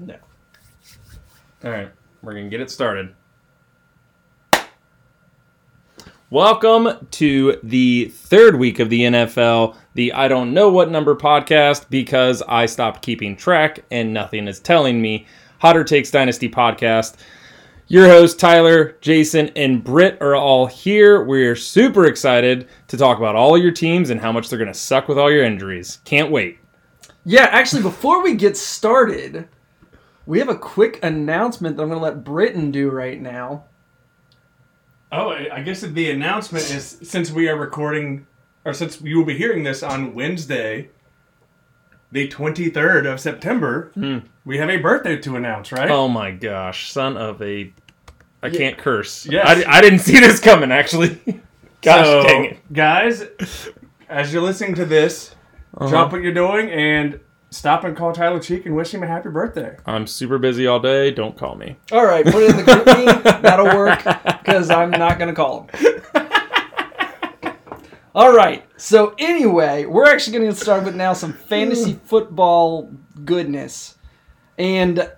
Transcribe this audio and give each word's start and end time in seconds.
No. 0.00 0.16
All 1.62 1.70
right, 1.70 1.90
we're 2.22 2.32
gonna 2.32 2.48
get 2.48 2.62
it 2.62 2.70
started. 2.70 3.14
Welcome 6.30 7.06
to 7.10 7.58
the 7.62 8.06
third 8.06 8.56
week 8.56 8.78
of 8.78 8.88
the 8.88 9.02
NFL, 9.02 9.76
the 9.92 10.14
I 10.14 10.28
don't 10.28 10.54
know 10.54 10.70
what 10.70 10.90
number 10.90 11.14
podcast 11.14 11.90
because 11.90 12.42
I 12.48 12.64
stopped 12.64 13.02
keeping 13.02 13.36
track 13.36 13.80
and 13.90 14.14
nothing 14.14 14.48
is 14.48 14.58
telling 14.58 15.02
me. 15.02 15.26
Hotter 15.58 15.84
Takes 15.84 16.10
Dynasty 16.10 16.48
podcast. 16.48 17.16
Your 17.88 18.08
hosts 18.08 18.40
Tyler, 18.40 18.96
Jason, 19.02 19.50
and 19.54 19.84
Britt 19.84 20.16
are 20.22 20.34
all 20.34 20.64
here. 20.64 21.22
We're 21.22 21.56
super 21.56 22.06
excited 22.06 22.68
to 22.88 22.96
talk 22.96 23.18
about 23.18 23.36
all 23.36 23.58
your 23.58 23.72
teams 23.72 24.08
and 24.08 24.18
how 24.18 24.32
much 24.32 24.48
they're 24.48 24.58
gonna 24.58 24.72
suck 24.72 25.08
with 25.08 25.18
all 25.18 25.30
your 25.30 25.44
injuries. 25.44 25.98
Can't 26.06 26.30
wait. 26.30 26.58
Yeah, 27.26 27.48
actually, 27.50 27.82
before 27.82 28.22
we 28.22 28.34
get 28.34 28.56
started, 28.56 29.46
we 30.26 30.38
have 30.38 30.48
a 30.48 30.56
quick 30.56 30.98
announcement 31.02 31.76
that 31.76 31.82
I'm 31.82 31.88
going 31.88 31.98
to 32.00 32.04
let 32.04 32.24
Britain 32.24 32.70
do 32.70 32.90
right 32.90 33.20
now. 33.20 33.64
Oh, 35.12 35.30
I 35.30 35.48
I 35.56 35.60
guess 35.62 35.80
the 35.80 36.10
announcement 36.10 36.70
is 36.70 36.98
since 37.02 37.30
we 37.32 37.48
are 37.48 37.56
recording, 37.56 38.26
or 38.64 38.72
since 38.72 39.00
you 39.00 39.18
will 39.18 39.24
be 39.24 39.36
hearing 39.36 39.64
this 39.64 39.82
on 39.82 40.14
Wednesday, 40.14 40.90
the 42.12 42.28
23rd 42.28 43.12
of 43.12 43.18
September, 43.20 43.92
we 44.44 44.58
have 44.58 44.70
a 44.70 44.76
birthday 44.76 45.16
to 45.18 45.36
announce, 45.36 45.72
right? 45.72 45.90
Oh 45.90 46.06
my 46.08 46.30
gosh, 46.30 46.92
son 46.92 47.16
of 47.16 47.42
a. 47.42 47.72
I 48.42 48.50
can't 48.50 48.78
curse. 48.78 49.26
Yes. 49.26 49.64
I, 49.66 49.78
I 49.78 49.80
didn't 49.82 49.98
see 49.98 50.18
this 50.18 50.40
coming, 50.40 50.72
actually. 50.72 51.20
gosh 51.82 52.06
so, 52.06 52.22
dang 52.22 52.44
it. 52.46 52.72
Guys, 52.72 53.24
as 54.08 54.32
you're 54.32 54.42
listening 54.42 54.74
to 54.76 54.84
this, 54.86 55.34
Uh-huh. 55.76 55.88
drop 55.90 56.12
what 56.12 56.22
you're 56.22 56.32
doing 56.32 56.70
and 56.70 57.20
stop 57.50 57.84
and 57.84 57.96
call 57.96 58.12
Tyler 58.12 58.40
Cheek 58.40 58.66
and 58.66 58.74
wish 58.74 58.94
him 58.94 59.02
a 59.02 59.06
happy 59.06 59.28
birthday. 59.28 59.76
I'm 59.86 60.06
super 60.06 60.38
busy 60.38 60.66
all 60.66 60.80
day. 60.80 61.10
Don't 61.10 61.36
call 61.36 61.56
me. 61.56 61.76
All 61.92 62.06
right, 62.06 62.24
put 62.24 62.42
it 62.42 62.50
in 62.50 62.56
the 62.56 62.62
group 62.62 62.86
me. 62.86 63.40
That'll 63.42 63.66
work 63.76 64.02
because 64.38 64.70
I'm 64.70 64.90
not 64.90 65.18
going 65.18 65.28
to 65.28 65.34
call 65.34 65.68
him. 65.72 66.00
All 68.14 68.32
right. 68.34 68.64
So 68.76 69.14
anyway, 69.18 69.84
we're 69.84 70.06
actually 70.06 70.32
going 70.38 70.48
to 70.48 70.52
get 70.52 70.60
started 70.60 70.84
with 70.84 70.96
now 70.96 71.12
some 71.12 71.32
fantasy 71.32 72.00
football 72.04 72.92
goodness. 73.24 73.96
And 74.58 75.10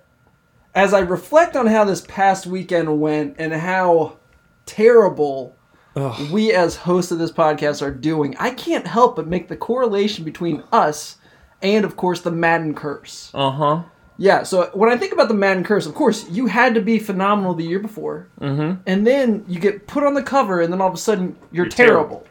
as 0.74 0.92
I 0.92 1.00
reflect 1.00 1.56
on 1.56 1.66
how 1.66 1.84
this 1.84 2.02
past 2.02 2.46
weekend 2.46 3.00
went 3.00 3.36
and 3.38 3.52
how 3.52 4.18
terrible 4.66 5.56
Ugh. 5.96 6.30
we 6.30 6.52
as 6.52 6.76
hosts 6.76 7.12
of 7.12 7.18
this 7.18 7.32
podcast 7.32 7.80
are 7.80 7.90
doing, 7.90 8.36
I 8.38 8.50
can't 8.50 8.86
help 8.86 9.16
but 9.16 9.26
make 9.26 9.48
the 9.48 9.56
correlation 9.56 10.24
between 10.24 10.62
us 10.70 11.16
and 11.62 11.84
of 11.84 11.96
course 11.96 12.20
the 12.20 12.30
Madden 12.30 12.74
curse. 12.74 13.30
Uh 13.34 13.50
huh. 13.50 13.82
Yeah, 14.18 14.42
so 14.42 14.70
when 14.74 14.90
I 14.90 14.96
think 14.96 15.12
about 15.12 15.28
the 15.28 15.34
Madden 15.34 15.64
curse, 15.64 15.86
of 15.86 15.94
course, 15.94 16.28
you 16.28 16.46
had 16.46 16.74
to 16.74 16.80
be 16.82 16.98
phenomenal 16.98 17.54
the 17.54 17.64
year 17.64 17.78
before. 17.80 18.28
Mm-hmm. 18.40 18.80
And 18.86 19.06
then 19.06 19.44
you 19.48 19.58
get 19.58 19.86
put 19.86 20.04
on 20.04 20.14
the 20.14 20.22
cover, 20.22 20.60
and 20.60 20.72
then 20.72 20.80
all 20.80 20.88
of 20.88 20.94
a 20.94 20.98
sudden 20.98 21.34
you're, 21.50 21.64
You're 21.64 21.70
terrible. 21.70 22.02
terrible. 22.18 22.26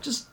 Just, 0.00 0.28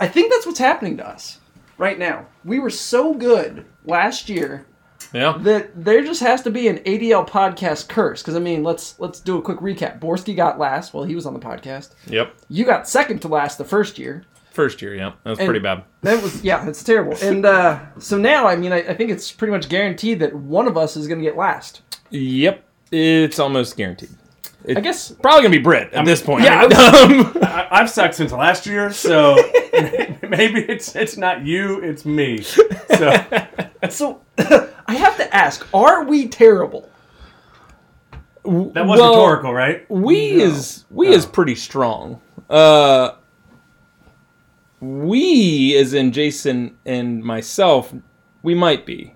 I 0.00 0.08
think 0.08 0.32
that's 0.32 0.46
what's 0.46 0.58
happening 0.58 0.96
to 0.96 1.06
us 1.08 1.38
right 1.78 1.98
now. 1.98 2.26
We 2.44 2.58
were 2.58 2.70
so 2.70 3.14
good 3.14 3.64
last 3.84 4.28
year 4.28 4.66
Yeah. 5.12 5.36
that 5.42 5.84
there 5.84 6.02
just 6.02 6.20
has 6.22 6.42
to 6.42 6.50
be 6.50 6.68
an 6.68 6.78
ADL 6.78 7.28
podcast 7.28 7.88
curse. 7.88 8.22
Because 8.22 8.34
I 8.34 8.40
mean, 8.40 8.64
let's 8.64 8.98
let's 8.98 9.20
do 9.20 9.36
a 9.38 9.42
quick 9.42 9.58
recap. 9.58 10.00
Borski 10.00 10.34
got 10.34 10.58
last. 10.58 10.94
Well, 10.94 11.04
he 11.04 11.14
was 11.14 11.26
on 11.26 11.34
the 11.34 11.40
podcast. 11.40 11.90
Yep. 12.06 12.34
You 12.48 12.64
got 12.64 12.88
second 12.88 13.20
to 13.20 13.28
last 13.28 13.58
the 13.58 13.64
first 13.64 13.98
year. 13.98 14.24
First 14.54 14.80
year, 14.80 14.94
yeah. 14.94 15.12
That 15.24 15.30
was 15.30 15.38
And- 15.40 15.46
pretty 15.46 15.60
bad. 15.60 15.82
That 16.02 16.22
was 16.22 16.42
yeah, 16.42 16.66
it's 16.68 16.82
terrible. 16.82 17.16
And 17.22 17.44
uh, 17.44 17.80
so 17.98 18.16
now, 18.16 18.46
I 18.46 18.56
mean, 18.56 18.72
I, 18.72 18.78
I 18.88 18.94
think 18.94 19.10
it's 19.10 19.30
pretty 19.32 19.50
much 19.52 19.68
guaranteed 19.68 20.20
that 20.20 20.34
one 20.34 20.66
of 20.68 20.76
us 20.76 20.96
is 20.96 21.06
going 21.08 21.18
to 21.18 21.24
get 21.24 21.36
last. 21.36 21.82
Yep. 22.10 22.62
It's 22.92 23.38
almost 23.38 23.76
guaranteed. 23.76 24.10
It's 24.64 24.78
I 24.78 24.80
guess 24.80 25.10
probably 25.10 25.42
gonna 25.42 25.56
be 25.56 25.62
Brit 25.62 25.92
at 25.92 26.06
this 26.06 26.22
point. 26.22 26.44
yeah, 26.44 26.62
Um, 26.64 27.36
I, 27.42 27.68
I've 27.70 27.90
sucked 27.90 28.14
since 28.14 28.32
last 28.32 28.64
year, 28.66 28.90
so 28.92 29.34
maybe 30.26 30.60
it's 30.60 30.96
it's 30.96 31.18
not 31.18 31.44
you, 31.44 31.80
it's 31.80 32.06
me. 32.06 32.40
So 32.40 32.62
So 33.90 34.20
I 34.86 34.94
have 34.94 35.16
to 35.18 35.34
ask: 35.36 35.66
Are 35.74 36.04
we 36.04 36.28
terrible? 36.28 36.88
that 38.44 38.86
was 38.86 38.98
Well, 39.00 39.10
rhetorical, 39.14 39.52
right? 39.52 39.88
we 39.90 40.36
No. 40.36 40.44
is 40.44 40.84
we 40.90 41.08
No. 41.10 41.12
is 41.16 41.26
pretty 41.26 41.54
strong. 41.56 42.20
Uh, 42.48 43.10
we, 44.84 45.76
as 45.76 45.94
in 45.94 46.12
Jason 46.12 46.76
and 46.84 47.22
myself, 47.22 47.94
we 48.42 48.54
might 48.54 48.84
be. 48.84 49.14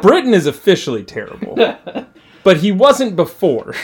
Britain 0.00 0.34
is 0.34 0.46
officially 0.46 1.04
terrible, 1.04 1.56
but 2.44 2.58
he 2.58 2.72
wasn't 2.72 3.16
before. 3.16 3.74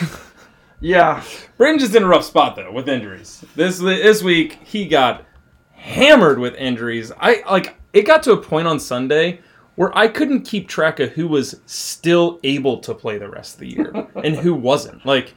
Yeah, 0.79 1.23
Britain's 1.57 1.83
just 1.83 1.95
in 1.95 2.03
a 2.03 2.07
rough 2.07 2.25
spot 2.25 2.55
though 2.55 2.71
with 2.71 2.87
injuries. 2.87 3.43
This 3.55 3.79
this 3.79 4.21
week 4.21 4.59
he 4.63 4.87
got 4.87 5.25
hammered 5.71 6.39
with 6.39 6.55
injuries. 6.55 7.11
I 7.19 7.43
like 7.49 7.75
it 7.93 8.03
got 8.03 8.23
to 8.23 8.33
a 8.33 8.37
point 8.37 8.67
on 8.67 8.79
Sunday 8.79 9.39
where 9.75 9.97
I 9.97 10.07
couldn't 10.07 10.43
keep 10.43 10.67
track 10.67 10.99
of 10.99 11.11
who 11.11 11.27
was 11.27 11.59
still 11.65 12.39
able 12.43 12.79
to 12.79 12.93
play 12.93 13.17
the 13.17 13.29
rest 13.29 13.55
of 13.55 13.59
the 13.61 13.69
year 13.69 14.07
and 14.23 14.35
who 14.35 14.53
wasn't. 14.53 15.05
Like 15.05 15.33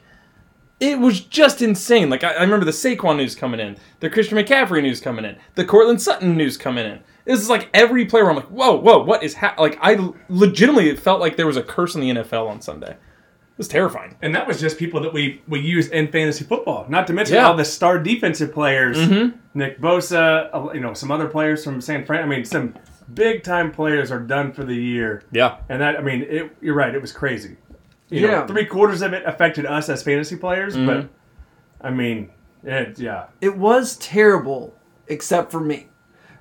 it 0.79 0.99
was 0.99 1.19
just 1.21 1.61
insane. 1.61 2.09
Like 2.09 2.23
I, 2.23 2.31
I 2.33 2.41
remember 2.41 2.65
the 2.65 2.71
Saquon 2.71 3.17
news 3.17 3.35
coming 3.35 3.59
in, 3.59 3.77
the 3.99 4.09
Christian 4.09 4.37
McCaffrey 4.37 4.81
news 4.81 5.01
coming 5.01 5.25
in, 5.25 5.35
the 5.55 5.65
Courtland 5.65 6.01
Sutton 6.01 6.37
news 6.37 6.57
coming 6.57 6.85
in. 6.85 6.99
This 7.25 7.39
is 7.41 7.49
like 7.49 7.69
every 7.73 8.05
player. 8.05 8.23
Where 8.23 8.31
I'm 8.31 8.37
like, 8.37 8.47
whoa, 8.47 8.75
whoa, 8.79 9.03
what 9.03 9.21
is 9.23 9.35
ha-? 9.35 9.55
like? 9.59 9.77
I 9.81 9.97
legitimately 10.29 10.95
felt 10.95 11.19
like 11.19 11.35
there 11.37 11.45
was 11.47 11.57
a 11.57 11.63
curse 11.63 11.95
in 11.95 12.01
the 12.01 12.09
NFL 12.11 12.47
on 12.49 12.61
Sunday. 12.61 12.91
It 12.91 13.57
was 13.57 13.67
terrifying. 13.67 14.15
And 14.21 14.33
that 14.35 14.47
was 14.47 14.59
just 14.61 14.77
people 14.77 15.01
that 15.01 15.11
we, 15.13 15.41
we 15.47 15.59
use 15.59 15.87
in 15.89 16.07
fantasy 16.11 16.45
football. 16.45 16.85
Not 16.87 17.07
to 17.07 17.13
mention 17.13 17.35
Yeah. 17.35 17.47
all 17.49 17.57
the 17.57 17.65
star 17.65 17.99
defensive 17.99 18.53
players, 18.53 18.97
Mhm. 18.97 19.33
Nick 19.53 19.81
Bosa, 19.81 20.49
uh, 20.53 20.71
you 20.73 20.79
know, 20.79 20.93
some 20.93 21.11
other 21.11 21.27
players 21.27 21.63
from 21.63 21.81
San 21.81 22.05
Fran. 22.05 22.23
I 22.23 22.25
mean, 22.25 22.45
some 22.45 22.73
big 23.13 23.43
time 23.43 23.71
players 23.71 24.11
are 24.11 24.19
done 24.21 24.53
for 24.53 24.63
the 24.63 24.75
year. 24.75 25.23
Yeah. 25.33 25.57
And 25.67 25.81
that, 25.81 25.97
I 25.97 26.01
mean, 26.01 26.21
it, 26.29 26.55
you're 26.61 26.73
right. 26.73 26.95
It 26.95 27.01
was 27.01 27.11
crazy. 27.11 27.57
You 28.09 28.21
Yeah. 28.21 28.27
know, 28.41 28.47
three 28.47 28.65
quarters 28.65 29.01
of 29.01 29.13
it 29.13 29.23
affected 29.25 29.65
us 29.65 29.89
as 29.89 30.03
fantasy 30.03 30.35
players, 30.35 30.75
Mm-hmm. 30.75 30.85
but 30.85 31.09
I 31.81 31.91
mean, 31.91 32.29
it, 32.63 32.99
yeah. 32.99 33.25
it 33.41 33.55
was 33.57 33.97
terrible, 33.97 34.75
except 35.07 35.51
for 35.51 35.59
me, 35.61 35.87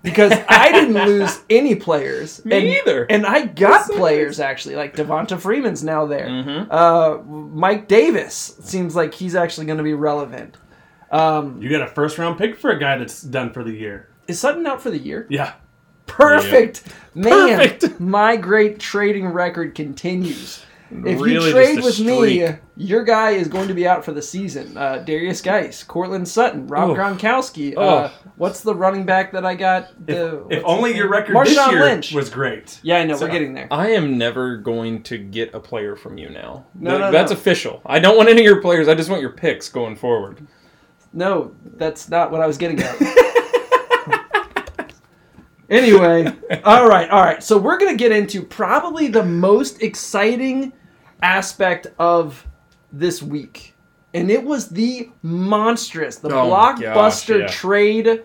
because 0.03 0.33
I 0.49 0.73
didn't 0.73 0.95
lose 1.07 1.41
any 1.51 1.75
players. 1.75 2.45
Me 2.45 2.57
and, 2.57 2.67
either. 2.67 3.05
And 3.05 3.25
I 3.27 3.47
got 3.47 3.87
so 3.87 3.97
players 3.97 4.41
actually, 4.41 4.77
like 4.77 4.97
Devonta 4.97 5.39
Freeman's 5.39 5.85
now 5.85 6.07
there. 6.07 6.27
Mhm. 6.27 6.67
Uh, 6.71 7.23
Mike 7.25 7.87
Davis 7.89 8.57
seems 8.63 8.97
like 8.97 9.15
he's 9.15 9.35
actually 9.35 9.67
going 9.67 9.79
to 9.79 9.85
be 9.85 9.95
relevant. 9.95 10.57
Um, 11.11 11.61
You 11.63 11.71
got 11.71 11.83
a 11.83 11.87
first 11.87 12.19
round 12.19 12.37
pick 12.39 12.57
for 12.57 12.71
a 12.71 12.79
guy 12.79 12.99
that's 12.99 13.23
done 13.23 13.53
for 13.53 13.63
the 13.65 13.73
year. 13.73 14.09
is 14.27 14.39
Sutton 14.41 14.67
out 14.67 14.83
for 14.83 14.91
the 14.91 14.99
year? 14.99 15.27
Yeah. 15.31 15.53
Perfect, 16.07 16.83
man. 17.15 17.59
Perfect. 17.59 18.01
My 18.01 18.37
great 18.37 18.79
trading 18.81 19.27
record 19.29 19.75
continues. 19.75 20.65
If 20.91 21.21
Really 21.21 21.33
you 21.35 21.51
trade 21.53 21.79
a 21.79 21.83
with 21.83 22.01
me, 22.01 22.49
your 22.77 23.05
guy 23.05 23.33
is 23.33 23.47
going 23.49 23.69
to 23.69 23.75
be 23.75 23.87
out 23.87 24.05
for 24.05 24.13
the 24.13 24.23
season. 24.23 24.77
Uh, 24.77 25.05
Derrius 25.07 25.43
Guice, 25.43 25.83
Courtland 25.85 26.27
Sutton, 26.27 26.67
Rob 26.67 26.91
Oh. 26.91 26.95
Gronkowski. 26.95 27.75
Oh. 27.77 27.83
Uh, 27.83 28.11
what's 28.37 28.63
the 28.63 28.75
running 28.75 29.05
back 29.05 29.33
that 29.33 29.45
I 29.45 29.55
got? 29.55 29.91
If, 30.01 30.07
The, 30.07 30.37
if 30.49 30.63
what's 30.63 30.65
only 30.65 30.97
your 30.97 31.05
name? 31.05 31.13
record 31.13 31.47
this 31.47 31.57
year 31.71 31.81
Lynch. 31.85 32.13
was 32.15 32.31
great. 32.31 32.81
Yeah, 32.83 32.99
I 32.99 33.05
know. 33.05 33.17
So- 33.17 33.27
we're 33.27 33.33
getting 33.33 33.53
there. 33.53 33.69
I 33.71 33.91
am 33.91 34.17
never 34.17 34.57
going 34.57 35.03
to 35.05 35.19
get 35.19 35.53
a 35.55 35.61
player 35.61 35.95
from 35.95 36.17
you 36.17 36.31
now. 36.31 36.65
No, 36.75 36.91
Th- 36.93 37.01
no, 37.01 37.11
that's 37.13 37.33
no. 37.33 37.37
official. 37.37 37.83
I 37.85 37.99
don't 37.99 38.17
want 38.17 38.31
any 38.31 38.41
of 38.41 38.47
your 38.47 38.63
players. 38.63 38.89
I 38.89 38.95
just 38.95 39.11
want 39.11 39.21
your 39.21 39.33
picks 39.33 39.69
going 39.69 39.95
forward. 39.97 40.47
No, 41.13 41.53
that's 41.77 42.09
not 42.09 42.31
what 42.31 42.41
I 42.41 42.47
was 42.47 42.57
getting 42.59 42.81
at. 42.83 42.97
anyway, 45.71 46.27
all 46.65 46.89
right, 46.89 47.09
all 47.11 47.23
right. 47.23 47.43
So 47.43 47.59
we're 47.59 47.79
gonna 47.79 47.97
get 47.97 48.13
into 48.13 48.43
probably 48.43 49.09
the 49.09 49.25
most 49.25 49.83
exciting 49.83 50.73
aspect 51.23 51.89
of 51.99 52.47
this 52.93 53.23
week, 53.23 53.75
and 54.15 54.31
it 54.31 54.43
was 54.43 54.69
the 54.69 55.11
monstrous, 55.23 56.17
the 56.17 56.29
Oh 56.35 56.51
my 56.51 56.73
gosh, 56.73 56.81
blockbuster 56.81 57.41
yeah. 57.41 57.47
trade 57.49 58.23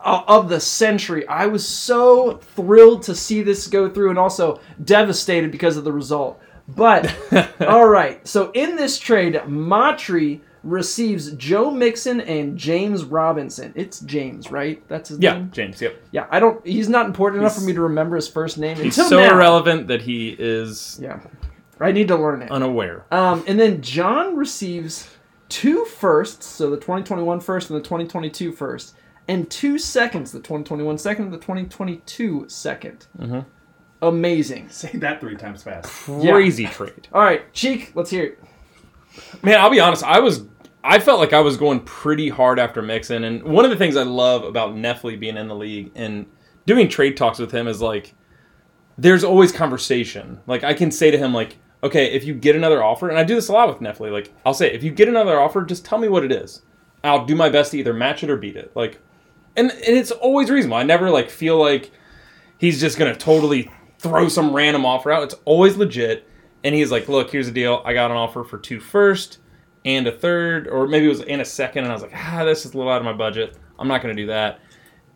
uh, 0.00 0.22
of 0.26 0.48
the 0.48 0.60
century. 0.60 1.26
I 1.28 1.46
was 1.46 1.66
so 1.66 2.36
thrilled 2.38 3.02
to 3.04 3.14
see 3.14 3.42
this 3.42 3.66
go 3.66 3.88
through, 3.88 4.10
and 4.10 4.18
also 4.18 4.60
devastated 4.84 5.50
because 5.50 5.76
of 5.76 5.84
the 5.84 5.92
result. 5.92 6.40
But 6.68 7.14
all 7.60 7.88
right, 7.88 8.26
so 8.26 8.50
in 8.52 8.76
this 8.76 8.98
trade, 8.98 9.34
Matry 9.46 10.40
receives 10.64 11.32
Joe 11.32 11.70
Mixon 11.70 12.20
and 12.22 12.56
James 12.56 13.04
Robinson. 13.04 13.72
It's 13.76 14.00
James, 14.00 14.50
right? 14.50 14.82
That's 14.88 15.10
his 15.10 15.18
Yeah, 15.20 15.34
name. 15.34 15.50
James. 15.52 15.80
Yep. 15.80 15.96
Yeah, 16.10 16.26
I 16.30 16.40
don't. 16.40 16.64
He's 16.66 16.88
not 16.88 17.06
important 17.06 17.40
enough 17.42 17.54
for 17.54 17.60
me 17.60 17.72
to 17.74 17.80
remember 17.82 18.16
his 18.16 18.28
first 18.28 18.58
name. 18.58 18.76
He's 18.76 18.98
until 18.98 19.08
so 19.08 19.20
now. 19.20 19.34
irrelevant 19.34 19.86
that 19.88 20.02
he 20.02 20.34
is 20.38 20.98
Yeah, 21.00 21.20
I 21.80 21.92
need 21.92 22.08
to 22.08 22.16
learn 22.16 22.42
it. 22.42 22.50
unaware. 22.50 23.04
Um, 23.12 23.44
and 23.46 23.60
then 23.60 23.80
John 23.82 24.36
receives 24.36 25.08
two 25.48 25.84
firsts, 25.84 26.46
so 26.46 26.70
the 26.70 26.76
2021 26.76 27.40
first 27.40 27.70
and 27.70 27.78
the 27.78 27.82
2022 27.84 28.50
first, 28.52 28.94
and 29.28 29.48
two 29.50 29.78
seconds, 29.78 30.32
the 30.32 30.38
2021 30.40 30.98
second 30.98 31.26
and 31.26 31.32
the 31.34 31.38
2022 31.38 32.46
2nd 32.48 33.06
Mhm. 33.20 33.44
amazing. 34.02 34.68
Say 34.70 34.90
that 34.94 35.20
three 35.20 35.36
times 35.36 35.62
fast. 35.62 35.86
Crazy 36.06 36.66
trade. 36.66 37.08
All 37.12 37.22
right, 37.22 37.52
Cheek, 37.52 37.92
let's 37.94 38.10
hear 38.10 38.24
it. 38.24 38.38
Man, 39.42 39.60
I'll 39.60 39.70
be 39.70 39.78
honest. 39.80 40.02
I 40.02 40.18
was, 40.20 40.42
I 40.86 40.98
felt 40.98 41.18
like 41.18 41.32
I 41.32 41.40
was 41.40 41.56
going 41.56 41.80
pretty 41.80 42.28
hard 42.28 42.58
after 42.58 42.82
Mixon, 42.82 43.24
and 43.24 43.42
one 43.42 43.64
of 43.64 43.70
the 43.70 43.76
things 43.76 43.96
I 43.96 44.02
love 44.02 44.44
about 44.44 44.74
Neffley 44.74 45.18
being 45.18 45.38
in 45.38 45.48
the 45.48 45.54
league 45.54 45.90
and 45.94 46.26
doing 46.66 46.90
trade 46.90 47.16
talks 47.16 47.38
with 47.38 47.50
him 47.50 47.66
is 47.66 47.80
like, 47.80 48.14
there's 48.98 49.24
always 49.24 49.50
conversation. 49.50 50.40
Like 50.46 50.62
I 50.62 50.74
can 50.74 50.90
say 50.90 51.10
to 51.10 51.16
him 51.16 51.32
like, 51.32 51.56
okay, 51.82 52.12
if 52.12 52.24
you 52.24 52.34
get 52.34 52.54
another 52.54 52.82
offer, 52.82 53.08
and 53.08 53.18
I 53.18 53.24
do 53.24 53.34
this 53.34 53.48
a 53.48 53.52
lot 53.52 53.68
with 53.68 53.78
Neffley. 53.78 54.12
Like 54.12 54.30
I'll 54.44 54.52
say, 54.52 54.72
if 54.72 54.82
you 54.82 54.90
get 54.90 55.08
another 55.08 55.40
offer, 55.40 55.64
just 55.64 55.86
tell 55.86 55.98
me 55.98 56.08
what 56.08 56.22
it 56.22 56.30
is. 56.30 56.60
I'll 57.02 57.24
do 57.24 57.34
my 57.34 57.48
best 57.48 57.70
to 57.70 57.78
either 57.78 57.94
match 57.94 58.22
it 58.22 58.30
or 58.30 58.36
beat 58.36 58.56
it. 58.56 58.70
Like, 58.74 59.00
and 59.56 59.70
and 59.70 59.96
it's 59.96 60.10
always 60.10 60.50
reasonable. 60.50 60.76
I 60.76 60.82
never 60.82 61.10
like 61.10 61.30
feel 61.30 61.58
like 61.58 61.92
he's 62.58 62.78
just 62.78 62.98
gonna 62.98 63.16
totally 63.16 63.70
throw 63.98 64.28
some 64.28 64.54
random 64.54 64.84
offer 64.84 65.10
out. 65.10 65.22
It's 65.22 65.34
always 65.46 65.76
legit. 65.76 66.28
And 66.62 66.74
he's 66.74 66.90
like, 66.90 67.08
look, 67.08 67.30
here's 67.30 67.46
the 67.46 67.52
deal. 67.52 67.82
I 67.86 67.94
got 67.94 68.10
an 68.10 68.18
offer 68.18 68.44
for 68.44 68.58
two 68.58 68.80
first 68.80 69.38
and 69.84 70.06
a 70.06 70.12
third, 70.12 70.68
or 70.68 70.86
maybe 70.86 71.06
it 71.06 71.10
was 71.10 71.22
and 71.22 71.40
a 71.40 71.44
second. 71.44 71.84
And 71.84 71.92
I 71.92 71.94
was 71.94 72.02
like, 72.02 72.14
ah, 72.14 72.44
this 72.44 72.64
is 72.64 72.74
a 72.74 72.78
little 72.78 72.92
out 72.92 72.98
of 72.98 73.04
my 73.04 73.12
budget. 73.12 73.56
I'm 73.78 73.88
not 73.88 74.02
gonna 74.02 74.14
do 74.14 74.26
that. 74.26 74.60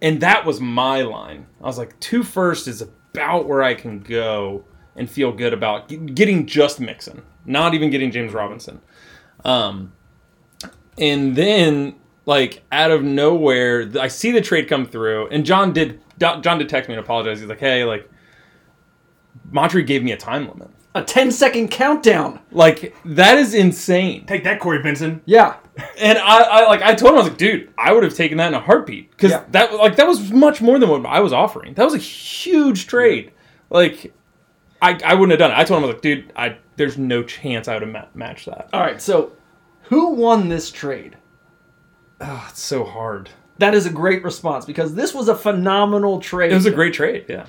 And 0.00 0.20
that 0.20 0.44
was 0.44 0.61
my 0.61 1.03
line. 1.03 1.47
I 1.61 1.65
was 1.65 1.79
like, 1.79 1.99
two 2.00 2.23
first 2.23 2.69
is 2.69 2.82
about 2.82 3.47
where 3.47 3.62
I 3.62 3.75
can 3.75 4.00
go 4.00 4.65
and 4.97 5.09
feel 5.11 5.32
good 5.32 5.53
about 5.53 5.88
getting 6.15 6.47
just 6.47 6.81
Mixon, 6.81 7.23
not 7.47 7.75
even 7.75 7.91
getting 7.91 8.11
James 8.11 8.32
Robinson. 8.32 8.81
Um, 9.44 9.93
and 10.99 11.35
then 11.35 11.94
like 12.26 12.62
out 12.71 12.91
of 12.91 13.03
nowhere, 13.03 13.91
I 13.99 14.09
see 14.09 14.32
the 14.32 14.41
trade 14.41 14.69
come 14.69 14.85
through, 14.85 15.29
and 15.29 15.47
John 15.47 15.73
did 15.73 16.00
John 16.19 16.59
did 16.59 16.69
text 16.69 16.88
me 16.88 16.94
and 16.94 17.03
apologize. 17.03 17.41
He's 17.41 17.49
like, 17.49 17.61
"Hey, 17.61 17.85
like, 17.85 18.09
Montreal 19.50 19.87
gave 19.87 20.03
me 20.03 20.12
a 20.12 20.17
time 20.17 20.47
limit. 20.49 20.69
A 20.99 21.05
10 21.05 21.31
second 21.31 21.69
countdown. 21.71 22.41
Like 22.53 22.95
that 23.05 23.39
is 23.39 23.55
insane." 23.55 24.27
Take 24.27 24.45
that, 24.45 24.61
Corey 24.61 24.83
Benson. 24.83 25.23
Yeah. 25.27 25.56
And 26.00 26.19
I, 26.19 26.39
I 26.43 26.67
like 26.67 26.83
I 26.83 26.95
told 26.97 27.12
him 27.12 27.19
I 27.19 27.23
was 27.23 27.29
like, 27.29 27.39
"Dude, 27.39 27.73
I 27.79 27.93
would 27.93 28.03
have 28.03 28.15
taken 28.15 28.39
that 28.39 28.49
in 28.49 28.55
a 28.55 28.61
heartbeat 28.61 29.11
because 29.12 29.31
Yeah. 29.31 29.45
that 29.53 29.75
like 29.75 29.95
that 29.97 30.09
was 30.09 30.33
much 30.33 30.61
more 30.61 30.77
than 30.79 30.89
what 30.89 31.06
I 31.06 31.21
was 31.21 31.33
offering. 31.33 31.75
That 31.75 31.85
was 31.85 31.95
a 31.95 31.99
huge 31.99 32.89
trade. 32.89 33.31
Like, 33.71 34.12
I 34.83 34.99
I 35.05 35.15
wouldn't 35.15 35.31
have 35.31 35.39
done 35.39 35.53
it. 35.53 35.59
I 35.59 35.62
told 35.65 35.79
him 35.79 35.85
I 35.85 35.87
was 35.87 35.95
like, 35.95 36.03
dude, 36.03 36.33
I 36.35 36.56
there's 36.77 36.99
no 36.99 37.23
chance 37.23 37.69
I 37.69 37.75
would 37.75 37.83
have 37.83 37.93
ma- 37.93 38.06
matched 38.15 38.47
that. 38.47 38.69
All 38.73 38.81
right, 38.81 39.00
so 39.00 39.33
who 39.83 40.11
won 40.15 40.49
this 40.49 40.73
trade? 40.73 41.17
Oh, 42.21 42.47
it's 42.50 42.61
so 42.61 42.85
hard. 42.85 43.31
That 43.59 43.75
is 43.75 43.87
a 43.87 43.91
great 43.91 44.25
response 44.25 44.65
because 44.65 44.95
this 44.97 45.15
was 45.15 45.29
a 45.29 45.35
phenomenal 45.37 46.19
trade. 46.21 46.50
It 46.50 46.56
was 46.56 46.67
a 46.67 46.71
great 46.73 46.95
trade. 46.95 47.27
Yeah. 47.29 47.47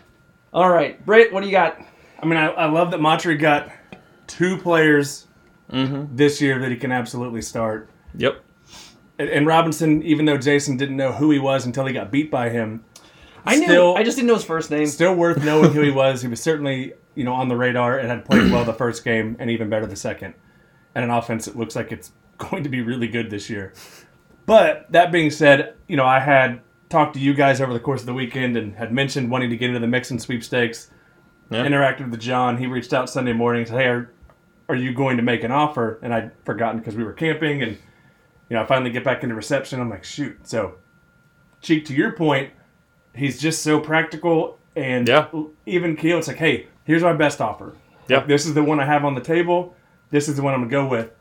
All 0.53 0.69
right, 0.69 1.03
Britt, 1.05 1.33
what 1.33 1.41
do 1.41 1.47
you 1.47 1.51
got? 1.51 1.79
I 2.21 2.25
mean, 2.25 2.37
I, 2.37 2.47
I 2.47 2.65
love 2.69 2.91
that 2.91 2.99
Montreal 3.01 3.37
got 3.39 3.71
two 4.27 4.57
players 4.57 5.25
Mm-hmm. 5.71 6.15
this 6.15 6.41
year 6.41 6.57
that 6.57 6.71
he 6.71 6.77
can 6.77 6.91
absolutely 6.91 7.43
start. 7.43 7.91
Yep. 8.15 8.43
And, 9.19 9.29
and 9.29 9.45
Robinson, 9.45 10.01
even 10.01 10.25
though 10.25 10.37
Jason 10.39 10.77
didn't 10.77 10.97
know 10.97 11.11
who 11.11 11.29
he 11.29 11.37
was 11.37 11.63
until 11.67 11.85
he 11.85 11.93
got 11.93 12.09
beat 12.09 12.31
by 12.31 12.49
him, 12.49 12.83
I 13.45 13.55
knew. 13.55 13.91
I 13.93 14.01
just 14.01 14.17
didn't 14.17 14.29
know 14.29 14.33
his 14.33 14.43
first 14.43 14.71
name. 14.71 14.87
still 14.87 15.13
worth 15.13 15.43
knowing 15.43 15.71
who 15.71 15.81
he 15.81 15.91
was. 16.03 16.23
He 16.23 16.27
was 16.27 16.41
certainly, 16.41 16.93
you 17.13 17.23
know, 17.23 17.33
on 17.35 17.49
the 17.49 17.55
radar 17.55 17.99
and 17.99 18.09
had 18.09 18.25
played 18.25 18.51
well 18.51 18.65
the 18.65 18.73
first 18.73 19.03
game 19.03 19.35
and 19.39 19.51
even 19.51 19.69
better 19.69 19.85
the 19.85 19.95
second. 19.95 20.33
And 20.95 21.05
an 21.05 21.11
offense 21.11 21.45
that 21.45 21.55
looks 21.55 21.75
like 21.75 21.91
it's 21.91 22.11
going 22.39 22.63
to 22.63 22.69
be 22.69 22.81
really 22.81 23.07
good 23.07 23.29
this 23.29 23.47
year. 23.47 23.73
But 24.47 24.91
that 24.91 25.11
being 25.11 25.29
said, 25.29 25.75
you 25.87 25.97
know, 25.97 26.05
I 26.07 26.19
had 26.19 26.61
talked 26.89 27.13
to 27.13 27.19
you 27.19 27.35
guys 27.35 27.61
over 27.61 27.73
the 27.73 27.79
course 27.79 27.99
of 27.99 28.07
the 28.07 28.15
weekend 28.15 28.57
and 28.57 28.73
had 28.75 28.91
mentioned 28.91 29.29
wanting 29.29 29.51
to 29.51 29.55
get 29.55 29.67
into 29.67 29.79
the 29.79 29.87
mix 29.87 30.09
and 30.09 30.19
sweepstakes. 30.19 30.89
Yeah. 31.49 31.65
Interacted 31.65 32.11
with 32.11 32.19
John. 32.19 32.57
He 32.57 32.67
reached 32.67 32.93
out 32.93 33.09
Sunday 33.09 33.33
morning 33.33 33.61
and 33.61 33.69
said, 33.69 33.79
Hey, 33.79 33.87
are, 33.87 34.11
are 34.69 34.75
you 34.75 34.93
going 34.93 35.17
to 35.17 35.23
make 35.23 35.43
an 35.43 35.51
offer? 35.51 35.99
And 36.03 36.13
I'd 36.13 36.31
forgotten 36.45 36.79
because 36.79 36.95
we 36.95 37.03
were 37.03 37.13
camping 37.13 37.61
and 37.63 37.71
you 38.49 38.55
know, 38.55 38.61
I 38.63 38.65
finally 38.65 38.91
get 38.91 39.03
back 39.03 39.23
into 39.23 39.35
reception. 39.35 39.79
I'm 39.79 39.89
like, 39.89 40.03
shoot. 40.03 40.47
So 40.47 40.75
Cheek, 41.61 41.85
to 41.85 41.93
your 41.93 42.11
point, 42.13 42.51
he's 43.13 43.39
just 43.39 43.61
so 43.63 43.79
practical 43.79 44.57
and 44.75 45.07
Yeah. 45.07 45.27
even 45.65 45.95
keel. 45.95 46.17
It's 46.17 46.27
like, 46.27 46.37
hey, 46.37 46.67
here's 46.83 47.03
my 47.03 47.13
best 47.13 47.41
offer. 47.41 47.75
Yeah. 48.07 48.17
Like, 48.17 48.27
this 48.27 48.45
is 48.45 48.53
the 48.53 48.63
one 48.63 48.79
I 48.79 48.85
have 48.85 49.05
on 49.05 49.13
the 49.15 49.21
table. 49.21 49.75
This 50.11 50.27
is 50.27 50.35
the 50.35 50.41
one 50.41 50.53
I'm 50.53 50.61
gonna 50.61 50.71
go 50.71 50.87
with. 50.87 51.11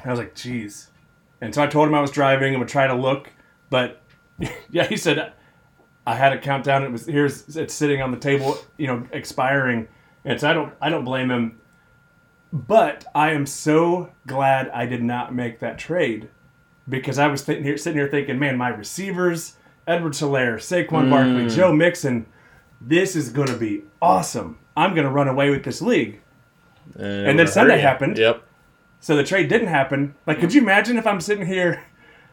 And 0.00 0.06
I 0.06 0.10
was 0.10 0.18
like, 0.18 0.34
geez. 0.34 0.90
And 1.40 1.54
so 1.54 1.62
I 1.62 1.66
told 1.66 1.88
him 1.88 1.94
I 1.94 2.00
was 2.00 2.10
driving 2.10 2.52
and 2.54 2.58
would 2.60 2.68
try 2.68 2.86
to 2.86 2.94
look, 2.94 3.30
but 3.70 4.02
yeah, 4.70 4.84
he 4.84 4.96
said 4.96 5.32
I 6.08 6.14
had 6.14 6.32
a 6.32 6.38
countdown. 6.38 6.84
It 6.84 6.90
was 6.90 7.04
here's 7.04 7.54
it's 7.54 7.74
sitting 7.74 8.00
on 8.00 8.10
the 8.10 8.16
table, 8.16 8.56
you 8.78 8.86
know, 8.86 9.06
expiring. 9.12 9.88
And 10.24 10.40
so 10.40 10.48
I 10.48 10.54
don't 10.54 10.72
I 10.80 10.88
don't 10.88 11.04
blame 11.04 11.30
him. 11.30 11.60
But 12.50 13.04
I 13.14 13.32
am 13.32 13.44
so 13.44 14.10
glad 14.26 14.70
I 14.70 14.86
did 14.86 15.02
not 15.02 15.34
make 15.34 15.60
that 15.60 15.78
trade 15.78 16.30
because 16.88 17.18
I 17.18 17.26
was 17.26 17.42
sitting 17.42 17.62
here, 17.62 17.76
sitting 17.76 17.98
here 17.98 18.08
thinking, 18.08 18.38
man, 18.38 18.56
my 18.56 18.70
receivers, 18.70 19.58
Edwards-Helaire, 19.86 20.56
Saquon 20.56 21.10
Barkley, 21.10 21.44
mm. 21.44 21.54
Joe 21.54 21.74
Mixon, 21.74 22.24
this 22.80 23.14
is 23.14 23.28
going 23.28 23.48
to 23.48 23.58
be 23.58 23.82
awesome. 24.00 24.58
I'm 24.78 24.94
going 24.94 25.04
to 25.04 25.10
run 25.10 25.28
away 25.28 25.50
with 25.50 25.62
this 25.62 25.82
league. 25.82 26.22
And 26.96 27.38
then 27.38 27.46
Sunday 27.46 27.80
happened. 27.80 28.16
Yep. 28.16 28.42
So 29.00 29.14
the 29.14 29.24
trade 29.24 29.50
didn't 29.50 29.68
happen. 29.68 30.14
Like, 30.26 30.40
could 30.40 30.48
mm. 30.48 30.54
you 30.54 30.62
imagine 30.62 30.96
if 30.96 31.06
I'm 31.06 31.20
sitting 31.20 31.44
here, 31.44 31.84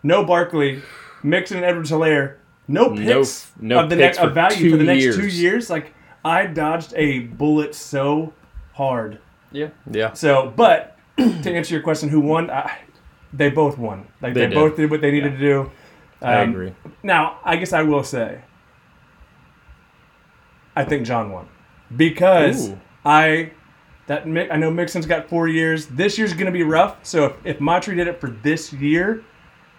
no 0.01 0.23
Barkley, 0.23 0.81
Mixon 1.23 1.57
and 1.57 1.65
Edwards-Helaire, 1.65 2.37
no 2.67 2.87
No- 2.89 3.19
picks 3.19 3.51
no 3.59 3.79
of 3.79 3.89
the 3.89 3.95
picks 3.95 4.17
next 4.17 4.19
of 4.19 4.33
value 4.33 4.71
for 4.71 4.77
the 4.77 4.83
next 4.83 5.03
years. 5.03 5.17
two 5.17 5.27
years? 5.27 5.69
Like, 5.69 5.93
I 6.23 6.45
dodged 6.47 6.93
a 6.95 7.19
bullet 7.19 7.75
so 7.75 8.33
hard. 8.73 9.19
Yeah. 9.51 9.69
Yeah. 9.91 10.13
So, 10.13 10.51
but 10.55 10.97
to 11.17 11.51
answer 11.51 11.73
your 11.73 11.83
question, 11.83 12.09
who 12.09 12.19
won? 12.19 12.49
I, 12.49 12.79
they 13.33 13.49
both 13.49 13.77
won. 13.77 14.07
Like 14.21 14.33
They 14.33 14.41
they, 14.41 14.47
did. 14.47 14.55
both 14.55 14.75
did 14.75 14.89
what 14.89 15.01
they 15.01 15.11
needed 15.11 15.31
to 15.33 15.37
do. 15.39 15.71
I 16.21 16.37
Um, 16.41 16.49
agree. 16.51 16.73
Now, 17.03 17.39
I 17.43 17.55
guess 17.57 17.71
I 17.73 17.83
will 17.83 18.03
say, 18.03 18.41
I 20.75 20.83
think 20.83 21.05
John 21.05 21.31
won 21.31 21.47
because 21.95 22.69
Ooh. 22.69 22.79
I 23.05 23.51
that 24.07 24.27
Mi- 24.27 24.49
I 24.49 24.57
know 24.57 24.69
Mixon's 24.71 25.05
got 25.05 25.29
four 25.29 25.47
years. 25.47 25.85
This 25.87 26.17
year's 26.17 26.33
going 26.33 26.45
to 26.47 26.51
be 26.51 26.63
rough. 26.63 26.97
So 27.05 27.25
if, 27.25 27.33
if 27.45 27.59
Montreal 27.59 27.97
did 27.97 28.07
it 28.07 28.19
for 28.19 28.29
this 28.29 28.71
year, 28.73 29.23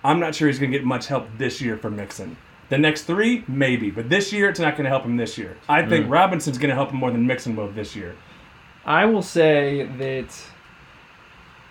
I'm 0.05 0.19
not 0.21 0.35
sure 0.35 0.49
he's 0.49 0.59
going 0.59 0.73
to 0.73 0.79
get 0.79 0.87
much 0.87 1.07
help 1.07 1.27
this 1.39 1.61
year 1.61 1.77
from 1.77 1.97
Mixon. 1.97 2.37
The 2.69 2.79
next 2.79 3.03
three, 3.03 3.45
maybe, 3.47 3.91
but 3.91 4.09
this 4.09 4.33
year 4.33 4.49
it's 4.49 4.59
not 4.59 4.73
going 4.75 4.85
to 4.85 4.91
help 4.91 5.05
him 5.05 5.17
this 5.17 5.39
year. 5.39 5.57
I 5.69 5.83
Mm. 5.83 5.89
think 5.89 6.11
Robinson's 6.11 6.59
going 6.59 6.71
to 6.71 6.75
help 6.75 6.91
him 6.91 6.97
more 6.99 7.11
than 7.13 7.27
Mixon 7.27 7.55
will 7.55 7.69
this 7.69 7.95
year. 7.95 8.17
I 8.85 9.05
will 9.05 9.23
say 9.23 9.85
that 9.99 10.27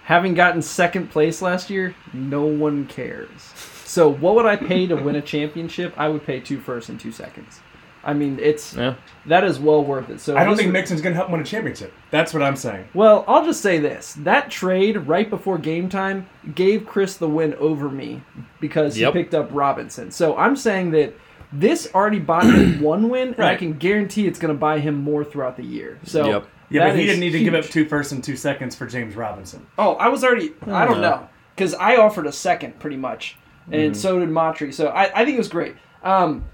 having 0.05 0.33
gotten 0.33 0.61
second 0.61 1.09
place 1.09 1.41
last 1.41 1.69
year, 1.69 1.95
no 2.13 2.45
one 2.45 2.85
cares. 2.87 3.41
So 3.85 4.09
what 4.09 4.35
would 4.35 4.45
I 4.45 4.55
pay 4.55 4.87
to 4.87 4.95
win 4.95 5.15
a 5.15 5.21
championship? 5.21 5.93
I 5.97 6.07
would 6.09 6.25
pay 6.25 6.39
two 6.39 6.59
firsts 6.59 6.89
and 6.89 6.99
two 6.99 7.11
seconds. 7.11 7.59
I 8.05 8.13
mean, 8.13 8.39
it's 8.41 8.75
Yeah. 8.75 8.93
that 9.25 9.43
is 9.43 9.57
well 9.59 9.83
worth 9.83 10.09
it. 10.09 10.19
So 10.19 10.37
I 10.37 10.43
don't 10.45 10.55
think 10.55 10.67
was- 10.67 10.73
Mixon's 10.73 11.01
going 11.01 11.13
to 11.13 11.17
help 11.17 11.27
him 11.29 11.33
win 11.33 11.41
a 11.41 11.45
championship. 11.45 11.91
That's 12.11 12.33
what 12.33 12.43
I'm 12.43 12.55
saying. 12.55 12.85
Well, 12.93 13.25
I'll 13.27 13.43
just 13.45 13.61
say 13.61 13.79
this: 13.79 14.13
that 14.23 14.49
trade 14.51 14.97
right 15.07 15.29
before 15.29 15.57
game 15.57 15.89
time 15.89 16.27
gave 16.53 16.85
Chris 16.85 17.17
the 17.17 17.27
win 17.27 17.55
over 17.55 17.89
me 17.89 18.21
because 18.59 18.97
Yep. 18.97 19.13
he 19.13 19.19
picked 19.21 19.33
up 19.33 19.49
Robinson. 19.51 20.11
So 20.11 20.37
I'm 20.37 20.55
saying 20.55 20.91
that 20.91 21.13
this 21.51 21.89
already 21.95 22.19
bought 22.19 22.43
him 22.45 22.81
one 22.81 23.09
win, 23.09 23.33
and 23.35 23.45
I 23.45 23.55
can 23.55 23.73
guarantee 23.73 24.27
it's 24.27 24.39
going 24.39 24.53
to 24.53 24.59
buy 24.59 24.79
him 24.79 24.95
more 24.95 25.23
throughout 25.23 25.57
the 25.57 25.63
year. 25.65 25.97
So 26.03 26.25
Yep. 26.27 26.47
Yeah, 26.69 26.83
that 26.85 26.89
but 26.93 26.99
he 26.99 27.05
didn't 27.05 27.19
need 27.19 27.31
to 27.31 27.39
give 27.43 27.53
up 27.53 27.63
huge. 27.63 27.73
two 27.73 27.85
firsts 27.87 28.11
and 28.11 28.23
two 28.23 28.35
seconds 28.35 28.75
for 28.75 28.87
James 28.87 29.15
Robinson. 29.15 29.67
Oh, 29.77 29.93
I 29.95 30.07
was 30.09 30.23
already. 30.23 30.51
I 30.67 30.85
don't 30.85 30.99
No. 31.01 31.09
know 31.09 31.29
because 31.55 31.73
I 31.75 31.95
offered 31.97 32.25
a 32.25 32.31
second 32.31 32.79
pretty 32.79 32.97
much, 32.97 33.37
and 33.71 33.95
so 33.95 34.19
did 34.19 34.29
Matry. 34.29 34.73
So 34.73 34.87
I, 34.87 35.03
I 35.03 35.25
think 35.25 35.35
it 35.35 35.37
was 35.37 35.47
great. 35.47 35.75
Um, 36.03 36.45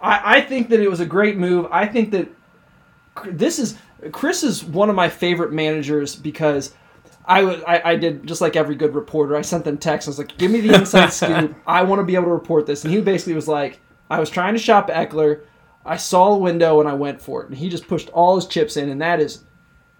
I, 0.00 0.36
I 0.36 0.40
think 0.42 0.68
that 0.70 0.80
it 0.80 0.88
was 0.88 1.00
a 1.00 1.06
great 1.06 1.36
move. 1.36 1.66
I 1.70 1.86
think 1.86 2.10
that 2.12 2.28
this 3.26 3.58
is 3.58 3.76
Chris 4.12 4.42
is 4.42 4.64
one 4.64 4.90
of 4.90 4.96
my 4.96 5.08
favorite 5.08 5.52
managers 5.52 6.16
because 6.16 6.74
I 7.26 7.42
was 7.42 7.62
I, 7.66 7.92
I 7.92 7.96
did 7.96 8.26
just 8.26 8.40
like 8.40 8.56
every 8.56 8.74
good 8.74 8.94
reporter. 8.94 9.36
I 9.36 9.42
sent 9.42 9.64
them 9.64 9.78
texts. 9.78 10.08
I 10.08 10.10
was 10.10 10.18
like, 10.18 10.36
"Give 10.36 10.50
me 10.50 10.60
the 10.60 10.74
inside 10.74 11.06
scoop. 11.12 11.54
I 11.66 11.82
want 11.82 12.00
to 12.00 12.04
be 12.04 12.14
able 12.16 12.24
to 12.26 12.30
report 12.32 12.66
this." 12.66 12.84
And 12.84 12.92
he 12.92 13.00
basically 13.00 13.34
was 13.34 13.48
like, 13.48 13.80
"I 14.10 14.20
was 14.20 14.28
trying 14.30 14.54
to 14.54 14.60
shop 14.60 14.88
Ekeler. 14.90 15.42
I 15.86 15.96
saw 15.96 16.34
a 16.34 16.38
window 16.38 16.80
and 16.80 16.88
I 16.88 16.92
went 16.94 17.22
for 17.22 17.42
it." 17.42 17.48
And 17.48 17.56
he 17.56 17.68
just 17.68 17.88
pushed 17.88 18.10
all 18.10 18.36
his 18.36 18.46
chips 18.46 18.76
in, 18.76 18.88
and 18.90 19.00
that 19.00 19.20
is 19.20 19.42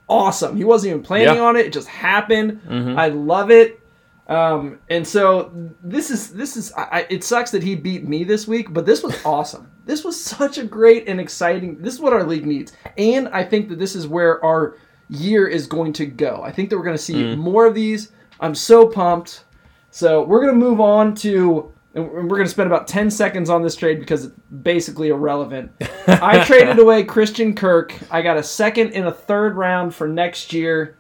awesome. 0.09 0.57
He 0.57 0.65
wasn't 0.65 0.91
even 0.91 1.03
planning 1.03 1.37
Yeah. 1.37 1.43
on 1.45 1.57
it; 1.57 1.67
it 1.67 1.73
just 1.73 1.89
happened. 1.89 2.61
Mm-hmm. 2.69 2.99
I 2.99 3.09
love 3.09 3.51
it. 3.51 3.81
Um, 4.26 4.78
and 4.88 5.07
so 5.07 5.52
this 5.83 6.11
is 6.11 6.31
this 6.31 6.57
is 6.57 6.73
I, 6.73 7.07
it 7.11 7.25
sucks 7.25 7.50
that 7.50 7.62
he 7.62 7.75
beat 7.75 8.09
me 8.09 8.25
this 8.25 8.49
week, 8.49 8.73
but 8.73 8.87
this 8.87 9.02
was 9.02 9.14
awesome. 9.25 9.71
This 9.85 10.02
was 10.02 10.23
such 10.23 10.57
a 10.57 10.64
great 10.64 11.09
and 11.09 11.21
exciting. 11.21 11.81
This 11.83 11.95
is 11.95 12.00
what 12.00 12.12
our 12.14 12.25
league 12.25 12.47
needs, 12.47 12.73
and 12.97 13.28
I 13.28 13.45
think 13.45 13.69
that 13.69 13.78
this 13.78 13.95
is 13.95 14.09
where 14.09 14.43
our 14.45 14.76
year 15.11 15.47
is 15.47 15.66
going 15.66 15.93
to 15.95 16.07
go. 16.07 16.40
I 16.43 16.50
think 16.50 16.71
that 16.71 16.78
we're 16.78 16.85
going 16.85 16.97
to 16.97 17.02
see 17.02 17.37
more 17.37 17.66
of 17.66 17.75
these. 17.75 18.12
I'm 18.40 18.54
so 18.54 18.88
pumped. 18.88 19.45
So 19.90 20.25
we're 20.25 20.40
going 20.40 20.59
to 20.59 20.59
move 20.59 20.81
on 20.81 21.14
to 21.16 21.73
and 21.95 22.11
we're 22.11 22.37
going 22.37 22.45
to 22.45 22.49
spend 22.49 22.66
about 22.66 22.88
10 22.88 23.11
seconds 23.11 23.49
on 23.49 23.62
this 23.62 23.76
trade 23.76 24.00
because 24.00 24.25
it's 24.25 24.35
basically 24.62 25.09
irrelevant. 25.09 25.71
I 26.07 26.45
traded 26.45 26.78
away 26.78 27.04
Christian 27.04 27.54
Kirk. 27.54 27.95
I 28.11 28.21
got 28.21 28.37
a 28.37 28.43
second 28.43 28.93
and 28.95 29.07
a 29.07 29.12
third 29.12 29.57
round 29.57 29.95
for 29.95 30.09
next 30.09 30.52
year. 30.52 30.97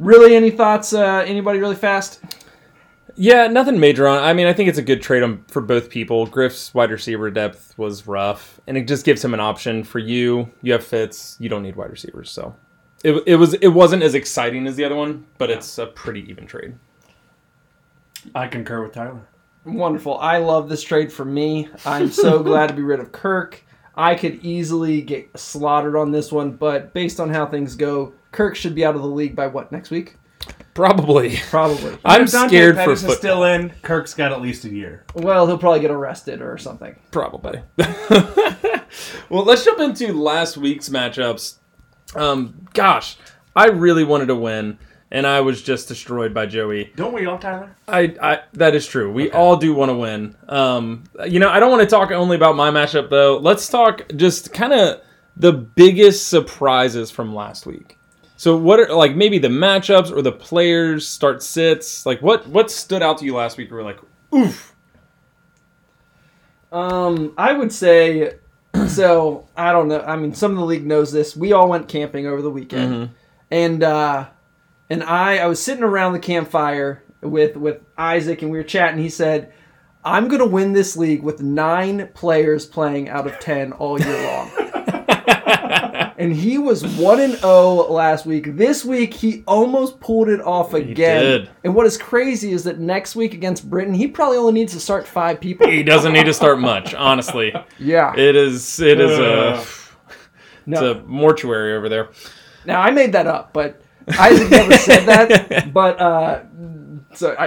Really, 0.00 0.34
any 0.34 0.50
thoughts? 0.50 0.94
Uh, 0.94 1.22
anybody 1.26 1.58
really 1.58 1.76
fast? 1.76 2.20
Yeah, 3.16 3.48
nothing 3.48 3.78
major 3.78 4.08
on. 4.08 4.22
I 4.22 4.32
mean, 4.32 4.46
I 4.46 4.54
think 4.54 4.70
it's 4.70 4.78
a 4.78 4.82
good 4.82 5.02
trade 5.02 5.22
on, 5.22 5.44
for 5.48 5.60
both 5.60 5.90
people. 5.90 6.24
Griff's 6.24 6.72
wide 6.72 6.90
receiver 6.90 7.30
depth 7.30 7.76
was 7.76 8.06
rough, 8.06 8.58
and 8.66 8.78
it 8.78 8.88
just 8.88 9.04
gives 9.04 9.22
him 9.22 9.34
an 9.34 9.40
option 9.40 9.84
for 9.84 9.98
you. 9.98 10.50
You 10.62 10.72
have 10.72 10.82
Fitz. 10.82 11.36
You 11.38 11.50
don't 11.50 11.62
need 11.62 11.76
wide 11.76 11.90
receivers, 11.90 12.30
so 12.30 12.56
it, 13.04 13.22
it 13.26 13.36
was 13.36 13.52
it 13.52 13.68
wasn't 13.68 14.02
as 14.02 14.14
exciting 14.14 14.66
as 14.66 14.74
the 14.74 14.84
other 14.84 14.96
one, 14.96 15.26
but 15.36 15.50
it's 15.50 15.76
a 15.76 15.86
pretty 15.86 16.28
even 16.30 16.46
trade. 16.46 16.74
I 18.34 18.48
concur 18.48 18.82
with 18.82 18.92
Tyler. 18.92 19.28
Wonderful. 19.66 20.16
I 20.18 20.38
love 20.38 20.70
this 20.70 20.82
trade 20.82 21.12
for 21.12 21.26
me. 21.26 21.68
I'm 21.84 22.10
so 22.10 22.42
glad 22.42 22.68
to 22.68 22.74
be 22.74 22.82
rid 22.82 23.00
of 23.00 23.12
Kirk. 23.12 23.62
I 23.94 24.14
could 24.14 24.42
easily 24.42 25.02
get 25.02 25.38
slaughtered 25.38 25.94
on 25.94 26.10
this 26.10 26.32
one, 26.32 26.52
but 26.52 26.94
based 26.94 27.20
on 27.20 27.28
how 27.28 27.44
things 27.44 27.76
go, 27.76 28.14
Kirk 28.32 28.56
should 28.56 28.74
be 28.74 28.84
out 28.84 28.94
of 28.94 29.02
the 29.02 29.08
league 29.08 29.34
by 29.36 29.46
what 29.46 29.72
next 29.72 29.90
week? 29.90 30.16
Probably. 30.74 31.36
Probably. 31.50 31.98
I'm 32.04 32.22
If 32.22 32.32
Dante 32.32 32.48
scared 32.48 32.74
for 32.76 32.80
Pettis 32.82 32.98
is 33.00 33.04
football. 33.06 33.16
still 33.16 33.44
in. 33.44 33.70
Kirk's 33.82 34.14
got 34.14 34.32
at 34.32 34.40
least 34.40 34.64
a 34.64 34.70
year. 34.70 35.04
Well, 35.14 35.46
he'll 35.46 35.58
probably 35.58 35.80
get 35.80 35.90
arrested 35.90 36.40
or 36.40 36.56
something. 36.58 36.94
Probably. 37.10 37.60
well, 37.76 39.44
let's 39.44 39.64
jump 39.64 39.80
into 39.80 40.12
last 40.12 40.56
week's 40.56 40.88
matchups. 40.88 41.56
Um, 42.14 42.66
gosh, 42.72 43.16
I 43.54 43.66
really 43.66 44.04
wanted 44.04 44.26
to 44.26 44.36
win, 44.36 44.78
and 45.10 45.26
I 45.26 45.40
was 45.40 45.62
just 45.62 45.88
destroyed 45.88 46.32
by 46.32 46.46
Joey. 46.46 46.92
Don't 46.96 47.12
we 47.12 47.26
all, 47.26 47.38
Tyler? 47.38 47.76
I, 47.86 48.14
I 48.22 48.40
that 48.54 48.74
is 48.74 48.86
true. 48.86 49.12
We 49.12 49.30
all 49.32 49.56
do 49.56 49.74
want 49.74 49.90
to 49.90 49.94
win. 49.96 50.36
Um, 50.48 51.04
you 51.28 51.40
know, 51.40 51.50
I 51.50 51.60
don't 51.60 51.70
want 51.70 51.82
to 51.82 51.88
talk 51.88 52.10
only 52.10 52.36
about 52.36 52.56
my 52.56 52.70
matchup 52.70 53.10
though. 53.10 53.38
Let's 53.38 53.68
talk 53.68 54.02
just 54.16 54.52
kind 54.52 54.72
of 54.72 55.00
the 55.36 55.52
biggest 55.52 56.28
surprises 56.28 57.10
from 57.10 57.34
last 57.34 57.66
week. 57.66 57.96
So 58.40 58.56
what 58.56 58.80
are 58.80 58.94
like 58.94 59.14
maybe 59.14 59.36
the 59.36 59.48
matchups 59.48 60.10
or 60.10 60.22
the 60.22 60.32
players 60.32 61.06
start 61.06 61.42
sits? 61.42 62.06
Like 62.06 62.22
what 62.22 62.46
what 62.46 62.70
stood 62.70 63.02
out 63.02 63.18
to 63.18 63.26
you 63.26 63.34
last 63.34 63.58
week? 63.58 63.68
You 63.68 63.76
were 63.76 63.82
like, 63.82 63.98
oof. 64.34 64.74
Um, 66.72 67.34
I 67.36 67.52
would 67.52 67.70
say 67.70 68.36
so. 68.88 69.46
I 69.58 69.72
don't 69.72 69.88
know. 69.88 70.00
I 70.00 70.16
mean, 70.16 70.32
some 70.32 70.52
of 70.52 70.56
the 70.56 70.64
league 70.64 70.86
knows 70.86 71.12
this. 71.12 71.36
We 71.36 71.52
all 71.52 71.68
went 71.68 71.86
camping 71.88 72.26
over 72.26 72.40
the 72.40 72.48
weekend, 72.48 72.94
Mm-hmm. 72.94 73.12
and 73.50 73.82
uh, 73.82 74.28
and 74.88 75.02
I 75.02 75.36
I 75.36 75.46
was 75.46 75.62
sitting 75.62 75.84
around 75.84 76.14
the 76.14 76.18
campfire 76.18 77.02
with 77.20 77.58
with 77.58 77.82
Isaac, 77.98 78.40
and 78.40 78.50
we 78.50 78.56
were 78.56 78.64
chatting. 78.64 79.02
He 79.02 79.10
said, 79.10 79.52
"I'm 80.02 80.28
gonna 80.28 80.46
win 80.46 80.72
this 80.72 80.96
league 80.96 81.22
with 81.22 81.42
nine 81.42 82.08
players 82.14 82.64
playing 82.64 83.10
out 83.10 83.26
of 83.26 83.38
ten 83.38 83.72
all 83.72 84.00
year 84.00 84.22
long." 84.26 84.50
and 86.20 86.36
he 86.36 86.58
was 86.58 86.86
one 86.98 87.18
and 87.18 87.32
zero 87.38 87.90
last 87.90 88.26
week. 88.26 88.54
This 88.54 88.84
week 88.84 89.14
he 89.14 89.42
almost 89.46 89.98
pulled 90.00 90.28
it 90.28 90.40
off 90.42 90.74
again. 90.74 91.22
did. 91.22 91.50
And 91.64 91.74
what 91.74 91.86
is 91.86 91.96
crazy 91.96 92.52
is 92.52 92.64
that 92.64 92.78
next 92.78 93.16
week 93.16 93.32
against 93.32 93.68
Britain, 93.70 93.94
he 93.94 94.06
probably 94.06 94.36
only 94.36 94.52
needs 94.52 94.74
to 94.74 94.80
start 94.80 95.08
five 95.08 95.40
people. 95.40 95.66
He 95.68 95.82
doesn't 95.82 96.12
need 96.12 96.26
to 96.26 96.34
start 96.34 96.60
much, 96.60 96.92
honestly. 96.94 97.54
Yeah. 97.78 98.14
It 98.14 98.36
is 98.36 98.80
it 98.80 99.00
is 99.00 99.18
a 99.18 99.32
Ugh. 99.32 99.66
it's 100.66 100.80
a 100.82 101.02
mortuary 101.06 101.74
over 101.74 101.88
there. 101.88 102.10
Now 102.66 102.82
I 102.82 102.90
made 102.90 103.12
that 103.12 103.26
up, 103.26 103.54
but 103.54 103.80
Isaac 104.18 104.50
never 104.50 104.76
said 104.76 105.06
that. 105.06 105.72
But 105.72 106.00
uh, 106.00 106.42
so 107.14 107.34
I. 107.38 107.46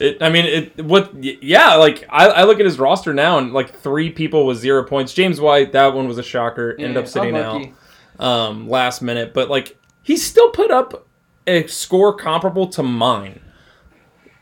It, 0.00 0.22
I 0.22 0.28
mean, 0.28 0.44
it. 0.44 0.84
What? 0.84 1.14
Yeah, 1.22 1.76
like 1.76 2.04
I, 2.10 2.26
I 2.26 2.44
look 2.44 2.58
at 2.58 2.66
his 2.66 2.78
roster 2.78 3.14
now, 3.14 3.38
and 3.38 3.52
like 3.52 3.78
three 3.78 4.10
people 4.10 4.44
with 4.46 4.58
zero 4.58 4.84
points. 4.84 5.14
James 5.14 5.40
White, 5.40 5.72
that 5.72 5.94
one 5.94 6.06
was 6.08 6.18
a 6.18 6.22
shocker. 6.22 6.76
Ended 6.78 6.96
up 6.96 7.08
sitting 7.08 7.36
unlucky. 7.36 7.68
out 7.70 7.74
um, 8.18 8.68
last 8.68 9.02
minute, 9.02 9.32
but 9.34 9.48
like 9.50 9.76
he 10.02 10.16
still 10.16 10.50
put 10.50 10.70
up 10.70 11.06
a 11.46 11.66
score 11.66 12.14
comparable 12.14 12.66
to 12.68 12.82
mine. 12.82 13.40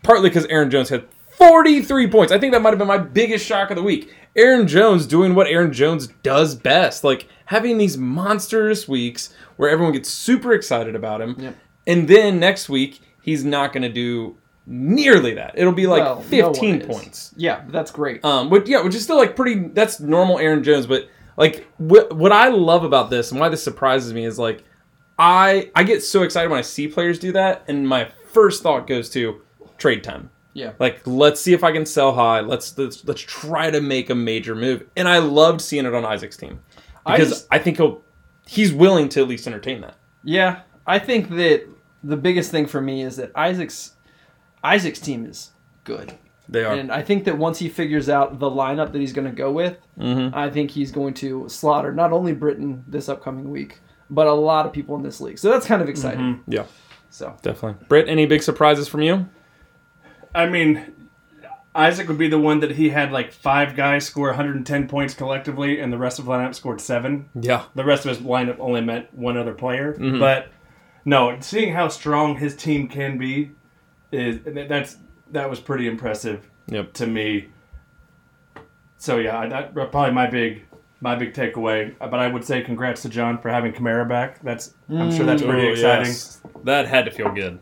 Partly 0.02 0.28
because 0.30 0.46
Aaron 0.46 0.70
Jones 0.70 0.88
had 0.88 1.04
43 1.36 2.08
points. 2.08 2.32
I 2.32 2.38
think 2.38 2.52
that 2.52 2.60
might 2.62 2.70
have 2.70 2.78
been 2.78 2.88
my 2.88 2.98
biggest 2.98 3.46
shock 3.46 3.70
of 3.70 3.76
the 3.76 3.82
week. 3.82 4.12
Aaron 4.34 4.66
Jones 4.66 5.06
doing 5.06 5.34
what 5.34 5.46
Aaron 5.46 5.72
Jones 5.72 6.08
does 6.22 6.54
best, 6.54 7.04
like 7.04 7.28
having 7.46 7.78
these 7.78 7.96
monstrous 7.98 8.88
weeks 8.88 9.32
where 9.56 9.70
everyone 9.70 9.92
gets 9.92 10.08
super 10.08 10.52
excited 10.54 10.94
about 10.96 11.20
him, 11.20 11.36
Yep. 11.38 11.56
and 11.86 12.08
then 12.08 12.40
next 12.40 12.68
week 12.68 13.00
he's 13.22 13.44
not 13.44 13.72
going 13.72 13.82
to 13.82 13.88
do 13.92 14.36
nearly 14.66 15.34
that. 15.34 15.52
It'll 15.56 15.72
be 15.72 15.86
like 15.86 16.02
Well, 16.02 16.16
no 16.16 16.22
15 16.22 16.70
one 16.70 16.80
is. 16.80 16.86
points. 16.86 17.34
Yeah, 17.36 17.62
that's 17.68 17.90
great. 17.90 18.24
Um, 18.24 18.48
but 18.48 18.66
yeah, 18.66 18.80
which 18.82 18.94
is 18.94 19.02
still 19.04 19.16
like 19.18 19.36
pretty. 19.36 19.68
That's 19.68 20.00
normal 20.00 20.38
Aaron 20.38 20.62
Jones, 20.64 20.86
but 20.86 21.08
like 21.36 21.66
what 21.78 22.12
what 22.14 22.32
I 22.32 22.48
love 22.48 22.84
about 22.84 23.10
this 23.10 23.30
and 23.30 23.40
why 23.40 23.48
this 23.48 23.62
surprises 23.62 24.12
me 24.12 24.24
is 24.24 24.38
like 24.38 24.64
I 25.18 25.70
I 25.74 25.84
get 25.84 26.02
so 26.02 26.22
excited 26.22 26.50
when 26.50 26.58
I 26.58 26.62
see 26.62 26.88
players 26.88 27.18
do 27.18 27.32
that, 27.32 27.64
and 27.68 27.88
my 27.88 28.08
first 28.32 28.62
thought 28.62 28.86
goes 28.86 29.10
to 29.10 29.40
trade 29.78 30.02
time. 30.04 30.30
yeah. 30.54 30.72
Like 30.78 31.02
let's 31.06 31.40
see 31.40 31.52
if 31.52 31.62
I 31.64 31.72
can 31.72 31.84
sell 31.86 32.14
high. 32.14 32.40
Let's 32.40 32.76
let's, 32.78 33.04
let's 33.04 33.20
try 33.20 33.70
to 33.70 33.80
make 33.80 34.10
a 34.10 34.14
major 34.14 34.54
move. 34.54 34.84
And 34.96 35.08
I 35.08 35.18
loved 35.18 35.60
seeing 35.60 35.84
it 35.86 35.94
on 35.94 36.04
Isaac's 36.04 36.36
team 36.36 36.60
because 37.04 37.46
I, 37.50 37.58
just- 37.58 37.64
think 37.64 37.76
he'll 37.78 38.02
he's 38.46 38.72
willing 38.72 39.08
to 39.10 39.20
at 39.20 39.28
least 39.28 39.46
entertain 39.46 39.80
that. 39.82 39.96
Yeah, 40.24 40.60
I 40.86 40.98
think 40.98 41.30
that 41.30 41.66
the 42.04 42.16
biggest 42.16 42.50
thing 42.50 42.66
for 42.66 42.80
me 42.80 43.02
is 43.02 43.16
that 43.16 43.32
Isaac's 43.34 43.92
Isaac's 44.64 45.00
team 45.00 45.26
is 45.26 45.50
good. 45.84 46.14
They 46.48 46.64
are. 46.64 46.74
And 46.74 46.90
I 46.92 47.02
think 47.02 47.24
that 47.24 47.38
once 47.38 47.58
he 47.58 47.68
figures 47.68 48.08
out 48.08 48.38
the 48.38 48.50
lineup 48.50 48.92
that 48.92 48.98
he's 48.98 49.12
going 49.12 49.28
to 49.28 49.34
go 49.34 49.50
with, 49.52 49.78
Mhm. 49.98 50.34
I 50.34 50.50
think 50.50 50.70
he's 50.70 50.90
going 50.90 51.14
to 51.14 51.48
slaughter 51.48 51.92
not 51.92 52.12
only 52.12 52.32
Britain 52.32 52.84
this 52.88 53.08
upcoming 53.08 53.50
week, 53.50 53.80
but 54.10 54.26
a 54.26 54.32
lot 54.32 54.66
of 54.66 54.72
people 54.72 54.96
in 54.96 55.02
this 55.02 55.20
league. 55.20 55.38
So 55.38 55.50
that's 55.50 55.66
kind 55.66 55.80
of 55.80 55.88
exciting. 55.88 56.40
Yeah, 56.46 56.64
So 57.10 57.34
definitely. 57.42 57.84
Britt, 57.88 58.08
any 58.08 58.26
big 58.26 58.42
surprises 58.42 58.88
from 58.88 59.02
you? 59.02 59.26
I 60.34 60.46
mean, 60.46 60.82
Isaac 61.74 62.06
would 62.08 62.18
be 62.18 62.28
the 62.28 62.38
one 62.38 62.60
that 62.60 62.72
he 62.72 62.90
had 62.90 63.12
like 63.12 63.32
five 63.32 63.74
guys 63.74 64.04
score 64.04 64.28
110 64.28 64.88
points 64.88 65.14
collectively, 65.14 65.80
and 65.80 65.90
the 65.92 65.96
rest 65.96 66.18
of 66.18 66.26
the 66.26 66.30
lineup 66.32 66.54
scored 66.54 66.80
seven. 66.82 67.26
Yeah. 67.34 67.62
The 67.74 67.84
rest 67.84 68.04
of 68.04 68.10
his 68.10 68.18
lineup 68.26 68.56
only 68.58 68.82
meant 68.82 69.06
one 69.14 69.38
other 69.38 69.54
player. 69.54 69.96
But 69.98 70.48
no, 71.06 71.36
seeing 71.40 71.72
how 71.72 71.88
strong 71.88 72.36
his 72.36 72.54
team 72.54 72.88
can 72.88 73.16
be 73.16 73.52
is 74.10 74.40
that's 74.68 74.98
that 75.32 75.48
was 75.50 75.60
pretty 75.60 75.86
impressive 75.88 76.48
Yep. 76.68 76.92
to 76.94 77.06
me. 77.06 77.48
So 78.98 79.18
yeah, 79.18 79.46
that 79.48 79.74
probably 79.74 80.12
my 80.12 80.28
big 80.28 80.64
my 81.00 81.16
big 81.16 81.34
takeaway. 81.34 81.94
Uh, 82.00 82.06
but 82.06 82.20
I 82.20 82.28
would 82.28 82.44
say 82.44 82.62
congrats 82.62 83.02
to 83.02 83.08
John 83.08 83.38
for 83.38 83.48
having 83.48 83.72
Kamara 83.72 84.08
back. 84.08 84.40
That's 84.42 84.74
I'm 84.88 85.12
sure 85.12 85.26
that's 85.26 85.42
mm. 85.42 85.48
pretty 85.48 85.68
Oh, 85.68 85.72
exciting. 85.72 86.06
yes. 86.06 86.40
That 86.64 86.86
had 86.86 87.04
to 87.06 87.10
feel 87.10 87.32
good. 87.32 87.58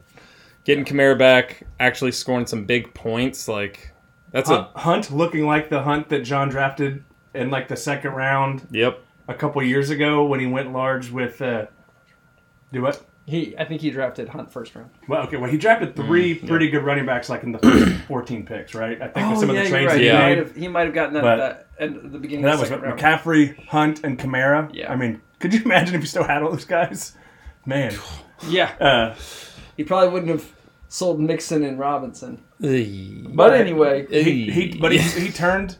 Getting 0.64 0.84
Kamara 0.84 1.18
back, 1.18 1.66
actually 1.80 2.12
scoring 2.12 2.46
some 2.46 2.66
big 2.66 2.92
points, 2.92 3.48
like 3.48 3.92
that's 4.30 4.50
Hunt, 4.50 4.60
a 4.60 4.76
uh, 4.76 4.80
Hunt 4.80 5.10
looking 5.10 5.46
like 5.46 5.70
the 5.70 5.82
Hunt 5.82 6.10
that 6.10 6.20
John 6.20 6.50
drafted 6.50 7.02
in 7.34 7.50
like 7.50 7.68
the 7.68 7.76
second 7.76 8.12
round 8.12 8.66
yep. 8.70 9.02
a 9.26 9.34
couple 9.34 9.62
years 9.62 9.90
ago 9.90 10.24
when 10.26 10.38
he 10.40 10.46
went 10.46 10.72
large 10.72 11.10
with 11.10 11.40
uh, 11.40 11.66
do 12.72 12.82
what? 12.82 13.04
He, 13.26 13.56
I 13.56 13.64
think 13.64 13.80
he 13.80 13.90
drafted 13.90 14.28
Hunt 14.28 14.50
first 14.52 14.74
round. 14.74 14.90
Well, 15.08 15.22
okay. 15.24 15.36
Well, 15.36 15.50
he 15.50 15.56
drafted 15.56 15.94
three 15.94 16.34
pretty 16.34 16.68
good 16.70 16.82
running 16.84 17.06
backs 17.06 17.28
like 17.28 17.42
in 17.44 17.52
the 17.52 17.58
first 17.58 17.92
14 18.08 18.44
picks, 18.46 18.74
right? 18.74 19.00
I 19.00 19.08
think 19.08 19.30
with 19.30 19.38
some 19.40 19.50
of 19.50 19.56
the 19.56 19.62
Oh, 19.62 19.68
trades 19.68 19.86
right. 19.92 19.96
he 19.98 20.02
He, 20.02 20.06
Yeah. 20.06 20.18
might 20.18 20.28
made. 20.30 20.38
have, 20.38 20.56
he 20.56 20.68
might 20.68 20.84
have 20.86 20.94
gotten 20.94 21.14
that 21.14 21.22
But- 21.22 21.40
at 21.40 21.68
the, 21.78 21.84
at 21.84 22.12
the 22.12 22.18
beginning 22.18 22.44
And 22.44 22.54
of 22.54 22.60
that 22.60 22.68
the 22.68 22.74
was 22.74 22.82
second 22.82 22.84
round. 22.84 23.00
McCaffrey, 23.00 23.66
Hunt, 23.68 24.04
and 24.04 24.18
Kamara. 24.18 24.70
Yeah. 24.74 24.92
I 24.92 24.96
mean, 24.96 25.20
could 25.38 25.54
you 25.54 25.62
imagine 25.64 25.94
if 25.94 26.00
you 26.00 26.06
still 26.06 26.24
had 26.24 26.42
all 26.42 26.50
those 26.50 26.64
guys? 26.64 27.16
Man. 27.66 27.92
Yeah, 28.48 28.72
Uh, 28.80 29.14
he 29.76 29.84
probably 29.84 30.08
wouldn't 30.08 30.30
have 30.30 30.50
sold 30.88 31.20
Mixon 31.20 31.62
and 31.62 31.78
Robinson. 31.78 32.42
But 32.58 33.36
But 33.36 33.52
anyway, 33.54 34.06
he, 34.10 34.50
he, 34.50 34.78
but 34.78 34.92
he, 34.92 34.98
he 34.98 35.28
turned 35.32 35.76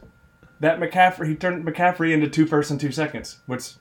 that 0.61 0.79
McCaffrey. 0.79 1.27
He 1.27 1.35
turned 1.35 1.65
McCaffrey 1.65 2.13
into 2.13 2.27
two 2.29 2.45
first 2.45 2.71
and 2.71 2.79
two 2.79 2.91
seconds, 2.91 3.39
which 3.47 3.73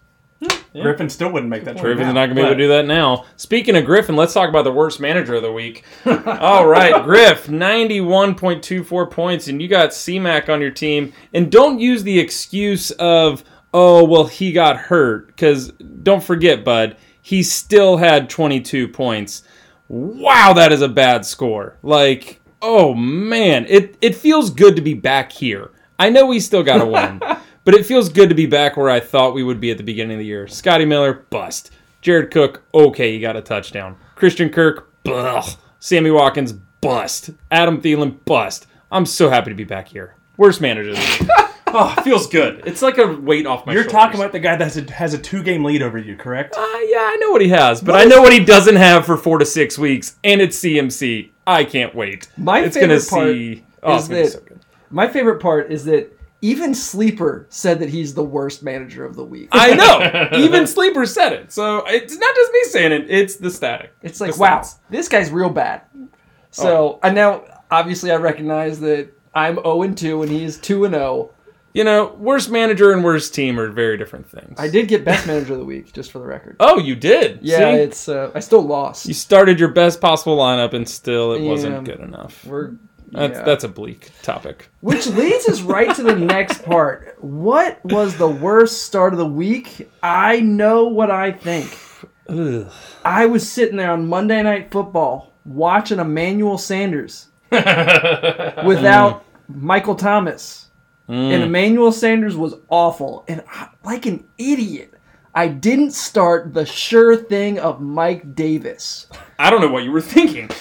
Griffin 0.73 1.11
still 1.11 1.31
wouldn't 1.33 1.51
make 1.51 1.65
that 1.65 1.77
trade. 1.77 1.97
Griffin's 1.97 2.07
now. 2.09 2.13
not 2.13 2.27
gonna 2.27 2.35
be 2.35 2.41
able 2.41 2.53
to 2.53 2.59
do 2.59 2.69
that 2.69 2.87
now. 2.87 3.25
Speaking 3.37 3.77
of 3.77 3.85
Griffin, 3.85 4.17
let's 4.17 4.33
talk 4.33 4.49
about 4.49 4.63
the 4.63 4.73
worst 4.73 5.01
manager 5.01 5.35
of 5.35 5.43
the 5.43 5.53
week. 5.53 5.85
All 6.07 6.67
right, 6.67 7.03
Griff, 7.05 7.49
ninety-one 7.49 8.35
point 8.35 8.63
two 8.63 8.85
four 8.85 9.07
points, 9.07 9.49
and 9.49 9.61
you 9.61 9.69
got 9.69 9.91
CMAC 9.91 10.49
on 10.49 10.61
your 10.61 10.71
team. 10.71 11.13
And 11.35 11.51
don't 11.51 11.81
use 11.81 12.03
the 12.03 12.19
excuse 12.19 12.91
of 12.93 13.45
oh 13.75 14.05
well 14.05 14.27
he 14.27 14.53
got 14.53 14.77
hurt 14.77 15.27
because 15.29 15.73
don't 15.73 16.23
forget, 16.23 16.65
bud, 16.65 16.97
he 17.21 17.43
still 17.43 17.97
had 17.97 18.31
twenty-two 18.31 18.89
points. 18.89 19.43
Wow, 19.89 20.53
that 20.55 20.73
is 20.73 20.83
a 20.83 20.89
bad 20.89 21.27
score. 21.27 21.77
Like 21.83 22.41
oh 22.63 22.95
man, 22.95 23.67
it 23.69 23.97
it 24.01 24.15
feels 24.15 24.51
good 24.51 24.77
to 24.77 24.83
be 24.83 24.95
back 24.95 25.33
here. 25.33 25.71
I 25.99 26.09
know 26.09 26.25
we 26.27 26.41
still 26.41 26.63
got 26.63 26.79
to 26.79 26.87
win. 26.87 27.21
But 27.71 27.79
it 27.79 27.87
feels 27.87 28.09
good 28.09 28.29
to 28.31 28.35
be 28.35 28.47
back 28.47 28.77
where 28.77 28.91
I 28.91 28.99
thought 28.99 29.33
we 29.33 29.45
would 29.45 29.61
be 29.61 29.71
at 29.71 29.77
the 29.77 29.85
beginning 29.85 30.17
of 30.17 30.19
the 30.19 30.25
year. 30.27 30.49
Scotty 30.49 30.85
Miller, 30.85 31.25
bust. 31.31 31.71
Jared 32.01 32.33
Cook, 32.33 32.65
okay, 32.75 33.15
you 33.15 33.21
got 33.21 33.37
a 33.37 33.41
touchdown. 33.41 33.97
Christian 34.17 34.51
Kirk, 34.51 34.91
blah. 35.05 35.47
Sammy 35.79 36.11
Watkins, 36.11 36.53
bust. 36.53 37.31
Adam 37.49 37.81
Thielen, 37.81 38.17
bust. 38.25 38.67
I'm 38.91 39.07
so 39.07 39.31
happy 39.31 39.51
to 39.51 39.55
be 39.55 39.63
back 39.63 39.87
here. 39.87 40.17
Worst 40.37 40.61
manager 40.61 40.91
of 40.91 40.97
the 40.97 41.19
week. 41.21 41.31
oh, 41.69 41.95
it 41.97 42.03
feels 42.03 42.27
good. 42.27 42.65
It's 42.67 42.83
like 42.83 42.99
a 42.99 43.07
weight 43.07 43.47
off 43.47 43.65
my 43.67 43.73
You're 43.73 43.85
shoulders. 43.85 43.93
talking 43.93 44.19
about 44.21 44.33
the 44.33 44.41
guy 44.41 44.57
that 44.57 44.65
has 44.65 44.77
a, 44.77 44.91
has 44.93 45.15
a 45.15 45.19
two 45.19 45.45
game 45.45 45.63
lead 45.63 45.81
over 45.81 45.97
you, 45.97 46.17
correct? 46.17 46.57
Uh, 46.57 46.61
yeah, 46.89 46.99
I 47.09 47.19
know 47.21 47.31
what 47.31 47.41
he 47.41 47.51
has, 47.51 47.81
but 47.81 47.95
I 47.95 48.03
know 48.03 48.21
what 48.21 48.33
he 48.33 48.45
doesn't 48.45 48.75
have 48.75 49.07
for 49.07 49.17
four 49.17 49.39
to 49.39 49.47
six 49.47 49.79
weeks, 49.79 50.17
and 50.25 50.41
it's 50.41 50.59
CMC. 50.59 51.31
I 51.47 51.63
can't 51.63 51.95
wait. 51.95 52.27
My 52.37 52.63
it's 52.65 52.77
favorite 52.77 52.99
gonna 52.99 53.11
part 53.23 53.33
see. 53.37 53.65
Oh, 53.85 53.95
it's 53.95 54.03
is 54.03 54.09
gonna 54.09 54.23
that- 54.25 54.31
so 54.33 54.41
good. 54.41 54.61
My 54.91 55.07
favorite 55.07 55.39
part 55.39 55.71
is 55.71 55.85
that 55.85 56.17
even 56.43 56.75
Sleeper 56.75 57.47
said 57.51 57.79
that 57.81 57.91
he's 57.91 58.15
the 58.15 58.25
worst 58.25 58.63
manager 58.63 59.05
of 59.05 59.15
the 59.17 59.25
week. 59.25 59.49
I 59.53 59.75
know. 59.75 60.39
Even 60.39 60.67
Sleeper 60.67 61.05
said 61.05 61.33
it. 61.35 61.53
So 61.53 61.85
it's 61.87 62.17
not 62.17 62.35
just 62.35 62.53
me 62.53 62.61
saying 62.65 62.93
it. 62.93 63.11
It's 63.11 63.37
the 63.37 63.51
static. 63.51 63.93
It's 64.03 64.21
like, 64.21 64.33
The 64.35 64.41
wow, 64.41 64.61
stats. 64.61 64.79
this 64.89 65.09
guy's 65.09 65.31
real 65.31 65.51
bad. 65.51 65.83
So 66.51 66.99
I 67.03 67.11
now 67.11 67.45
obviously 67.71 68.11
I 68.11 68.17
recognize 68.17 68.81
that 68.81 69.11
I'm 69.35 69.57
0 69.57 69.83
and 69.83 69.97
2 69.99 70.23
and 70.23 70.31
he's 70.33 70.57
2 70.59 70.85
and 70.87 70.95
0. 70.95 71.31
You 71.73 71.85
know, 71.85 72.17
worst 72.19 72.51
manager 72.51 72.91
and 72.93 73.05
worst 73.05 73.33
team 73.33 73.61
are 73.61 73.69
very 73.71 73.97
different 73.97 74.29
things. 74.29 74.59
I 74.59 74.69
did 74.69 74.89
get 74.89 75.05
best 75.05 75.29
manager 75.29 75.53
of 75.53 75.61
the 75.61 75.65
week, 75.65 75.93
just 75.93 76.11
for 76.11 76.19
the 76.19 76.25
record. 76.27 76.57
Oh, 76.59 76.81
you 76.81 76.97
did. 76.97 77.39
Yeah, 77.43 77.59
See? 77.59 77.81
it's 77.83 78.09
uh, 78.09 78.33
I 78.35 78.41
still 78.41 78.63
lost. 78.63 79.07
you 79.07 79.15
started 79.15 79.61
your 79.61 79.69
best 79.69 80.01
possible 80.01 80.37
lineup, 80.37 80.73
and 80.73 80.89
still 80.89 81.33
it 81.33 81.43
Yeah. 81.43 81.49
wasn't 81.49 81.85
good 81.85 82.01
enough. 82.01 82.45
We're 82.45 82.73
That's 83.13 83.39
yeah. 83.39 83.45
that's 83.45 83.65
a 83.65 83.69
bleak 83.69 84.11
topic. 84.23 84.69
Which 84.81 85.07
leads 85.07 85.49
us 85.49 85.63
right 85.63 85.95
to 85.97 86.03
the 86.03 86.17
next 86.17 86.63
part. 86.65 87.17
What 87.21 87.85
was 87.85 88.17
the 88.17 88.29
worst 88.29 88.85
start 88.85 89.13
of 89.13 89.19
the 89.19 89.27
week? 89.27 89.91
I 90.03 90.41
know 90.41 90.85
what 90.85 91.11
I 91.11 91.33
think. 91.33 91.77
Ugh. 92.29 92.71
I 93.05 93.27
was 93.27 93.51
sitting 93.51 93.77
there 93.77 93.91
on 93.91 94.07
Monday 94.09 94.43
Night 94.43 94.71
Football 94.71 95.33
watching 95.45 95.99
Emmanuel 95.99 96.59
Sanders 96.59 97.29
without 97.51 98.65
mm. 99.21 99.23
Michael 99.49 99.97
Thomas. 99.97 100.71
Mm. 101.09 101.33
And 101.33 101.43
Emmanuel 101.43 101.91
Sanders 101.91 102.37
was 102.37 102.55
awful. 102.69 103.25
And 103.27 103.43
I, 103.51 103.69
like 103.85 104.07
an 104.07 104.25
idiot, 104.39 104.95
I 105.35 105.49
didn't 105.49 105.93
start 105.93 106.55
the 106.55 106.65
sure 106.65 107.17
thing 107.17 107.59
of 107.59 107.81
Mike 107.81 108.35
Davis. 108.37 109.09
I 109.39 109.51
don't 109.51 109.61
know 109.61 109.71
what 109.71 109.83
you 109.83 109.91
were 109.91 110.01
thinking. 110.01 110.49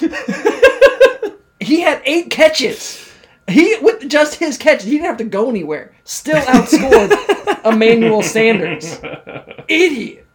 He 1.70 1.82
had 1.82 2.02
eight 2.04 2.30
catches. 2.30 3.08
He 3.46 3.76
with 3.80 4.08
just 4.08 4.34
his 4.34 4.58
catches, 4.58 4.86
he 4.86 4.92
didn't 4.92 5.06
have 5.06 5.18
to 5.18 5.24
go 5.24 5.48
anywhere. 5.48 5.94
Still 6.02 6.40
outscored 6.42 7.64
Emmanuel 7.64 8.22
Sanders. 8.22 8.98
Idiot. 9.68 10.26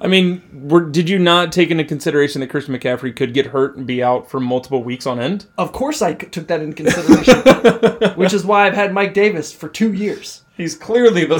I 0.00 0.08
mean, 0.08 0.42
were, 0.52 0.80
did 0.90 1.08
you 1.08 1.20
not 1.20 1.52
take 1.52 1.70
into 1.70 1.84
consideration 1.84 2.40
that 2.40 2.50
Christian 2.50 2.76
McCaffrey 2.76 3.14
could 3.14 3.32
get 3.32 3.46
hurt 3.46 3.76
and 3.76 3.86
be 3.86 4.02
out 4.02 4.28
for 4.28 4.40
multiple 4.40 4.82
weeks 4.82 5.06
on 5.06 5.20
end? 5.20 5.46
Of 5.56 5.70
course, 5.70 6.02
I 6.02 6.14
took 6.14 6.48
that 6.48 6.60
into 6.60 6.74
consideration, 6.82 8.12
which 8.16 8.32
is 8.32 8.44
why 8.44 8.66
I've 8.66 8.74
had 8.74 8.92
Mike 8.92 9.14
Davis 9.14 9.52
for 9.52 9.68
two 9.68 9.92
years. 9.92 10.42
He's 10.56 10.74
clearly 10.74 11.26
the 11.26 11.36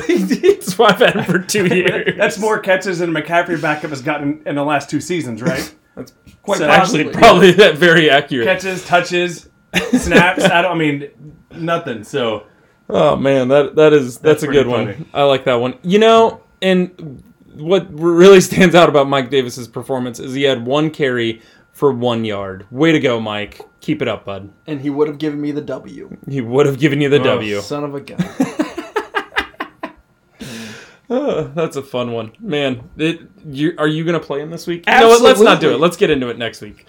That's 0.61 0.79
why 0.79 0.91
I've 0.91 0.99
had 1.01 1.17
him 1.17 1.25
for 1.25 1.41
two 1.41 1.67
years. 1.67 2.17
That's 2.17 2.39
more 2.39 2.61
catches 2.61 3.01
than 3.01 3.11
McCaffrey 3.11 3.61
backup 3.61 3.91
has 3.91 4.03
gotten 4.03 4.41
in 4.47 4.55
the 4.55 4.65
last 4.65 4.89
two 4.89 5.01
seasons, 5.01 5.43
right? 5.43 5.75
That's 5.97 6.13
quite 6.43 6.59
So- 6.59 6.69
actually 6.69 7.05
possibly. 7.05 7.21
probably 7.21 7.53
that 7.53 7.77
very 7.77 8.11
accurate. 8.11 8.47
catches, 8.47 8.85
touches, 8.85 9.49
snaps. 9.93 10.45
I 10.45 10.63
don't. 10.63 10.73
I 10.73 10.75
mean, 10.75 11.09
nothing. 11.53 12.05
So 12.05 12.45
Oh 12.89 13.17
man, 13.17 13.49
that 13.49 13.77
that 13.77 13.93
is 13.93 14.19
that's, 14.19 14.19
That's 14.19 14.43
a 14.43 14.47
pretty 14.47 14.63
good 14.63 14.67
one. 14.69 15.07
I 15.15 15.23
like 15.23 15.45
that 15.45 15.55
one. 15.55 15.79
You 15.83 15.99
know, 15.99 16.43
and 16.61 17.23
what 17.55 17.87
really 17.99 18.41
stands 18.43 18.75
out 18.75 18.89
about 18.89 19.09
Mike 19.09 19.31
Davis's 19.31 19.69
performance 19.69 20.21
is 20.21 20.35
he 20.35 20.43
had 20.43 20.67
one 20.67 20.91
carry 20.91 21.41
for 21.73 21.93
one 21.93 22.25
yard. 22.25 22.67
Way 22.71 22.93
to 22.93 23.01
go, 23.01 23.21
Mike. 23.21 23.61
Keep 23.81 24.03
it 24.03 24.09
up, 24.09 24.25
bud. 24.25 24.51
And 24.67 24.81
he 24.81 24.91
would 24.91 25.09
have 25.09 25.19
given 25.19 25.41
me 25.41 25.51
the 25.51 25.61
W. 25.61 26.17
He 26.29 26.41
would 26.41 26.67
have 26.67 26.79
given 26.79 27.01
you 27.01 27.09
the 27.09 27.21
oh, 27.21 27.25
W. 27.25 27.61
Son 27.61 27.85
of 27.85 27.95
a 27.95 28.01
gun. 28.01 28.19
Uh, 31.15 31.43
that's 31.55 31.77
a 31.77 31.83
fun 31.83 32.13
one, 32.13 32.33
man. 32.41 32.89
It, 32.97 33.21
you, 33.47 33.75
are 33.79 33.87
you 33.89 34.05
gonna 34.05 34.21
play 34.21 34.41
him 34.41 34.51
this 34.51 34.67
week? 34.67 34.85
No, 34.87 35.17
let's 35.21 35.41
not 35.41 35.61
do 35.61 35.73
it. 35.73 35.79
Let's 35.81 35.97
get 35.97 36.11
into 36.11 36.29
it 36.29 36.39
next 36.39 36.61
week. 36.61 36.87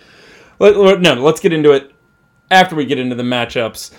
Let, 0.59 0.75
let- 0.77 1.01
no, 1.01 1.13
let's 1.15 1.39
get 1.39 1.53
into 1.53 1.71
it 1.71 1.91
after 2.49 2.75
we 2.75 2.85
get 2.85 2.97
into 2.97 3.15
the 3.15 3.23
matchups. 3.23 3.91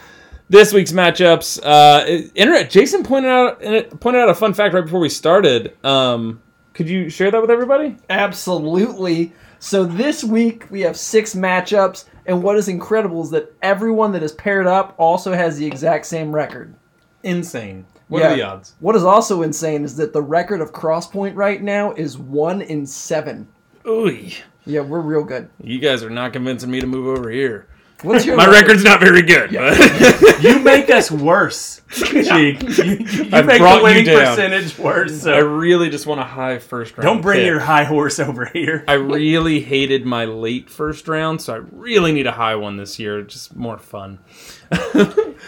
This 0.48 0.72
week's 0.72 0.92
matchups. 0.92 1.60
Uh, 1.62 2.28
internet. 2.34 2.70
Jason 2.70 3.02
pointed 3.02 3.30
out 3.30 3.60
pointed 4.00 4.20
out 4.20 4.28
a 4.28 4.34
fun 4.34 4.54
fact 4.54 4.74
right 4.74 4.84
before 4.84 5.00
we 5.00 5.08
started. 5.08 5.76
Um, 5.84 6.40
could 6.72 6.88
you 6.88 7.08
share 7.08 7.30
that 7.30 7.40
with 7.40 7.50
everybody? 7.50 7.96
Absolutely. 8.10 9.32
So 9.58 9.84
this 9.84 10.22
week 10.22 10.66
we 10.70 10.82
have 10.82 10.96
six 10.96 11.34
matchups, 11.34 12.04
and 12.26 12.42
what 12.42 12.56
is 12.56 12.68
incredible 12.68 13.22
is 13.22 13.30
that 13.30 13.52
everyone 13.62 14.12
that 14.12 14.22
is 14.22 14.32
paired 14.32 14.66
up 14.66 14.94
also 14.98 15.32
has 15.32 15.56
the 15.56 15.66
exact 15.66 16.06
same 16.06 16.34
record. 16.34 16.74
Insane. 17.22 17.86
What 18.08 18.20
Yeah. 18.22 18.32
are 18.32 18.36
the 18.36 18.42
odds? 18.42 18.74
What 18.80 18.94
is 18.96 19.02
also 19.04 19.42
insane 19.42 19.84
is 19.84 19.96
that 19.96 20.12
the 20.12 20.22
record 20.22 20.60
of 20.60 20.72
Crosspoint 20.72 21.34
right 21.34 21.60
now 21.62 21.92
is 21.92 22.16
one 22.16 22.62
in 22.62 22.86
seven. 22.86 23.48
Ooh, 23.86 24.16
Yeah, 24.64 24.80
we're 24.80 25.00
real 25.00 25.24
good. 25.24 25.48
you 25.62 25.78
guys 25.78 26.02
are 26.02 26.10
not 26.10 26.32
convincing 26.32 26.70
me 26.70 26.80
to 26.80 26.86
move 26.86 27.06
over 27.18 27.30
here. 27.30 27.66
What's 28.02 28.26
your 28.26 28.36
My 28.36 28.44
record? 28.46 28.60
record's 28.62 28.84
not 28.84 29.00
very 29.00 29.22
good. 29.22 29.52
but- 29.52 30.42
you 30.42 30.58
make 30.60 30.90
us 30.90 31.10
worse, 31.10 31.80
Cheek. 31.90 32.62
You, 32.62 32.84
you 32.84 33.28
I 33.32 33.42
make 33.42 33.58
brought 33.58 33.76
the 33.76 33.78
you 33.78 33.82
winning 33.84 34.04
down. 34.04 34.18
percentage 34.36 34.78
worse. 34.78 35.22
So. 35.22 35.32
I 35.32 35.38
really 35.38 35.88
just 35.88 36.06
want 36.06 36.20
a 36.20 36.24
high 36.24 36.58
first 36.58 36.96
round. 36.98 37.06
don't 37.06 37.22
bring 37.22 37.38
pick. 37.38 37.46
your 37.46 37.60
high 37.60 37.84
horse 37.84 38.18
over 38.20 38.44
here. 38.46 38.84
I 38.86 38.94
really 38.94 39.60
hated 39.60 40.04
my 40.04 40.26
late 40.26 40.68
first 40.68 41.08
round, 41.08 41.40
so 41.40 41.54
I 41.54 41.56
really 41.72 42.12
need 42.12 42.26
a 42.26 42.32
high 42.32 42.54
one 42.56 42.76
this 42.76 42.98
year. 42.98 43.22
Just 43.22 43.56
more 43.56 43.78
fun. 43.78 44.18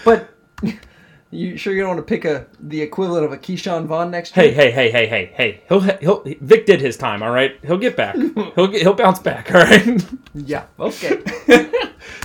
But 0.05 0.31
you 1.31 1.57
sure 1.57 1.73
you 1.75 1.81
don't 1.81 1.89
want 1.97 1.99
to 1.99 2.03
pick 2.09 2.25
a 2.25 2.47
the 2.61 2.81
equivalent 2.81 3.25
of 3.25 3.33
a 3.33 3.37
Ke'Shawn 3.37 3.87
Vaughn 3.87 4.11
next 4.11 4.31
Hey, 4.33 4.47
year? 4.47 4.55
hey, 4.55 4.71
hey, 4.71 4.91
hey, 4.91 5.07
hey, 5.07 5.33
hey. 5.35 5.63
He'll 5.69 5.81
he'll 5.81 6.23
Vic 6.41 6.67
did 6.67 6.81
his 6.81 6.97
time. 6.97 7.23
All 7.23 7.31
right, 7.31 7.59
he'll 7.65 7.79
get 7.79 7.97
back. 7.97 8.17
He'll 8.55 8.67
get, 8.69 8.83
he'll 8.83 8.95
bounce 8.95 9.19
back. 9.19 9.55
All 9.55 9.61
right. 9.63 10.05
Yeah. 10.35 10.65
Okay. 10.81 11.23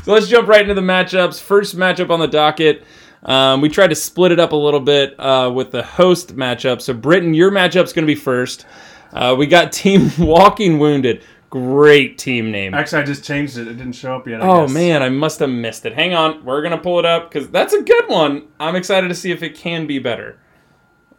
so 0.04 0.12
let's 0.13 0.28
jump 0.28 0.48
right 0.48 0.62
into 0.62 0.74
the 0.74 0.82
matchups. 0.82 1.42
First 1.42 1.76
matchup 1.76 2.10
on 2.10 2.20
the 2.20 2.28
docket. 2.28 2.84
Um, 3.24 3.62
we 3.62 3.70
tried 3.70 3.88
to 3.88 3.96
split 3.96 4.32
it 4.34 4.39
up 4.39 4.52
a 4.52 4.56
little 4.56 4.80
bit 4.82 5.18
uh, 5.20 5.50
with 5.54 5.72
the 5.72 5.82
host 5.84 6.36
matchup. 6.36 6.82
So, 6.82 6.94
Britton, 6.94 7.34
your 7.34 7.52
matchup's 7.52 7.94
going 7.94 8.06
to 8.06 8.13
be 8.13 8.20
first. 8.20 8.66
Uh, 9.13 9.36
we 9.38 9.48
got 9.48 9.72
Team 9.74 10.10
Walking 10.20 10.78
Wounded. 10.80 11.24
Great 11.54 12.18
team 12.18 12.50
name. 12.50 12.74
Actually, 12.74 13.04
I 13.04 13.06
just 13.06 13.24
changed 13.24 13.60
it. 13.60 13.68
It 13.68 13.76
didn't 13.76 13.94
show 13.94 14.16
up 14.16 14.28
yet. 14.28 14.42
I 14.42 14.48
Oh 14.48 14.62
guess. 14.66 14.74
man, 14.74 15.04
I 15.04 15.10
must 15.10 15.38
have 15.38 15.52
missed 15.52 15.86
it. 15.86 15.94
Hang 15.94 16.16
on, 16.16 16.44
we're 16.44 16.63
gonna 16.63 16.80
pull 16.80 16.98
it 16.98 17.06
up 17.06 17.30
because 17.32 17.48
that's 17.50 17.74
a 17.76 17.84
good 17.84 18.06
one. 18.08 18.48
I'm 18.60 18.76
excited 18.76 19.08
to 19.10 19.13
see 19.13 19.30
if 19.30 19.44
it 19.44 19.54
can 19.56 19.86
be 19.86 20.00
better. 20.00 20.39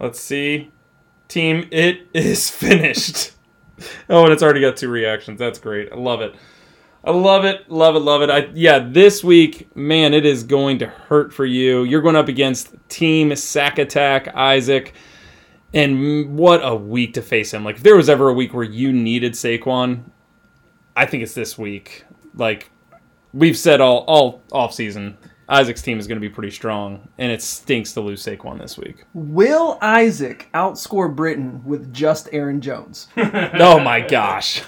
Let's 0.01 0.18
see. 0.20 0.73
Team, 1.29 1.68
it 1.70 2.09
is 2.14 2.51
finished. 2.51 3.31
oh, 4.11 4.25
and 4.25 4.33
it's 4.33 4.42
already 4.42 4.61
got 4.61 4.77
two 4.77 4.88
reactions. 4.88 5.38
That's 5.38 5.61
great. 5.61 5.92
I 5.92 5.94
love 5.94 6.20
it. 6.20 6.35
I 7.05 7.12
love 7.12 7.44
it, 7.44 7.70
love 7.70 7.94
it, 7.94 8.01
love 8.01 8.23
it. 8.23 8.31
I 8.31 8.49
yeah, 8.55 8.81
this 8.81 9.23
week, 9.23 9.68
man, 9.77 10.12
it 10.14 10.27
is 10.27 10.42
going 10.42 10.81
to 10.81 10.87
hurt 10.88 11.33
for 11.33 11.47
you. 11.47 11.85
You're 11.85 12.03
going 12.03 12.16
up 12.16 12.27
against 12.27 12.75
Team 12.88 13.37
Sack 13.37 13.79
Attack 13.79 14.35
Isaac, 14.35 14.94
and 15.73 16.37
what 16.37 16.61
a 16.64 16.75
week 16.75 17.14
to 17.14 17.23
face 17.23 17.55
him. 17.55 17.62
Like, 17.64 17.77
if 17.77 17.85
there 17.85 17.94
was 17.97 18.09
ever 18.09 18.29
a 18.31 18.33
week 18.35 18.53
where 18.53 18.64
you 18.64 18.92
needed 18.92 19.35
Saquon, 19.35 20.11
I 20.96 21.07
think 21.07 21.22
it's 21.22 21.35
this 21.35 21.59
week. 21.59 22.04
Like, 22.35 22.70
we've 23.33 23.57
said 23.57 23.80
all 23.80 24.04
all 24.07 24.42
off 24.52 24.72
season, 24.72 25.16
Isaac's 25.48 25.83
team 25.83 25.98
is 25.98 26.07
going 26.07 26.20
to 26.20 26.26
be 26.26 26.33
pretty 26.33 26.50
strong, 26.50 27.09
and 27.18 27.30
it 27.30 27.42
stinks 27.42 27.92
to 27.94 28.00
lose 28.00 28.24
Saquon 28.24 28.59
this 28.59 28.78
week. 28.78 29.04
Will 29.12 29.78
Isaac 29.83 30.48
outscore 30.54 31.14
Britain 31.14 31.62
with 31.64 31.92
just 31.92 32.28
Aaron 32.33 32.61
Jones? 32.61 33.09
oh 33.16 33.78
my 33.78 34.00
gosh! 34.00 34.62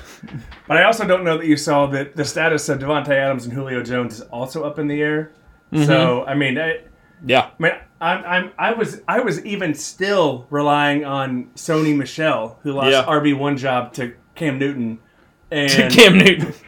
But 0.68 0.76
I 0.76 0.84
also 0.84 1.06
don't 1.06 1.24
know 1.24 1.38
that 1.38 1.46
you 1.46 1.56
saw 1.56 1.86
that 1.86 2.16
the 2.16 2.24
status 2.24 2.68
of 2.68 2.78
Davante 2.78 3.10
Adams 3.10 3.44
and 3.44 3.54
Julio 3.54 3.82
Jones 3.82 4.14
is 4.14 4.20
also 4.22 4.64
up 4.64 4.78
in 4.78 4.86
the 4.88 5.00
air. 5.00 5.32
So 5.72 5.78
mm-hmm. 5.78 6.28
I 6.28 6.34
mean, 6.34 6.58
I, 6.58 6.80
Yeah, 7.24 7.50
I 7.58 7.62
mean, 7.62 7.72
I'm, 8.00 8.24
I'm, 8.24 8.52
I 8.58 8.72
was, 8.72 9.02
I 9.08 9.20
was 9.20 9.44
even 9.44 9.74
still 9.74 10.46
relying 10.50 11.04
on 11.04 11.46
Sony 11.56 11.96
Michel, 11.96 12.58
who 12.62 12.72
lost 12.72 12.90
Yeah. 12.90 13.04
RB 13.04 13.36
one 13.36 13.56
job 13.56 13.92
to 13.94 14.14
Cam 14.34 14.58
Newton, 14.58 14.98
and 15.50 15.92
Cam 15.92 16.18
Newton. 16.18 16.54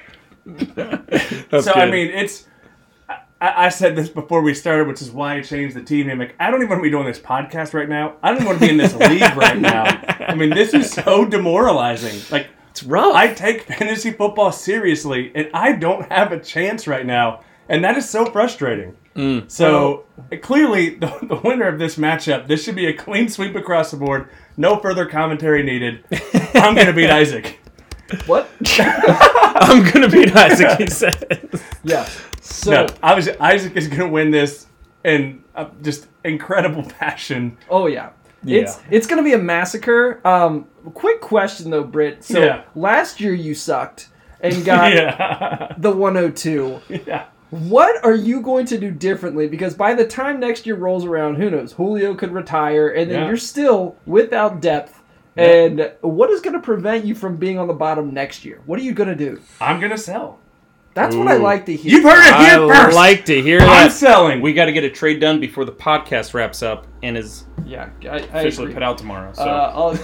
So 1.60 1.72
I 1.72 1.90
mean, 1.90 2.08
it's. 2.08 2.46
I, 3.40 3.66
I 3.66 3.68
said 3.68 3.96
this 3.96 4.08
before 4.08 4.40
we 4.40 4.54
started, 4.54 4.88
which 4.88 5.02
is 5.02 5.10
why 5.10 5.36
I 5.36 5.42
changed 5.42 5.76
the 5.76 5.82
team 5.82 6.06
name. 6.06 6.18
Like, 6.18 6.34
I 6.40 6.50
don't 6.50 6.60
even 6.60 6.70
want 6.70 6.80
to 6.80 6.82
be 6.82 6.90
doing 6.90 7.06
this 7.06 7.18
podcast 7.18 7.74
right 7.74 7.88
now. 7.88 8.16
I 8.22 8.28
don't 8.28 8.38
even 8.38 8.46
want 8.46 8.60
to 8.60 8.66
be 8.66 8.70
in 8.70 8.78
this 8.78 8.94
league 9.10 9.36
right 9.36 9.58
now. 9.58 9.84
I 10.26 10.34
mean, 10.34 10.50
this 10.50 10.72
is 10.72 10.90
so 10.90 11.26
demoralizing. 11.26 12.20
Like, 12.30 12.48
it's 12.70 12.82
rough. 12.82 13.14
I 13.14 13.32
take 13.34 13.62
fantasy 13.62 14.10
football 14.10 14.52
seriously, 14.52 15.32
and 15.34 15.50
I 15.52 15.72
don't 15.72 16.10
have 16.10 16.32
a 16.32 16.40
chance 16.40 16.86
right 16.86 17.04
now, 17.04 17.42
and 17.68 17.84
that 17.84 17.96
is 17.96 18.08
so 18.08 18.24
frustrating. 18.26 18.96
Mm. 19.14 19.50
So 19.50 20.04
clearly, 20.40 20.90
the, 20.94 21.18
the 21.22 21.36
winner 21.36 21.68
of 21.68 21.78
this 21.78 21.96
matchup, 21.96 22.46
this 22.46 22.64
should 22.64 22.76
be 22.76 22.86
a 22.86 22.94
clean 22.94 23.28
sweep 23.28 23.54
across 23.54 23.90
the 23.90 23.96
board. 23.96 24.28
No 24.56 24.78
further 24.78 25.06
commentary 25.06 25.62
needed. 25.62 26.04
I'm 26.54 26.74
going 26.74 26.86
to 26.86 26.92
beat 26.92 27.10
Isaac. 27.10 27.60
What? 28.26 28.48
I'm 28.78 29.90
gonna 29.92 30.08
beat 30.08 30.34
Isaac. 30.34 30.78
He 30.78 30.86
said. 30.90 31.50
Yeah. 31.84 32.08
So, 32.40 32.70
no, 32.70 32.86
obviously 33.02 33.38
Isaac 33.38 33.76
is 33.76 33.88
going 33.88 34.00
to 34.00 34.08
win 34.08 34.30
this 34.30 34.66
in 35.04 35.44
uh, 35.54 35.66
just 35.82 36.06
incredible 36.24 36.82
passion. 36.84 37.56
oh 37.68 37.86
yeah. 37.86 38.10
It's 38.46 38.78
Yeah. 38.78 38.82
it's 38.90 39.06
gonna 39.06 39.22
be 39.22 39.32
a 39.34 39.38
massacre. 39.38 40.20
Um, 40.26 40.66
quick 40.94 41.20
question 41.20 41.70
though, 41.70 41.84
Britt. 41.84 42.24
So 42.24 42.42
Yeah. 42.42 42.62
last 42.74 43.20
year 43.20 43.34
you 43.34 43.54
sucked 43.54 44.08
and 44.40 44.64
got 44.64 44.92
yeah. 44.94 45.74
the 45.76 45.90
102. 45.90 46.80
yeah. 47.06 47.24
What 47.50 48.04
are 48.04 48.14
you 48.14 48.40
going 48.42 48.66
to 48.66 48.78
do 48.78 48.90
differently? 48.90 49.48
Because 49.48 49.74
by 49.74 49.94
the 49.94 50.06
time 50.06 50.38
next 50.38 50.66
year 50.66 50.76
rolls 50.76 51.04
around, 51.06 51.36
who 51.36 51.48
knows? 51.50 51.72
Julio 51.72 52.14
could 52.14 52.30
retire, 52.32 52.88
and 52.90 53.10
then 53.10 53.20
Yeah. 53.22 53.26
you're 53.28 53.38
still 53.38 53.96
without 54.04 54.60
depth. 54.60 54.97
Yeah. 55.36 55.44
And 55.44 55.92
what 56.00 56.30
is 56.30 56.40
going 56.40 56.54
to 56.54 56.60
prevent 56.60 57.04
you 57.04 57.14
from 57.14 57.36
being 57.36 57.58
on 57.58 57.68
the 57.68 57.74
bottom 57.74 58.12
next 58.12 58.44
year? 58.44 58.60
What 58.66 58.78
are 58.78 58.82
you 58.82 58.92
going 58.92 59.08
to 59.08 59.14
do? 59.14 59.40
I'm 59.60 59.78
going 59.80 59.92
to 59.92 59.98
sell. 59.98 60.38
That's 60.94 61.14
what 61.14 61.28
I 61.28 61.36
like 61.36 61.64
to 61.66 61.76
hear. 61.76 61.92
You've 61.92 62.02
heard 62.02 62.26
it 62.26 62.32
I 62.34 62.48
here 62.48 62.68
first. 62.74 62.96
like 62.96 63.24
to 63.26 63.40
hear 63.40 63.60
I'm 63.60 63.66
that. 63.66 63.92
selling. 63.92 64.40
We 64.40 64.52
got 64.52 64.64
to 64.64 64.72
get 64.72 64.82
a 64.82 64.90
trade 64.90 65.20
done 65.20 65.38
before 65.38 65.64
the 65.64 65.70
podcast 65.72 66.34
wraps 66.34 66.60
up 66.60 66.88
and 67.04 67.16
is 67.16 67.44
yeah, 67.64 67.90
I, 68.02 68.06
I 68.06 68.16
officially 68.16 68.64
agree. 68.64 68.74
put 68.74 68.82
out 68.82 68.98
tomorrow. 68.98 69.32
So 69.32 69.42
Uh, 69.44 69.72
I'll, 69.76 69.98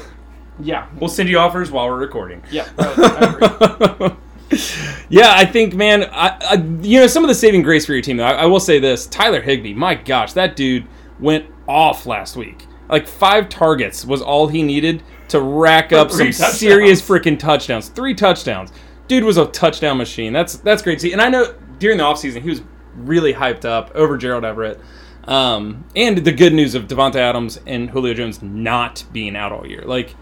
yeah, 0.60 0.86
we'll 1.00 1.08
send 1.08 1.28
you 1.28 1.38
offers 1.38 1.72
while 1.72 1.88
we're 1.88 1.98
recording. 1.98 2.44
yeah. 2.50 2.68
I 2.78 3.98
agree. 3.98 4.16
yeah, 5.08 5.32
I 5.34 5.44
think, 5.46 5.74
man, 5.74 6.04
I, 6.12 6.36
I, 6.40 6.54
you 6.82 7.00
know, 7.00 7.06
some 7.08 7.24
of 7.24 7.28
the 7.28 7.34
saving 7.34 7.62
grace 7.62 7.86
for 7.86 7.92
your 7.92 8.02
team, 8.02 8.18
though, 8.18 8.24
I, 8.24 8.32
I 8.42 8.46
will 8.46 8.60
say 8.60 8.78
this 8.78 9.06
Tyler 9.06 9.40
Higbee, 9.42 9.74
my 9.74 9.96
gosh, 9.96 10.32
that 10.34 10.54
dude 10.54 10.86
went 11.18 11.46
off 11.66 12.06
last 12.06 12.36
week. 12.36 12.66
Like, 12.88 13.08
five 13.08 13.48
targets 13.48 14.04
was 14.04 14.22
all 14.22 14.46
he 14.46 14.62
needed 14.62 15.02
to 15.28 15.40
rack 15.40 15.92
up 15.92 16.10
some 16.10 16.26
touchdowns. 16.28 16.58
serious 16.58 17.02
freaking 17.02 17.38
touchdowns. 17.38 17.88
Three 17.88 18.14
touchdowns. 18.14 18.72
Dude 19.08 19.24
was 19.24 19.36
a 19.36 19.46
touchdown 19.46 19.98
machine. 19.98 20.32
That's 20.32 20.56
that's 20.58 20.82
great 20.82 20.96
to 20.96 21.00
see. 21.00 21.12
And 21.12 21.20
I 21.20 21.28
know 21.28 21.54
during 21.78 21.98
the 21.98 22.04
offseason, 22.04 22.42
he 22.42 22.48
was 22.48 22.62
really 22.94 23.34
hyped 23.34 23.64
up 23.64 23.90
over 23.94 24.16
Gerald 24.16 24.44
Everett. 24.44 24.80
Um, 25.24 25.86
and 25.96 26.18
the 26.18 26.32
good 26.32 26.52
news 26.52 26.74
of 26.74 26.86
Davante 26.86 27.16
Adams 27.16 27.58
and 27.66 27.90
Julio 27.90 28.14
Jones 28.14 28.42
not 28.42 29.04
being 29.12 29.36
out 29.36 29.52
all 29.52 29.66
year. 29.66 29.82
Like, 29.84 30.14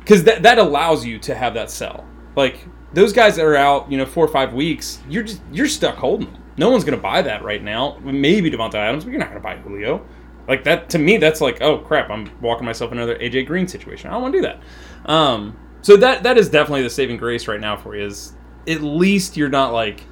because 0.00 0.24
that 0.24 0.42
that 0.42 0.58
allows 0.58 1.04
you 1.04 1.18
to 1.20 1.34
have 1.34 1.54
that 1.54 1.70
sell. 1.70 2.06
Like 2.36 2.66
those 2.92 3.12
guys 3.12 3.36
that 3.36 3.44
are 3.44 3.56
out, 3.56 3.90
you 3.90 3.98
know, 3.98 4.06
four 4.06 4.24
or 4.24 4.32
five 4.32 4.52
weeks, 4.52 5.00
you're 5.08 5.22
just 5.22 5.40
you're 5.52 5.68
stuck 5.68 5.96
holding 5.96 6.32
them. 6.32 6.42
No 6.56 6.70
one's 6.70 6.84
gonna 6.84 6.96
buy 6.96 7.22
that 7.22 7.42
right 7.42 7.62
now. 7.62 7.98
Maybe 8.02 8.50
Davante 8.50 8.74
Adams, 8.74 9.04
but 9.04 9.10
you're 9.10 9.20
not 9.20 9.28
gonna 9.28 9.40
buy 9.40 9.56
Julio. 9.56 10.04
Like 10.48 10.64
that 10.64 10.90
to 10.90 10.98
me, 10.98 11.16
that's 11.16 11.40
like, 11.40 11.60
oh 11.60 11.78
crap, 11.78 12.10
I'm 12.10 12.30
walking 12.40 12.64
myself 12.64 12.92
another 12.92 13.16
AJ 13.16 13.46
Green 13.46 13.68
situation. 13.68 14.10
I 14.10 14.14
don't 14.14 14.22
want 14.22 14.34
to 14.34 14.38
do 14.38 14.42
that. 14.42 15.10
Um, 15.10 15.56
so 15.82 15.96
that 15.96 16.22
that 16.24 16.38
is 16.38 16.48
definitely 16.48 16.82
the 16.82 16.90
saving 16.90 17.16
grace 17.16 17.48
right 17.48 17.60
now 17.60 17.76
for 17.76 17.96
you. 17.96 18.04
Is 18.06 18.34
at 18.66 18.82
least 18.82 19.36
you're 19.36 19.48
not 19.48 19.72
like 19.72 20.04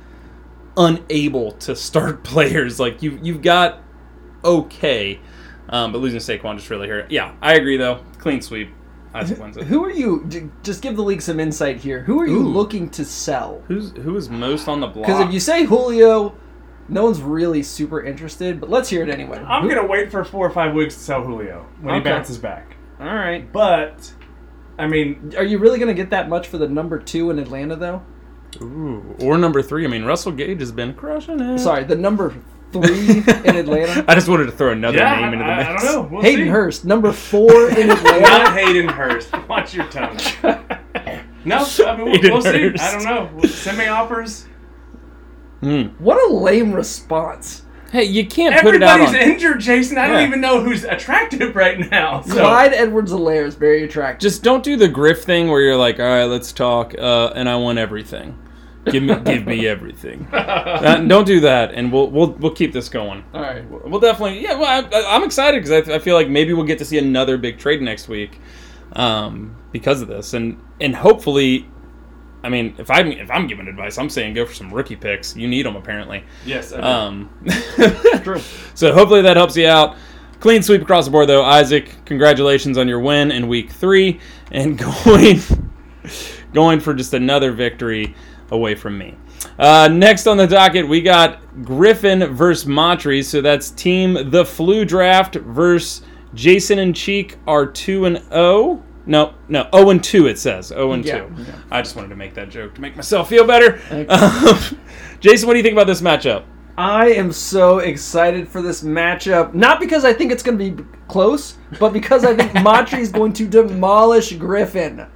unable 0.76 1.52
to 1.52 1.76
start 1.76 2.24
players. 2.24 2.80
Like 2.80 3.02
you 3.02 3.18
you've 3.22 3.42
got 3.42 3.82
okay, 4.44 5.20
um, 5.68 5.92
but 5.92 5.98
losing 5.98 6.20
Saquon 6.20 6.56
just 6.56 6.70
really 6.70 6.88
hurt. 6.88 7.10
Yeah, 7.10 7.34
I 7.42 7.54
agree 7.54 7.76
though. 7.76 8.04
Clean 8.18 8.40
sweep. 8.40 8.70
Isaac 9.14 9.38
wins 9.38 9.56
it. 9.56 9.64
Who 9.64 9.84
are 9.84 9.90
you? 9.90 10.28
Just 10.62 10.82
give 10.82 10.96
the 10.96 11.02
league 11.02 11.22
some 11.22 11.40
insight 11.40 11.78
here. 11.78 12.02
Who 12.02 12.20
are 12.20 12.26
you 12.26 12.40
Ooh. 12.40 12.48
looking 12.48 12.90
to 12.90 13.04
sell? 13.04 13.62
Who's 13.66 13.90
who 13.92 14.16
is 14.16 14.28
most 14.28 14.68
on 14.68 14.80
the 14.80 14.86
block? 14.86 15.06
Because 15.06 15.26
if 15.26 15.32
you 15.32 15.40
say 15.40 15.64
Julio, 15.64 16.36
no 16.88 17.04
one's 17.04 17.20
really 17.20 17.62
super 17.62 18.02
interested. 18.02 18.60
But 18.60 18.70
let's 18.70 18.88
hear 18.88 19.02
it 19.02 19.08
anyway. 19.10 19.38
I'm 19.38 19.62
Who- 19.62 19.68
going 19.70 19.80
to 19.80 19.86
wait 19.88 20.10
for 20.10 20.24
four 20.24 20.46
or 20.46 20.50
five 20.50 20.74
weeks 20.74 20.94
to 20.94 21.00
sell 21.00 21.22
Julio 21.22 21.66
when 21.80 21.96
Okay. 21.96 22.08
he 22.10 22.14
bounces 22.14 22.38
back. 22.38 22.76
All 23.00 23.06
right. 23.06 23.50
But, 23.52 24.12
I 24.78 24.86
mean, 24.86 25.32
Are 25.36 25.44
you 25.44 25.58
really 25.58 25.78
going 25.78 25.88
to 25.88 25.94
get 25.94 26.10
that 26.10 26.28
much 26.28 26.48
for 26.48 26.58
the 26.58 26.68
number 26.68 26.98
two 26.98 27.30
in 27.30 27.38
Atlanta, 27.38 27.76
though? 27.76 28.02
Ooh, 28.62 29.14
or 29.20 29.36
number 29.38 29.62
three. 29.62 29.84
I 29.84 29.88
mean, 29.88 30.04
Russell 30.04 30.32
Gage 30.32 30.60
has 30.60 30.72
been 30.72 30.94
crushing 30.94 31.38
it. 31.40 31.58
Sorry, 31.58 31.84
the 31.84 31.94
number 31.96 32.34
three 32.72 33.18
in 33.44 33.56
Atlanta. 33.56 34.04
I 34.08 34.14
just 34.14 34.26
wanted 34.28 34.46
to 34.46 34.52
throw 34.52 34.72
another 34.72 34.96
yeah, 34.98 35.16
name 35.20 35.34
into 35.34 35.44
the 35.44 35.50
I, 35.50 35.56
mix. 35.58 35.68
I 35.68 35.86
don't 35.92 35.92
know. 35.94 36.08
We'll 36.16 36.22
Hayden 36.22 36.46
see. 36.46 36.50
Hurst, 36.50 36.84
number 36.86 37.12
four 37.12 37.68
in 37.70 37.90
Atlanta. 37.90 38.20
Not 38.20 38.58
Hayden 38.58 38.88
Hurst. 38.88 39.32
Watch 39.48 39.74
your 39.74 39.86
tongue. 39.88 40.18
No, 41.44 41.64
I 41.86 41.96
mean, 41.96 42.04
we'll, 42.04 42.12
Hayden 42.14 42.32
we'll 42.32 42.42
see. 42.42 42.68
Hurst. 42.68 42.82
I 42.82 42.92
don't 42.92 43.04
know. 43.04 43.42
Send 43.48 43.78
me 43.78 43.86
offers. 43.86 44.46
Hmm. 45.60 45.82
what 45.98 46.16
a 46.30 46.32
lame 46.32 46.72
response. 46.72 47.62
Hey, 47.90 48.04
you 48.04 48.26
can't 48.26 48.60
put 48.60 48.74
it 48.74 48.82
out 48.82 49.00
Everybody's 49.00 49.22
on. 49.26 49.32
injured, 49.32 49.60
Jason. 49.60 49.96
I 49.96 50.06
Yeah. 50.06 50.12
don't 50.12 50.26
even 50.28 50.40
know 50.42 50.60
who's 50.62 50.84
attractive 50.84 51.56
right 51.56 51.90
now. 51.90 52.20
So. 52.20 52.34
Clyde 52.34 52.74
Edwards-Helaire 52.74 53.46
is 53.46 53.54
very 53.54 53.82
attractive. 53.82 54.20
Just 54.20 54.42
don't 54.42 54.62
do 54.62 54.76
the 54.76 54.88
Griff 54.88 55.22
thing 55.24 55.48
where 55.48 55.62
you're 55.62 55.74
like, 55.76 55.98
all 55.98 56.04
right, 56.06 56.24
let's 56.24 56.52
talk, 56.52 56.94
uh, 56.98 57.32
and 57.34 57.48
I 57.48 57.56
want 57.56 57.78
everything. 57.78 58.38
Give 58.84 59.02
me, 59.02 59.14
give 59.24 59.46
me 59.46 59.66
everything. 59.66 60.28
Uh, 60.32 60.96
don't 60.98 61.26
do 61.26 61.40
that, 61.40 61.72
and 61.74 61.90
we'll 61.92 62.08
we'll 62.10 62.30
we'll 62.32 62.54
keep 62.54 62.72
this 62.72 62.88
going. 62.88 63.24
All 63.34 63.40
right. 63.42 63.64
We'll 63.68 64.00
definitely, 64.00 64.40
yeah. 64.42 64.54
Well, 64.54 64.66
I, 64.92 65.04
I'm 65.16 65.24
excited 65.24 65.62
because 65.62 65.88
I, 65.88 65.94
I 65.94 65.98
feel 65.98 66.14
like 66.14 66.28
maybe 66.28 66.52
we'll 66.52 66.64
get 66.66 66.78
to 66.78 66.84
see 66.84 66.96
another 66.98 67.36
big 67.36 67.58
trade 67.58 67.82
next 67.82 68.08
week, 68.08 68.38
um, 68.92 69.56
because 69.72 70.00
of 70.02 70.08
this, 70.08 70.34
and 70.34 70.58
and 70.80 70.94
hopefully, 70.94 71.66
I 72.42 72.48
mean, 72.48 72.74
if 72.78 72.90
I'm 72.90 73.10
if 73.12 73.30
I'm 73.30 73.46
giving 73.46 73.66
advice, 73.66 73.98
I'm 73.98 74.08
saying 74.08 74.34
go 74.34 74.46
for 74.46 74.54
some 74.54 74.72
rookie 74.72 74.96
picks. 74.96 75.36
You 75.36 75.48
need 75.48 75.66
them 75.66 75.76
apparently. 75.76 76.24
Yes, 76.46 76.72
I. 76.72 76.80
Um, 76.80 77.30
True. 78.22 78.40
so 78.74 78.92
hopefully 78.92 79.22
that 79.22 79.36
helps 79.36 79.56
you 79.56 79.66
out. 79.66 79.96
Clean 80.40 80.62
sweep 80.62 80.82
across 80.82 81.06
the 81.06 81.10
board, 81.10 81.28
though. 81.28 81.44
Isaac, 81.44 81.92
congratulations 82.04 82.78
on 82.78 82.86
your 82.86 83.00
win 83.00 83.32
in 83.32 83.48
week 83.48 83.72
three 83.72 84.20
and 84.52 84.78
going 85.04 85.40
going 86.52 86.80
for 86.80 86.94
just 86.94 87.12
another 87.12 87.52
victory 87.52 88.14
away 88.50 88.74
from 88.74 88.96
me. 88.96 89.16
Uh, 89.58 89.88
next 89.90 90.26
on 90.28 90.36
the 90.36 90.46
docket, 90.46 90.86
we 90.86 91.02
got 91.02 91.64
Griffin 91.64 92.34
versus 92.34 92.68
Montres. 92.68 93.24
So 93.24 93.40
that's 93.40 93.70
team 93.70 94.30
the 94.30 94.44
flu 94.44 94.84
draft 94.84 95.34
versus 95.34 96.02
Jason 96.34 96.78
and 96.78 96.94
Cheek 96.94 97.36
are 97.46 97.66
two 97.66 98.04
and 98.04 98.18
zero. 98.28 98.82
No, 99.08 99.34
no, 99.48 99.66
zero 99.74 99.90
and 99.90 100.04
two. 100.04 100.26
It 100.26 100.38
says 100.38 100.66
zero 100.66 100.92
and 100.92 101.04
Yeah, 101.04 101.20
two. 101.26 101.34
yeah. 101.42 101.54
I 101.70 101.80
just 101.82 101.96
wanted 101.96 102.10
to 102.10 102.16
make 102.16 102.34
that 102.34 102.50
joke 102.50 102.74
to 102.76 102.80
make 102.80 102.94
myself 102.94 103.28
feel 103.28 103.44
better. 103.46 103.80
Okay. 103.90 104.06
Um, 104.08 104.78
Jason, 105.20 105.46
what 105.48 105.54
do 105.54 105.58
you 105.58 105.62
think 105.64 105.72
about 105.72 105.86
this 105.88 106.00
matchup? 106.00 106.44
I 106.76 107.08
am 107.10 107.32
so 107.32 107.78
excited 107.80 108.46
for 108.48 108.62
this 108.62 108.82
matchup. 108.84 109.52
Not 109.54 109.80
because 109.80 110.04
I 110.04 110.12
think 110.12 110.30
it's 110.30 110.44
going 110.44 110.56
to 110.58 110.70
be 110.70 110.84
close, 111.08 111.56
but 111.80 111.92
because 111.92 112.24
I 112.24 112.36
think 112.36 112.54
Matri 112.62 113.00
is 113.00 113.10
going 113.10 113.32
to 113.32 113.48
demolish 113.48 114.32
Griffin. 114.34 115.06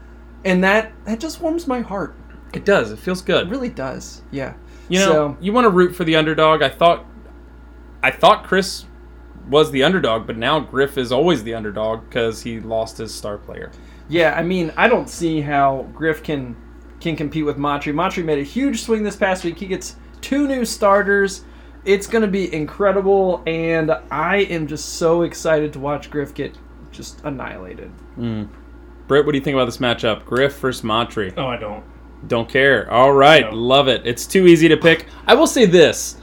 And 0.44 0.64
that 0.64 0.92
that 1.05 1.20
just 1.20 1.40
warms 1.40 1.68
my 1.68 1.81
heart. 1.81 2.16
It 2.52 2.64
does. 2.64 2.90
It 2.90 2.98
feels 2.98 3.22
good. 3.22 3.46
It 3.46 3.50
really 3.50 3.68
does. 3.68 4.22
Yeah. 4.33 4.55
You 4.88 4.98
know, 4.98 5.07
So- 5.12 5.37
you 5.40 5.52
want 5.52 5.66
to 5.66 5.70
root 5.70 5.94
for 5.94 6.02
the 6.05 6.16
underdog. 6.16 6.62
I 6.62 6.68
thought, 6.68 7.05
I 8.02 8.11
thought 8.11 8.42
Chris 8.44 8.87
was 9.48 9.70
the 9.70 9.83
underdog, 9.83 10.26
but 10.26 10.37
now 10.37 10.61
Griff 10.61 10.96
is 10.98 11.12
always 11.12 11.42
the 11.44 11.55
underdog 11.55 12.05
because 12.09 12.42
he 12.42 12.61
lost 12.61 12.98
his 12.98 13.14
star 13.14 13.38
player. 13.38 13.70
Yeah, 14.09 14.35
I 14.37 14.42
mean, 14.42 14.72
I 14.76 14.88
don't 14.88 15.09
see 15.09 15.40
how 15.40 15.87
Griff 15.94 16.22
can 16.22 16.57
can 17.00 17.16
compete 17.16 17.44
with 17.44 17.59
Matri. 17.59 17.92
Matri 17.92 18.22
made 18.22 18.38
a 18.38 18.44
huge 18.44 18.83
swing 18.83 19.02
this 19.02 19.16
past 19.16 19.42
week. 19.44 19.59
He 19.59 19.66
gets 19.66 19.96
two 20.20 20.46
new 20.46 20.64
starters. 20.64 21.44
It's 21.85 22.07
going 22.07 22.22
to 22.22 22.28
be 22.28 22.52
incredible, 22.55 23.42
and 23.44 23.90
I 24.11 24.37
am 24.50 24.68
just 24.68 24.90
so 24.90 25.22
excited 25.22 25.72
to 25.72 25.81
watch 25.81 26.11
Griff 26.11 26.33
get 26.33 26.57
just 26.92 27.20
annihilated. 27.24 27.88
Hmm. 28.14 28.44
Britt, 29.09 29.26
what 29.26 29.33
do 29.33 29.38
you 29.38 29.42
think 29.44 29.55
about 29.57 29.64
this 29.64 29.78
matchup? 29.78 30.24
Griff 30.24 30.57
versus 30.61 30.85
Montry. 30.85 31.33
Oh, 31.37 31.46
I 31.46 31.57
don't. 31.57 31.83
Don't 32.28 32.48
care. 32.48 32.88
All 32.88 33.12
right, 33.12 33.46
No. 33.50 33.57
love 33.57 33.88
it. 33.88 34.02
It's 34.07 34.26
too 34.26 34.46
easy 34.46 34.68
to 34.68 34.76
pick. 34.76 35.07
I 35.26 35.35
will 35.35 35.48
say 35.48 35.66
this: 35.66 36.18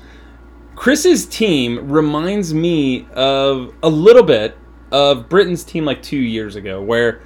Chris's 0.83 1.25
team 1.25 1.91
reminds 1.91 2.53
me 2.53 3.05
of 3.13 3.73
a 3.83 3.89
little 3.89 4.23
bit 4.23 4.57
of 4.93 5.27
Britain's 5.27 5.65
team 5.65 5.83
like 5.83 6.01
two 6.01 6.15
years 6.17 6.55
ago, 6.55 6.81
where 6.81 7.21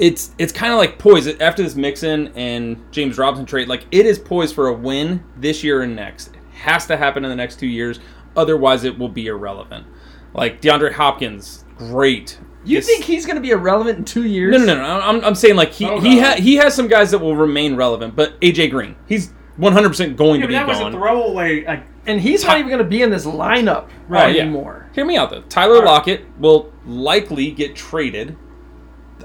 it's 0.00 0.34
it's 0.36 0.52
kind 0.52 0.72
of 0.72 0.80
like 0.80 0.98
poised 0.98 1.40
after 1.40 1.62
this 1.62 1.76
Mixon 1.76 2.32
and 2.34 2.82
James 2.90 3.16
Robinson 3.16 3.46
trade. 3.46 3.68
Like 3.68 3.86
it 3.92 4.04
is 4.04 4.18
poised 4.18 4.52
for 4.52 4.66
a 4.66 4.72
win 4.74 5.22
this 5.36 5.62
year 5.62 5.82
and 5.82 5.94
next. 5.94 6.34
It 6.34 6.40
has 6.54 6.86
to 6.88 6.96
happen 6.96 7.22
in 7.24 7.30
the 7.30 7.36
next 7.36 7.60
two 7.60 7.68
years, 7.68 8.00
otherwise 8.36 8.82
it 8.82 8.98
will 8.98 9.08
be 9.08 9.28
irrelevant. 9.28 9.86
Like 10.34 10.60
DeAndre 10.60 10.92
Hopkins, 10.92 11.64
great. 11.76 12.36
You 12.64 12.78
This- 12.78 12.86
think 12.88 13.04
he's 13.04 13.24
going 13.26 13.36
to 13.36 13.40
be 13.42 13.50
irrelevant 13.50 13.98
in 13.98 14.04
two 14.06 14.24
years? 14.26 14.58
no, 14.58 14.64
no, 14.64 14.74
no, 14.74 14.82
no. 14.82 15.00
I'm, 15.06 15.24
I'm 15.24 15.34
saying 15.36 15.54
like 15.54 15.70
he 15.70 15.86
Oh, 15.86 16.00
he 16.00 16.16
God. 16.16 16.34
ha- 16.38 16.42
he 16.42 16.56
has 16.56 16.74
some 16.74 16.88
guys 16.88 17.12
that 17.12 17.20
will 17.20 17.36
remain 17.36 17.76
relevant, 17.76 18.16
but 18.16 18.38
AJ 18.40 18.70
Green, 18.72 18.96
he's 19.06 19.32
100 19.56 19.88
percent 19.88 20.16
going 20.16 20.40
Yeah, 20.40 20.46
to 20.48 20.52
but 20.52 20.66
be 20.66 20.72
that 20.72 20.84
was 20.84 20.94
a 20.94 20.98
throwaway. 20.98 21.64
Like, 21.64 21.84
And 22.08 22.20
he's 22.20 22.44
not 22.44 22.56
even 22.58 22.68
going 22.70 22.82
to 22.82 22.88
be 22.88 23.02
in 23.02 23.10
this 23.10 23.24
lineup 23.26 23.88
Oh, 24.10 24.26
yeah. 24.26 24.42
anymore. 24.42 24.90
Hear 24.94 25.04
me 25.04 25.16
out 25.16 25.30
though. 25.30 25.42
Tyler 25.42 25.76
All 25.76 25.82
right. 25.82 25.86
Lockett 25.88 26.24
will 26.38 26.72
likely 26.86 27.50
get 27.52 27.76
traded. 27.76 28.36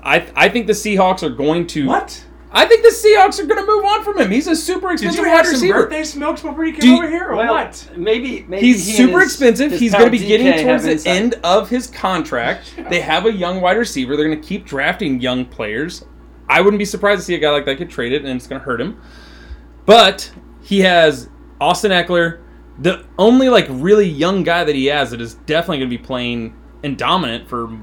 I 0.04 0.28
I 0.36 0.50
think 0.50 0.68
the 0.68 0.74
Seahawks 0.74 1.24
are 1.24 1.30
going 1.30 1.66
to. 1.68 1.88
what? 1.88 2.26
I 2.56 2.66
think 2.66 2.84
the 2.84 2.90
Seahawks 2.90 3.40
are 3.40 3.48
going 3.48 3.60
to 3.60 3.66
move 3.66 3.84
on 3.84 4.04
from 4.04 4.20
him. 4.20 4.30
He's 4.30 4.46
a 4.46 4.56
super 4.56 4.92
expensive 4.92 5.24
Did 5.24 5.26
expensive 5.26 5.26
you 5.26 5.32
wide 5.32 5.38
have 5.38 5.46
some 5.48 5.54
receiver. 5.54 5.84
birthday 5.86 6.04
smokes 6.04 6.42
before 6.44 6.66
you 6.66 6.74
came 6.74 6.92
you- 6.92 6.98
over 6.98 7.10
here, 7.10 7.30
or 7.30 7.36
Well, 7.36 7.52
what? 7.52 7.90
Maybe, 7.98 8.46
maybe 8.48 8.68
He's 8.68 8.86
he 8.86 8.94
super 8.94 9.22
his- 9.22 9.32
expensive. 9.32 9.72
his 9.72 9.80
He's 9.80 9.92
going 9.94 10.06
to 10.06 10.12
be 10.12 10.20
getting 10.20 10.64
towards 10.64 10.84
the 10.84 10.92
insight. 10.92 11.12
Uh, 11.12 11.16
end 11.16 11.36
of 11.44 11.70
his 11.70 11.88
contract. 11.88 12.76
They 12.92 13.00
have 13.02 13.26
a 13.26 13.32
young 13.32 13.60
wide 13.60 13.78
receiver. 13.78 14.16
They're 14.16 14.28
going 14.28 14.40
to 14.40 14.48
keep 14.48 14.68
drafting 14.68 15.20
young 15.20 15.46
players. 15.46 16.06
I 16.48 16.62
wouldn't 16.62 16.78
be 16.78 16.86
surprised 16.86 17.22
to 17.22 17.26
see 17.26 17.34
a 17.34 17.40
guy 17.40 17.50
like 17.50 17.66
that 17.66 17.80
get 17.80 17.90
traded, 17.90 18.24
and 18.24 18.36
it's 18.36 18.46
going 18.46 18.60
to 18.62 18.66
hurt 18.66 18.80
him. 18.80 19.02
But 19.88 20.32
he 20.62 20.82
has 20.82 21.30
Austin 21.60 21.92
Ekeler. 21.92 22.40
The 22.80 23.06
only 23.18 23.50
like 23.50 23.68
really 23.70 24.08
young 24.08 24.44
guy 24.44 24.64
that 24.64 24.76
he 24.76 24.88
has 24.88 25.12
that 25.12 25.22
is 25.22 25.36
definitely 25.36 25.80
going 25.80 25.90
to 25.90 25.98
be 25.98 26.04
playing 26.04 26.56
and 26.84 26.98
dominant 26.98 27.48
for 27.48 27.80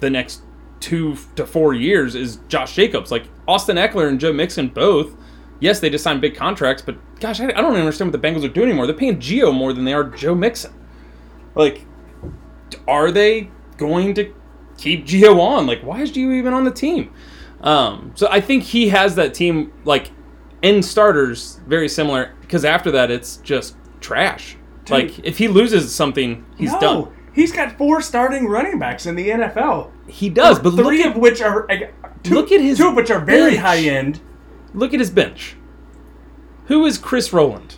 the 0.00 0.10
next 0.10 0.42
two 0.80 1.16
to 1.36 1.46
four 1.46 1.74
years 1.74 2.14
is 2.14 2.36
Josh 2.48 2.74
Jacobs. 2.74 3.10
Like 3.10 3.24
Austin 3.48 3.76
Ekeler 3.76 4.08
and 4.08 4.20
Joe 4.20 4.32
Mixon 4.32 4.68
both. 4.68 5.14
Yes, 5.60 5.80
they 5.80 5.90
just 5.90 6.02
signed 6.02 6.20
big 6.20 6.34
contracts, 6.34 6.82
but 6.82 6.96
gosh, 7.20 7.40
I, 7.40 7.46
I 7.46 7.60
don't 7.60 7.76
understand 7.76 8.12
what 8.12 8.20
the 8.20 8.28
Bengals 8.28 8.44
are 8.44 8.48
doing 8.48 8.68
anymore. 8.68 8.86
They're 8.86 8.96
paying 8.96 9.18
Gio 9.18 9.54
more 9.54 9.72
than 9.72 9.84
they 9.84 9.92
are 9.92 10.02
Joe 10.02 10.34
Mixon. 10.34 10.72
Like, 11.54 11.86
are 12.88 13.12
they 13.12 13.48
going 13.76 14.14
to 14.14 14.34
keep 14.76 15.06
Gio 15.06 15.38
on? 15.38 15.66
Like, 15.66 15.82
why 15.82 16.00
is 16.00 16.10
Gio 16.10 16.34
even 16.34 16.52
on 16.52 16.64
the 16.64 16.72
team? 16.72 17.12
Um, 17.60 18.12
so 18.16 18.26
I 18.28 18.40
think 18.40 18.64
he 18.64 18.88
has 18.88 19.14
that 19.14 19.34
team 19.34 19.72
like 19.84 20.10
in 20.62 20.82
starters 20.82 21.60
very 21.66 21.88
similar 21.88 22.34
because 22.40 22.64
after 22.64 22.90
that 22.92 23.10
it's 23.10 23.36
just 23.38 23.76
trash. 24.02 24.56
Like 24.88 25.18
if 25.20 25.38
he 25.38 25.48
loses 25.48 25.94
something, 25.94 26.44
he's 26.56 26.72
no, 26.72 26.80
done. 26.80 27.16
He's 27.34 27.52
got 27.52 27.78
four 27.78 28.02
starting 28.02 28.46
running 28.46 28.78
backs 28.78 29.06
in 29.06 29.14
the 29.14 29.28
NFL. 29.30 29.90
He 30.08 30.28
does, 30.28 30.58
but 30.58 30.74
look 30.74 30.86
three 30.86 31.02
at 31.02 31.12
of 31.12 31.16
which 31.16 31.40
are 31.40 31.66
two, 32.22 32.34
look 32.34 32.52
at 32.52 32.60
his 32.60 32.78
two 32.78 32.88
of 32.88 32.94
which 32.96 33.10
are 33.10 33.20
very 33.20 33.52
bench. 33.52 33.62
high 33.62 33.78
end. 33.78 34.20
look 34.74 34.92
at 34.92 35.00
his 35.00 35.10
bench. 35.10 35.56
Who 36.66 36.84
is 36.84 36.98
Chris 36.98 37.32
Rowland? 37.32 37.76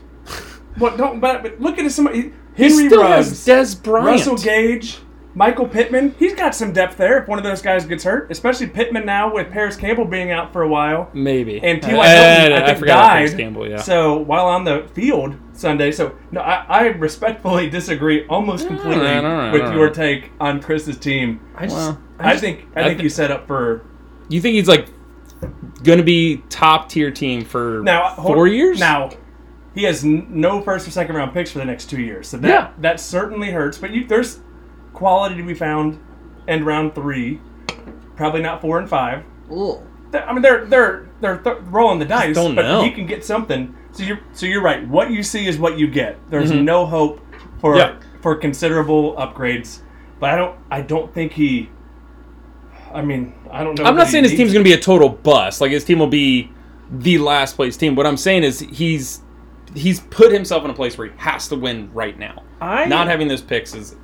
What 0.78 0.96
don't 0.96 1.20
but, 1.20 1.42
but 1.42 1.60
look 1.60 1.78
at 1.78 1.84
his 1.84 1.94
somebody 1.94 2.32
He 2.56 2.64
Henry 2.64 2.86
still 2.88 3.02
Ruggs, 3.02 3.46
has 3.46 3.74
Dez 3.76 3.82
Bryant. 3.82 4.06
Russell 4.06 4.36
Gage, 4.36 4.98
Michael 5.36 5.66
Pittman. 5.66 6.14
He's 6.18 6.34
got 6.34 6.54
some 6.54 6.72
depth 6.72 6.96
there. 6.96 7.20
If 7.22 7.28
one 7.28 7.38
of 7.38 7.44
those 7.44 7.60
guys 7.60 7.84
gets 7.86 8.04
hurt, 8.04 8.30
especially 8.30 8.68
Pittman 8.68 9.04
now 9.04 9.34
with 9.34 9.50
Parris 9.50 9.74
Campbell 9.76 10.04
being 10.04 10.30
out 10.30 10.52
for 10.52 10.62
a 10.62 10.68
while. 10.68 11.10
Maybe. 11.12 11.60
And 11.60 11.82
T.Y. 11.82 11.92
Uh, 12.06 12.40
Hilton, 12.40 12.52
I, 12.52 12.62
I 12.62 12.66
think, 12.66 12.78
forgot 12.78 12.98
about 12.98 13.08
Paris 13.10 13.30
died. 13.32 13.38
Campbell. 13.40 13.68
Yeah. 13.68 13.76
So 13.78 14.16
while 14.18 14.46
on 14.46 14.62
the 14.64 14.88
field 14.94 15.36
Sunday, 15.52 15.90
so 15.90 16.16
no, 16.30 16.40
I, 16.40 16.64
I 16.68 16.86
respectfully 16.86 17.68
disagree 17.68 18.26
almost 18.28 18.66
completely 18.68 19.06
Alright, 19.06 19.24
alright, 19.24 19.52
with 19.52 19.62
alright. 19.62 19.76
your 19.76 19.90
take 19.90 20.30
on 20.38 20.60
Chris's 20.62 20.98
team. 20.98 21.40
I 21.56 21.64
just, 21.66 21.76
Well, 21.76 22.00
I 22.20 22.28
I, 22.28 22.30
just- 22.32 22.40
think 22.44 22.66
I 22.76 22.80
I 22.80 22.84
think 22.84 22.98
thi- 22.98 23.02
you 23.04 23.08
set 23.10 23.30
up 23.32 23.46
for 23.48 23.84
you 24.28 24.40
think 24.40 24.54
he's 24.54 24.68
like 24.68 24.88
going 25.82 25.98
to 25.98 26.04
be 26.04 26.38
top 26.48 26.88
tier 26.88 27.10
team 27.10 27.44
for 27.44 27.82
now 27.84 28.08
hold- 28.10 28.34
four 28.36 28.46
years? 28.48 28.78
Now 28.78 29.10
he 29.74 29.82
has 29.82 30.04
n- 30.04 30.26
no 30.30 30.62
first 30.62 30.86
or 30.86 30.92
second 30.92 31.16
round 31.16 31.32
picks 31.34 31.50
for 31.50 31.58
the 31.58 31.64
next 31.64 31.86
two 31.90 32.00
years, 32.00 32.28
so 32.28 32.36
that 32.38 32.48
Yeah. 32.48 32.70
that 32.78 33.00
certainly 33.00 33.50
hurts. 33.50 33.78
But 33.78 33.90
you, 33.90 34.06
there's 34.06 34.38
quality 34.94 35.36
to 35.36 35.42
be 35.42 35.54
found 35.54 35.98
in 36.48 36.64
round 36.64 36.94
three, 36.94 37.40
probably 38.16 38.40
not 38.40 38.60
four 38.62 38.78
and 38.78 38.88
five. 38.88 39.24
Ugh. 39.50 39.82
Th- 40.12 40.24
I 40.26 40.32
mean, 40.32 40.42
they're 40.42 40.64
they're 40.64 41.08
they're 41.20 41.38
th- 41.38 41.56
rolling 41.64 41.98
the 41.98 42.04
dice, 42.04 42.34
don't 42.34 42.54
but 42.54 42.62
know. 42.62 42.82
he 42.82 42.90
can 42.90 43.06
get 43.06 43.24
something. 43.24 43.74
So 43.92 44.02
you're 44.04 44.20
so 44.32 44.46
you're 44.46 44.62
right. 44.62 44.86
What 44.88 45.10
you 45.10 45.22
see 45.22 45.46
is 45.46 45.58
what 45.58 45.78
you 45.78 45.86
get. 45.88 46.18
There's 46.30 46.50
no 46.50 46.86
hope 46.86 47.20
for 47.60 47.74
Mm-hmm. 47.74 48.02
Yeah. 48.02 48.20
for 48.22 48.34
considerable 48.36 49.14
upgrades. 49.16 49.80
But 50.20 50.30
I 50.30 50.36
don't 50.36 50.58
I 50.70 50.80
don't 50.80 51.12
think 51.12 51.32
he. 51.32 51.68
I 52.92 53.02
mean, 53.02 53.34
I 53.50 53.64
don't 53.64 53.76
know. 53.78 53.84
I'm 53.84 53.96
not 53.96 54.06
saying 54.08 54.22
his 54.24 54.32
needs 54.32 54.38
team's 54.40 54.52
going 54.52 54.64
to 54.64 54.68
be 54.68 54.74
a 54.74 54.80
total 54.80 55.08
bust. 55.08 55.60
Like 55.60 55.72
his 55.72 55.84
team 55.84 55.98
will 55.98 56.06
be 56.06 56.52
the 56.90 57.18
last 57.18 57.56
place 57.56 57.76
team. 57.76 57.96
What 57.96 58.06
I'm 58.06 58.16
saying 58.16 58.44
is 58.44 58.60
he's 58.60 59.20
he's 59.74 59.98
put 60.00 60.30
himself 60.32 60.64
in 60.64 60.70
a 60.70 60.74
place 60.74 60.96
where 60.96 61.08
he 61.08 61.12
has 61.16 61.48
to 61.48 61.56
win 61.56 61.90
right 61.92 62.16
now. 62.18 62.42
I 62.60 62.84
Not 62.84 63.08
having 63.08 63.26
those 63.26 63.42
picks 63.42 63.74
is 63.74 63.96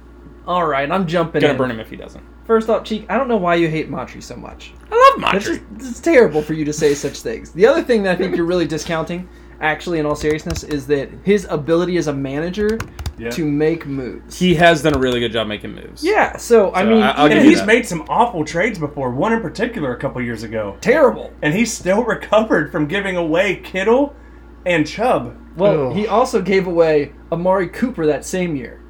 all 0.46 0.66
right. 0.66 0.90
I'm 0.90 1.07
jumping 1.07 1.40
going 1.40 1.50
in. 1.53 1.57
to 1.57 1.62
burn 1.62 1.70
him 1.70 1.81
if 1.81 1.90
he 1.90 1.96
doesn't. 1.96 2.24
First 2.44 2.68
off, 2.68 2.85
Cheek, 2.85 3.07
I 3.09 3.16
don't 3.16 3.29
know 3.29 3.37
why 3.37 3.55
you 3.57 3.68
hate 3.68 3.90
Matry 3.90 4.22
so 4.22 4.37
much. 4.37 4.72
I 4.90 4.96
love 5.20 5.33
That's 5.33 5.48
Matry. 5.48 5.79
just, 5.79 5.88
it's 5.90 6.00
terrible 6.00 6.42
for 6.42 6.55
you 6.55 6.64
to 6.64 6.72
say 6.72 6.94
such 6.94 7.20
things. 7.20 7.53
The 7.53 7.66
other 7.66 7.83
thing 7.83 8.03
that 8.05 8.12
I 8.12 8.16
think 8.16 8.35
you're 8.37 8.46
really 8.46 8.66
discounting, 8.66 9.29
actually, 9.61 9.98
in 10.00 10.07
all 10.07 10.16
seriousness, 10.16 10.64
is 10.64 10.87
that 10.88 11.11
his 11.22 11.46
ability 11.48 11.96
as 11.98 12.09
a 12.09 12.12
manager 12.12 12.76
Yeah. 13.18 13.31
to 13.31 13.44
make 13.44 13.87
moves. 13.87 14.37
He 14.38 14.55
has 14.57 14.83
done 14.83 14.94
a 14.94 14.98
really 14.98 15.20
good 15.20 15.31
job 15.31 15.46
making 15.46 15.74
moves. 15.74 16.03
yeah, 16.03 16.37
so, 16.38 16.74
I 16.74 16.83
mean, 16.85 17.03
I- 17.03 17.11
I'll 17.12 17.26
And 17.26 17.35
give 17.35 17.42
he's 17.44 17.59
that. 17.59 17.66
made 17.66 17.87
some 17.87 18.05
awful 18.09 18.44
trades 18.44 18.79
before. 18.81 19.11
One 19.12 19.33
in 19.33 19.40
particular, 19.42 19.94
a 19.94 19.98
couple 19.98 20.20
years 20.22 20.42
ago. 20.42 20.76
terrible. 20.81 21.31
and 21.42 21.55
he's 21.55 21.72
still 21.72 22.03
recovered 22.16 22.72
from 22.72 22.87
giving 22.87 23.16
away 23.16 23.57
Kittle 23.57 24.14
and 24.66 24.87
Chubb. 24.87 25.37
Well, 25.57 25.88
Ugh. 25.90 25.96
he 25.96 26.07
also 26.09 26.40
gave 26.42 26.66
away 26.66 27.12
Amari 27.31 27.68
Cooper 27.68 28.07
that 28.07 28.24
same 28.24 28.57
year 28.57 28.81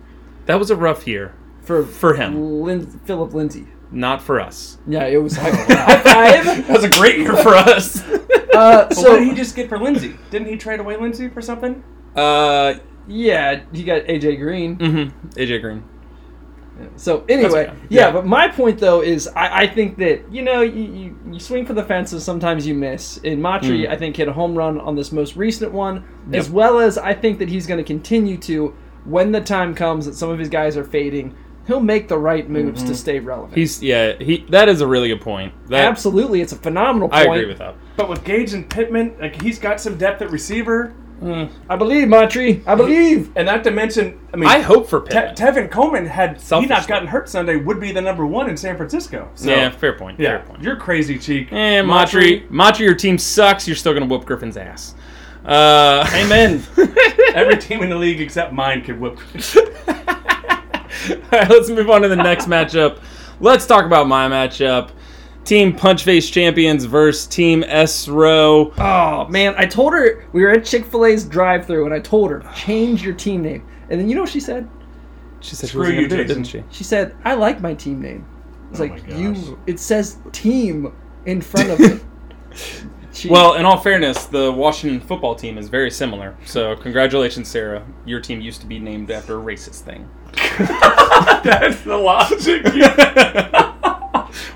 That 0.46 0.58
was 0.58 0.70
a 0.70 0.76
rough 0.76 1.06
year. 1.06 1.34
For 1.70 1.84
For 1.84 2.14
him. 2.14 2.62
Lin- 2.62 3.00
Phillip 3.04 3.32
Lindsay. 3.32 3.66
Not 3.92 4.20
for 4.22 4.40
us. 4.40 4.78
Yeah, 4.88 5.04
it 5.06 5.18
was 5.22 5.36
high 5.40 5.52
five. 5.52 6.44
That 6.66 6.68
was 6.68 6.82
a 6.84 6.88
great 6.90 7.18
year 7.18 7.36
for 7.36 7.54
us. 7.54 8.02
Uh, 8.52 8.92
So 8.92 9.12
what 9.12 9.18
did 9.20 9.28
he 9.28 9.34
just 9.34 9.54
get 9.54 9.68
for 9.68 9.78
Lindsay? 9.78 10.16
Didn't 10.30 10.48
he 10.48 10.56
trade 10.56 10.80
away 10.80 10.96
Lindsay 10.96 11.28
for 11.28 11.40
something? 11.40 11.84
uh, 12.16 12.74
yeah, 13.06 13.60
he 13.72 13.84
got 13.84 14.02
AJ 14.02 14.38
Green. 14.40 14.76
mm-hmm. 14.76 15.28
AJ 15.38 15.60
Green. 15.60 15.84
So 16.96 17.24
anyway, 17.28 17.66
yeah, 17.88 18.06
Yeah. 18.06 18.10
but 18.12 18.26
my 18.26 18.48
point 18.48 18.78
though 18.80 19.02
is 19.02 19.28
I, 19.28 19.62
I 19.62 19.66
think 19.68 19.98
that 19.98 20.32
you 20.32 20.42
know 20.42 20.62
you, 20.62 20.82
you, 20.82 21.18
you 21.32 21.38
swing 21.40 21.64
for 21.66 21.74
the 21.74 21.84
fences 21.84 22.24
sometimes 22.24 22.66
you 22.66 22.74
miss. 22.74 23.18
And 23.18 23.38
Matry 23.40 23.86
Mm. 23.86 23.88
I 23.90 23.96
think 23.96 24.16
hit 24.16 24.26
a 24.28 24.32
home 24.32 24.56
run 24.56 24.80
on 24.80 24.96
this 24.96 25.12
most 25.12 25.36
recent 25.36 25.72
one, 25.72 26.04
Yep. 26.30 26.40
as 26.40 26.50
well 26.50 26.80
as 26.80 26.98
I 26.98 27.14
think 27.14 27.38
that 27.38 27.48
he's 27.48 27.66
going 27.66 27.78
to 27.78 27.84
continue 27.84 28.36
to 28.38 28.74
when 29.04 29.30
the 29.32 29.40
time 29.40 29.74
comes 29.74 30.06
that 30.06 30.14
some 30.14 30.28
of 30.30 30.38
his 30.38 30.48
guys 30.48 30.76
are 30.76 30.84
fading. 30.84 31.34
He'll 31.66 31.80
make 31.80 32.08
the 32.08 32.18
right 32.18 32.48
moves 32.48 32.82
to 32.84 32.94
stay 32.94 33.20
relevant. 33.20 33.52
Mm-hmm. 33.52 33.60
He's 33.60 33.82
yeah. 33.82 34.14
He 34.18 34.44
that 34.50 34.68
is 34.68 34.80
a 34.80 34.86
really 34.86 35.08
good 35.08 35.20
point. 35.20 35.52
That 35.68 35.86
Absolutely, 35.88 36.40
it's 36.40 36.52
a 36.52 36.56
phenomenal 36.56 37.08
I 37.12 37.26
point. 37.26 37.38
agree 37.40 37.48
with 37.48 37.58
that. 37.58 37.76
But 37.96 38.08
with 38.08 38.24
Gage 38.24 38.54
and 38.54 38.68
Pittman, 38.68 39.14
like 39.20 39.40
he's 39.40 39.58
got 39.58 39.80
some 39.80 39.96
depth 39.98 40.22
at 40.22 40.30
receiver, 40.30 40.94
I 41.22 41.76
believe 41.76 42.08
Matry. 42.08 42.66
I 42.66 42.74
believe. 42.74 43.30
and 43.36 43.44
not 43.46 43.62
to 43.64 43.70
mention, 43.70 44.18
I 44.32 44.38
mean, 44.38 44.48
I 44.48 44.60
hope 44.60 44.88
for 44.88 45.02
Te- 45.02 45.10
Pittman. 45.10 45.34
Tevin 45.36 45.70
Coleman 45.70 46.06
had 46.06 46.38
he 46.38 46.42
Selfishly. 46.42 46.74
not 46.74 46.88
gotten 46.88 47.06
hurt 47.08 47.28
Sunday 47.28 47.56
would 47.56 47.78
be 47.78 47.92
the 47.92 48.00
number 48.00 48.24
one 48.26 48.48
in 48.48 48.56
San 48.56 48.76
Francisco. 48.78 49.28
So, 49.34 49.50
yeah, 49.50 49.68
fair 49.70 49.92
point. 49.92 50.18
yeah, 50.18 50.38
Fair 50.38 50.46
point. 50.46 50.62
you're 50.62 50.76
crazy, 50.76 51.18
cheek. 51.18 51.52
Eh, 51.52 51.82
Matry, 51.82 52.48
Matry, 52.48 52.80
your 52.80 52.94
team 52.94 53.18
sucks. 53.18 53.68
You're 53.68 53.76
still 53.76 53.92
gonna 53.92 54.06
whoop 54.06 54.24
Griffin's 54.24 54.56
ass. 54.56 54.94
Uh, 55.44 56.08
Amen. 56.14 56.62
Every 57.34 57.58
team 57.58 57.82
in 57.82 57.90
the 57.90 57.96
league 57.96 58.20
except 58.22 58.52
mine 58.54 58.82
could 58.82 58.98
whip. 58.98 59.18
All 61.10 61.16
right, 61.32 61.48
let's 61.48 61.68
move 61.70 61.90
on 61.90 62.02
to 62.02 62.08
the 62.08 62.16
next 62.16 62.46
matchup. 62.46 63.00
Let's 63.40 63.66
talk 63.66 63.84
about 63.84 64.06
my 64.06 64.28
matchup. 64.28 64.90
Team 65.44 65.74
Punch 65.74 66.04
Face 66.04 66.28
Champions 66.28 66.84
versus 66.84 67.26
Team 67.26 67.64
S 67.66 68.06
Row. 68.08 68.72
oh 68.78 69.26
man, 69.28 69.54
I 69.56 69.64
told 69.66 69.94
her 69.94 70.26
we 70.32 70.42
were 70.42 70.50
at 70.50 70.64
Chick 70.64 70.84
Fil 70.84 71.06
A's 71.06 71.24
drive-through, 71.24 71.86
and 71.86 71.94
I 71.94 71.98
told 72.00 72.30
her 72.30 72.40
change 72.54 73.02
your 73.02 73.14
team 73.14 73.42
name. 73.42 73.66
And 73.88 73.98
then 73.98 74.08
you 74.08 74.14
know 74.14 74.20
what 74.22 74.30
she 74.30 74.40
said? 74.40 74.68
She 75.40 75.56
said 75.56 75.70
she 75.70 75.70
Screw 75.70 75.80
was 75.80 75.88
you, 75.90 75.96
gonna 75.96 76.08
do 76.08 76.14
it, 76.16 76.26
Jason. 76.26 76.42
didn't 76.42 76.44
she? 76.46 76.64
She 76.76 76.84
said, 76.84 77.16
"I 77.24 77.34
like 77.34 77.60
my 77.62 77.72
team 77.74 78.00
name." 78.02 78.26
It's 78.70 78.80
Oh 78.80 78.84
like 78.84 79.08
my 79.08 79.16
you. 79.16 79.58
It 79.66 79.80
says 79.80 80.18
team 80.32 80.92
in 81.24 81.40
front 81.40 81.70
of 81.70 81.80
it. 81.80 82.02
She- 83.20 83.28
Well, 83.28 83.54
in 83.54 83.66
all 83.66 83.76
fairness, 83.76 84.24
the 84.24 84.50
Washington 84.50 84.98
football 84.98 85.34
team 85.34 85.58
is 85.58 85.68
very 85.68 85.90
similar. 85.90 86.34
So, 86.46 86.74
congratulations, 86.74 87.48
Sarah. 87.48 87.84
Your 88.06 88.18
team 88.18 88.40
used 88.40 88.62
to 88.62 88.66
be 88.66 88.78
named 88.78 89.10
after 89.10 89.38
a 89.38 89.42
racist 89.42 89.82
thing. 89.82 90.08
That's 91.44 91.82
the 91.82 91.98
logic. 91.98 92.64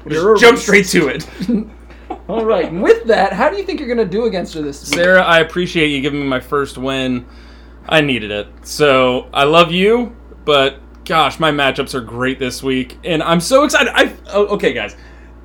You're 0.06 0.34
a 0.34 0.38
Jump 0.38 0.58
straight 0.58 0.86
to 0.88 1.08
it. 1.08 1.28
all 2.28 2.46
right. 2.46 2.66
And 2.66 2.82
with 2.82 3.04
that, 3.04 3.34
how 3.34 3.50
do 3.50 3.58
you 3.58 3.64
think 3.64 3.80
you're 3.80 3.88
gonna 3.88 4.04
do 4.08 4.24
against 4.24 4.54
her 4.54 4.62
this 4.62 4.82
week? 4.88 4.94
Sarah, 4.94 5.22
I 5.22 5.40
appreciate 5.40 5.88
you 5.88 6.00
giving 6.00 6.20
me 6.20 6.26
my 6.26 6.40
first 6.40 6.78
win. 6.78 7.26
I 7.86 8.00
needed 8.00 8.30
it. 8.30 8.48
So, 8.62 9.28
I 9.34 9.44
love 9.44 9.72
you, 9.72 10.16
but 10.46 10.80
gosh, 11.04 11.38
my 11.38 11.50
matchups 11.50 11.92
are 11.94 12.00
great 12.00 12.38
this 12.38 12.62
week. 12.62 12.98
And 13.04 13.22
I'm 13.22 13.40
so 13.40 13.64
excited. 13.64 13.92
I 13.94 14.14
oh, 14.28 14.46
Okay, 14.46 14.72
guys. 14.72 14.96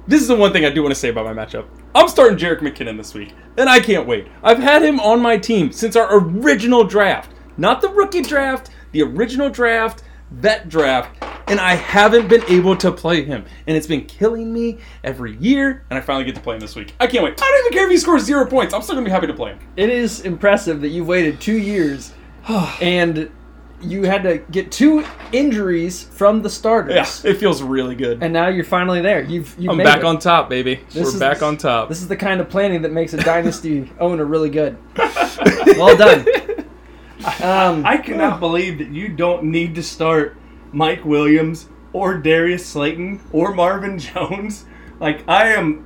This 0.10 0.24
is 0.24 0.28
the 0.28 0.36
one 0.36 0.52
thing 0.52 0.66
I 0.66 0.72
do 0.72 0.82
want 0.82 0.92
to 0.92 1.00
say 1.00 1.10
about 1.10 1.26
my 1.26 1.46
matchup. 1.46 1.68
I'm 1.94 2.08
starting 2.08 2.36
Jerick 2.36 2.62
McKinnon 2.62 2.98
this 2.98 3.14
week, 3.14 3.36
and 3.58 3.70
I 3.70 3.80
can't 3.80 4.08
wait. 4.08 4.28
I've 4.42 4.58
had 4.58 4.82
him 4.82 5.00
on 5.00 5.22
my 5.22 5.38
team 5.38 5.72
since 5.72 5.96
our 5.96 6.18
original 6.18 6.84
draft. 6.84 7.32
Not 7.58 7.80
the 7.80 7.90
rookie 7.90 8.24
draft, 8.24 8.72
the 8.92 9.04
original 9.04 9.52
draft, 9.52 10.02
that 10.32 10.68
draft, 10.68 11.24
and 11.46 11.60
I 11.60 11.76
haven't 11.76 12.28
been 12.28 12.44
able 12.46 12.76
to 12.78 12.92
play 12.92 13.24
him. 13.24 13.46
And 13.68 13.78
it's 13.78 13.86
been 13.86 14.04
killing 14.08 14.52
me 14.52 14.80
every 15.04 15.38
year, 15.38 15.86
and 15.92 16.00
I 16.00 16.02
finally 16.02 16.26
get 16.26 16.34
to 16.34 16.42
play 16.42 16.56
him 16.56 16.62
this 16.62 16.76
week. 16.76 16.96
I 17.00 17.06
can't 17.06 17.24
wait. 17.24 17.40
I 17.40 17.46
don't 17.46 17.66
even 17.68 17.78
care 17.78 17.86
if 17.86 17.92
he 17.92 17.98
scores 18.00 18.24
zero 18.24 18.48
points. 18.48 18.74
I'm 18.74 18.82
still 18.82 18.96
going 18.96 19.06
to 19.06 19.10
be 19.10 19.14
happy 19.14 19.28
to 19.28 19.34
play 19.36 19.52
him. 19.52 19.60
It 19.76 19.92
is 19.92 20.22
impressive 20.22 20.82
that 20.82 20.90
you've 20.90 21.08
waited 21.08 21.40
two 21.40 21.60
years, 21.60 22.14
and 22.82 23.30
you 23.82 24.04
had 24.04 24.24
to 24.24 24.38
get 24.52 24.72
two 24.72 25.06
injuries 25.32 26.04
from 26.04 26.42
the 26.42 26.50
starters. 26.50 26.96
Yeah, 27.24 27.32
it 27.32 27.36
feels 27.38 27.62
really 27.62 27.96
good. 27.96 28.22
And 28.24 28.34
now 28.34 28.48
you're 28.48 28.64
finally 28.66 29.02
there. 29.02 29.22
You've 29.22 29.56
you've 29.58 29.72
I'm 29.72 29.78
made 29.78 29.84
back 29.86 30.00
it. 30.00 30.06
on 30.06 30.20
top, 30.20 30.50
baby. 30.50 30.82
This 30.92 31.04
We're 31.04 31.10
is- 31.14 31.20
back 31.20 31.42
on 31.42 31.58
top. 31.58 31.90
This 31.90 32.02
is 32.02 32.08
the 32.08 32.18
kind 32.18 32.42
of 32.42 32.50
planning 32.50 32.82
that 32.84 32.92
makes 32.92 33.14
a 33.14 33.18
dynasty 33.24 33.92
owner 34.00 34.26
really 34.26 34.50
good. 34.50 34.78
well 34.98 35.96
done. 35.98 36.26
Um, 37.42 37.86
I 37.86 37.98
cannot 38.04 38.40
believe 38.40 38.78
that 38.78 38.90
you 38.90 39.10
don't 39.10 39.44
need 39.46 39.76
to 39.76 39.84
start 39.84 40.38
Mike 40.72 41.04
Williams 41.04 41.68
or 41.92 42.18
Darius 42.18 42.66
Slayton 42.66 43.20
or 43.32 43.54
Marvin 43.54 44.00
Jones. 44.00 44.66
Like 45.00 45.28
I 45.28 45.50
am 45.54 45.86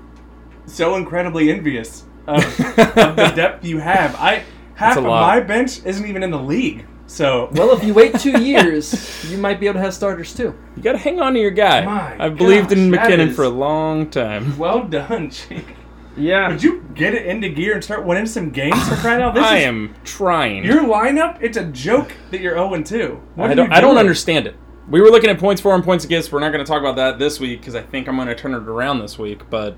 so 0.65 0.95
incredibly 0.95 1.51
envious 1.51 2.05
of, 2.27 2.37
of 2.43 3.15
the 3.15 3.31
depth 3.35 3.65
you 3.65 3.79
have. 3.79 4.15
I 4.15 4.43
half 4.75 4.97
of 4.97 5.03
lot. 5.05 5.21
my 5.21 5.39
bench 5.39 5.83
isn't 5.85 6.05
even 6.05 6.23
in 6.23 6.31
the 6.31 6.39
league. 6.39 6.85
So 7.13 7.49
Well, 7.51 7.69
if 7.77 7.83
you 7.83 7.93
wait 7.93 8.19
two 8.19 8.41
years, 8.41 9.23
you 9.29 9.37
might 9.37 9.59
be 9.59 9.67
able 9.67 9.75
to 9.75 9.81
have 9.81 9.93
starters 9.93 10.33
too. 10.33 10.55
You 10.75 10.81
got 10.81 10.93
to 10.93 10.97
hang 10.97 11.21
on 11.21 11.35
to 11.35 11.39
your 11.39 11.51
guy. 11.51 11.85
My 11.85 12.15
I've 12.25 12.35
believed 12.37 12.71
in 12.71 12.89
gosh, 12.89 13.07
that 13.07 13.19
McKinnon 13.19 13.29
is- 13.29 13.35
for 13.35 13.43
a 13.43 13.49
long 13.49 14.09
time. 14.09 14.57
well 14.57 14.83
done, 14.83 15.29
Jake. 15.29 15.75
Yeah. 16.17 16.49
Would 16.49 16.63
you 16.63 16.83
get 16.95 17.13
it 17.13 17.27
into 17.27 17.49
gear 17.49 17.75
and 17.75 17.83
start 17.83 18.03
winning 18.03 18.25
some 18.25 18.49
games 18.49 18.89
for 18.89 18.95
crying 18.95 19.21
out? 19.21 19.35
This 19.35 19.43
I 19.47 19.57
is- 19.59 19.63
am 19.65 19.93
trying. 20.03 20.63
Your 20.65 20.81
lineup, 20.85 21.37
it's 21.39 21.55
a 21.55 21.65
joke 21.65 22.13
that 22.31 22.41
you're 22.41 22.55
0 22.55 22.81
2. 22.81 23.21
What 23.35 23.51
I 23.51 23.53
don't. 23.53 23.69
you 23.69 23.75
I 23.75 23.79
don't 23.79 23.97
understand 23.97 24.47
it. 24.47 24.55
We 24.89 24.99
were 24.99 25.09
looking 25.11 25.29
at 25.29 25.37
points 25.37 25.61
for 25.61 25.75
and 25.75 25.83
points 25.83 26.05
against. 26.05 26.31
We're 26.31 26.39
not 26.39 26.51
going 26.51 26.65
to 26.65 26.69
talk 26.69 26.79
about 26.81 26.95
that 26.95 27.19
this 27.19 27.39
week 27.39 27.59
because 27.61 27.75
I 27.75 27.83
think 27.83 28.07
I'm 28.07 28.15
going 28.15 28.27
to 28.27 28.33
turn 28.35 28.55
it 28.55 28.63
around 28.63 29.01
this 29.01 29.19
week. 29.19 29.47
But 29.51 29.77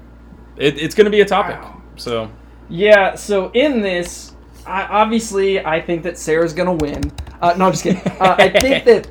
it, 0.55 0.77
it's 0.81 0.95
going 0.95 1.05
to 1.05 1.11
be 1.11 1.19
a 1.19 1.25
topic. 1.25 1.61
Wow. 1.61 1.81
So 1.97 2.31
Yeah, 2.69 3.15
so 3.15 3.51
in 3.51 3.81
this, 3.81 4.31
I, 4.67 4.83
obviously, 4.85 5.63
I 5.63 5.79
think 5.81 6.03
that 6.03 6.17
Sarah's 6.17 6.53
gonna 6.53 6.73
win. 6.73 7.11
Uh, 7.41 7.53
no, 7.57 7.65
I'm 7.67 7.71
just 7.71 7.83
kidding. 7.83 8.01
Uh, 8.19 8.35
I 8.37 8.49
think 8.59 8.85
that 8.85 9.07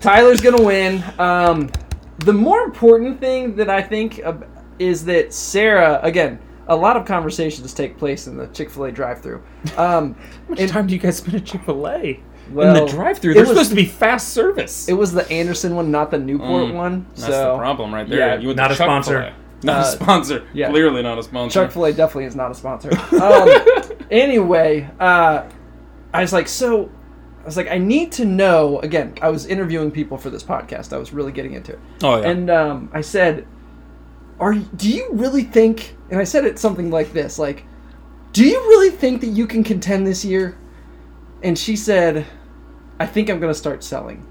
Tyler's 0.00 0.40
gonna 0.40 0.62
win. 0.62 1.02
Um, 1.18 1.70
the 2.18 2.32
more 2.32 2.60
important 2.62 3.20
thing 3.20 3.54
that 3.56 3.68
I 3.68 3.82
think 3.82 4.18
of 4.20 4.44
is 4.78 5.04
that 5.06 5.32
Sarah, 5.32 6.00
again, 6.02 6.38
a 6.68 6.74
lot 6.76 6.96
of 6.96 7.04
conversations 7.04 7.74
take 7.74 7.98
place 7.98 8.26
in 8.26 8.36
the 8.36 8.46
Chick 8.48 8.70
Fil 8.70 8.84
A 8.84 8.92
drive-through. 8.92 9.42
Um, 9.76 10.14
how 10.14 10.48
much 10.48 10.60
and- 10.60 10.70
time 10.70 10.86
do 10.86 10.94
you 10.94 11.00
guys 11.00 11.18
spend 11.18 11.36
at 11.36 11.44
Chick 11.44 11.62
Fil 11.64 11.86
A? 11.88 12.20
Well, 12.50 12.76
in 12.76 12.84
the 12.84 12.90
drive-through, 12.90 13.34
they're 13.34 13.42
was- 13.42 13.50
supposed 13.50 13.70
to 13.70 13.76
be 13.76 13.86
fast 13.86 14.28
service. 14.30 14.88
it 14.88 14.92
was 14.94 15.12
the 15.12 15.28
Anderson 15.30 15.74
one, 15.76 15.90
not 15.90 16.10
the 16.10 16.18
Newport 16.18 16.68
Mm, 16.70 16.74
one. 16.74 17.06
That's 17.10 17.26
so 17.26 17.52
the 17.52 17.58
problem 17.58 17.92
right 17.94 18.08
there. 18.08 18.18
yeah, 18.18 18.34
you 18.38 18.48
went 18.48 18.56
not 18.58 18.68
to 18.68 18.74
a 18.74 18.76
sponsor. 18.76 19.22
Chuck-fil-A. 19.22 19.43
Not 19.64 19.78
Uh, 19.84 19.88
a 19.88 19.92
sponsor. 19.92 20.42
yeah. 20.52 20.68
Clearly 20.70 21.02
not 21.02 21.18
a 21.18 21.22
sponsor. 21.22 21.62
Chick 21.64 21.72
Fil 21.72 21.84
A 21.86 21.92
definitely 21.92 22.24
is 22.26 22.36
not 22.36 22.50
a 22.50 22.54
sponsor. 22.54 22.90
Um, 23.20 23.48
anyway, 24.10 24.88
uh, 25.00 25.44
I 26.12 26.20
was 26.20 26.32
like, 26.32 26.48
so 26.48 26.90
I 27.42 27.44
was 27.46 27.56
like, 27.56 27.68
I 27.70 27.78
need 27.78 28.12
to 28.12 28.24
know. 28.24 28.78
Again, 28.80 29.14
I 29.22 29.30
was 29.30 29.46
interviewing 29.46 29.90
people 29.90 30.16
for 30.18 30.30
this 30.30 30.42
podcast. 30.42 30.92
I 30.92 30.98
was 30.98 31.12
really 31.12 31.32
getting 31.32 31.54
into 31.54 31.72
it, 31.72 31.78
oh 32.02 32.20
yeah. 32.20 32.28
and 32.28 32.50
um, 32.50 32.90
I 32.92 33.00
said, 33.00 33.46
"Are 34.40 34.52
you- 34.52 34.68
do 34.76 34.88
you 34.88 35.08
really 35.12 35.42
think?" 35.42 35.96
And 36.10 36.20
I 36.20 36.24
said 36.24 36.44
it 36.44 36.58
something 36.58 36.90
like 36.90 37.12
this, 37.12 37.38
like, 37.38 37.64
"Do 38.32 38.44
you 38.44 38.58
really 38.60 38.90
think 38.90 39.20
that 39.22 39.28
you 39.28 39.46
can 39.46 39.62
contend 39.64 40.06
this 40.06 40.24
year?" 40.24 40.56
And 41.42 41.58
she 41.58 41.76
said, 41.76 42.24
"I 43.00 43.06
think 43.06 43.28
I'm 43.30 43.40
going 43.40 43.52
to 43.52 43.58
start 43.58 43.82
selling." 43.84 44.26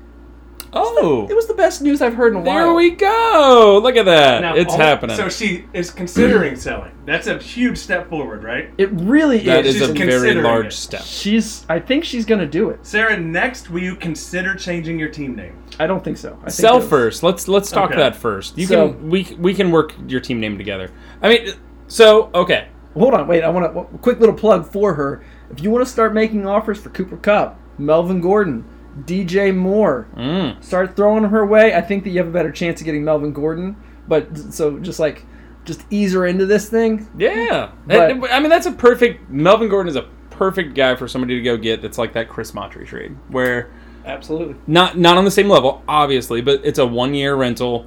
Oh, 0.76 1.28
It 1.30 1.36
was 1.36 1.48
the 1.48 1.54
best 1.54 1.82
news 1.82 2.02
I've 2.02 2.16
heard 2.16 2.34
in 2.34 2.40
a 2.40 2.42
while. 2.42 2.56
there 2.66 2.74
we 2.74 2.92
go. 2.92 3.80
Look 3.84 3.96
at 3.96 4.06
that. 4.06 4.42
Now, 4.42 4.56
it's 4.56 4.72
all- 4.72 4.80
happening. 4.80 5.16
So 5.16 5.30
she 5.30 5.66
is 5.74 5.92
considering 5.92 6.56
selling. 6.56 6.92
That's 7.06 7.28
a 7.28 7.38
huge 7.38 7.78
step 7.78 8.10
forward, 8.10 8.44
right? 8.44 8.72
It 8.78 8.90
really 8.94 9.40
is. 9.40 9.46
that 9.46 9.66
is. 9.66 9.76
is 9.76 9.82
a 9.90 9.94
very 9.94 10.00
considering 10.10 10.44
large 10.44 10.68
it. 10.68 10.72
step. 10.74 11.02
She's. 11.04 11.66
I 11.70 11.80
think 11.80 12.04
she's 12.06 12.26
going 12.26 12.40
to 12.40 12.48
do 12.48 12.70
it. 12.70 12.80
Sarah, 12.86 13.18
next, 13.18 13.70
will 13.70 13.82
you 13.82 13.96
consider 13.96 14.56
changing 14.56 14.98
your 14.98 15.10
team 15.10 15.36
name? 15.36 15.56
I 15.80 15.86
don't 15.88 16.04
think 16.04 16.18
so. 16.18 16.34
I 16.42 16.46
think 16.46 16.52
Sell 16.52 16.78
it'll- 16.78 16.88
first. 16.90 17.24
Let's 17.24 17.48
let's 17.48 17.70
talk 17.70 17.92
Okay. 17.92 18.00
that 18.00 18.16
first. 18.16 18.58
You 18.58 18.66
So- 18.66 18.90
can 18.94 19.10
we 19.10 19.36
we 19.40 19.54
can 19.54 19.72
work 19.72 19.94
your 20.08 20.22
team 20.22 20.40
name 20.40 20.58
together. 20.58 20.90
I 21.22 21.30
mean, 21.30 21.48
so 21.88 22.30
okay. 22.34 22.68
Hold 22.96 23.14
on, 23.16 23.28
wait. 23.28 23.44
I 23.44 23.50
want 23.50 23.66
a 23.66 23.98
quick 24.00 24.20
little 24.20 24.36
plug 24.36 24.72
for 24.72 24.94
her. 24.94 25.24
If 25.52 25.62
you 25.64 25.72
want 25.72 25.84
to 25.86 25.92
start 25.92 26.14
making 26.14 26.46
offers 26.48 26.80
for 26.80 26.90
Cooper 26.90 27.18
Kupp, 27.18 27.60
Melvin 27.80 28.22
Gordon, 28.22 28.66
DJ 29.06 29.54
Moore, 29.56 30.08
Mm. 30.16 30.64
start 30.64 30.96
throwing 30.96 31.24
them 31.24 31.32
her 31.32 31.46
way. 31.46 31.74
I 31.74 31.82
think 31.82 32.04
that 32.04 32.12
you 32.12 32.20
have 32.20 32.28
a 32.28 32.32
better 32.32 32.52
chance 32.52 32.80
of 32.82 32.86
getting 32.86 33.04
Melvin 33.04 33.34
Gordon. 33.34 33.76
But 34.08 34.38
so 34.38 34.78
just 34.80 35.00
like, 35.00 35.26
just 35.66 35.82
ease 35.90 36.14
her 36.14 36.26
into 36.26 36.46
this 36.46 36.70
thing. 36.70 37.08
Yeah, 37.18 37.70
But- 37.88 38.32
I 38.32 38.40
mean 38.40 38.50
that's 38.50 38.66
a 38.66 38.72
perfect. 38.72 39.30
Melvin 39.30 39.70
Gordon 39.70 39.90
is 39.90 39.96
a 39.96 40.06
perfect 40.30 40.76
guy 40.76 40.96
for 40.96 41.08
somebody 41.08 41.36
to 41.36 41.42
go 41.42 41.58
get. 41.58 41.82
That's 41.82 41.98
like 41.98 42.14
that 42.14 42.28
Chris 42.30 42.54
Montre 42.54 42.86
trade, 42.86 43.16
where 43.30 43.70
Absolutely. 44.06 44.56
not 44.68 44.98
not 44.98 45.18
on 45.18 45.24
the 45.26 45.32
same 45.32 45.48
level, 45.50 45.82
obviously, 45.88 46.42
but 46.42 46.62
it's 46.64 46.80
a 46.80 46.86
one 46.86 47.14
year 47.14 47.36
rental. 47.36 47.86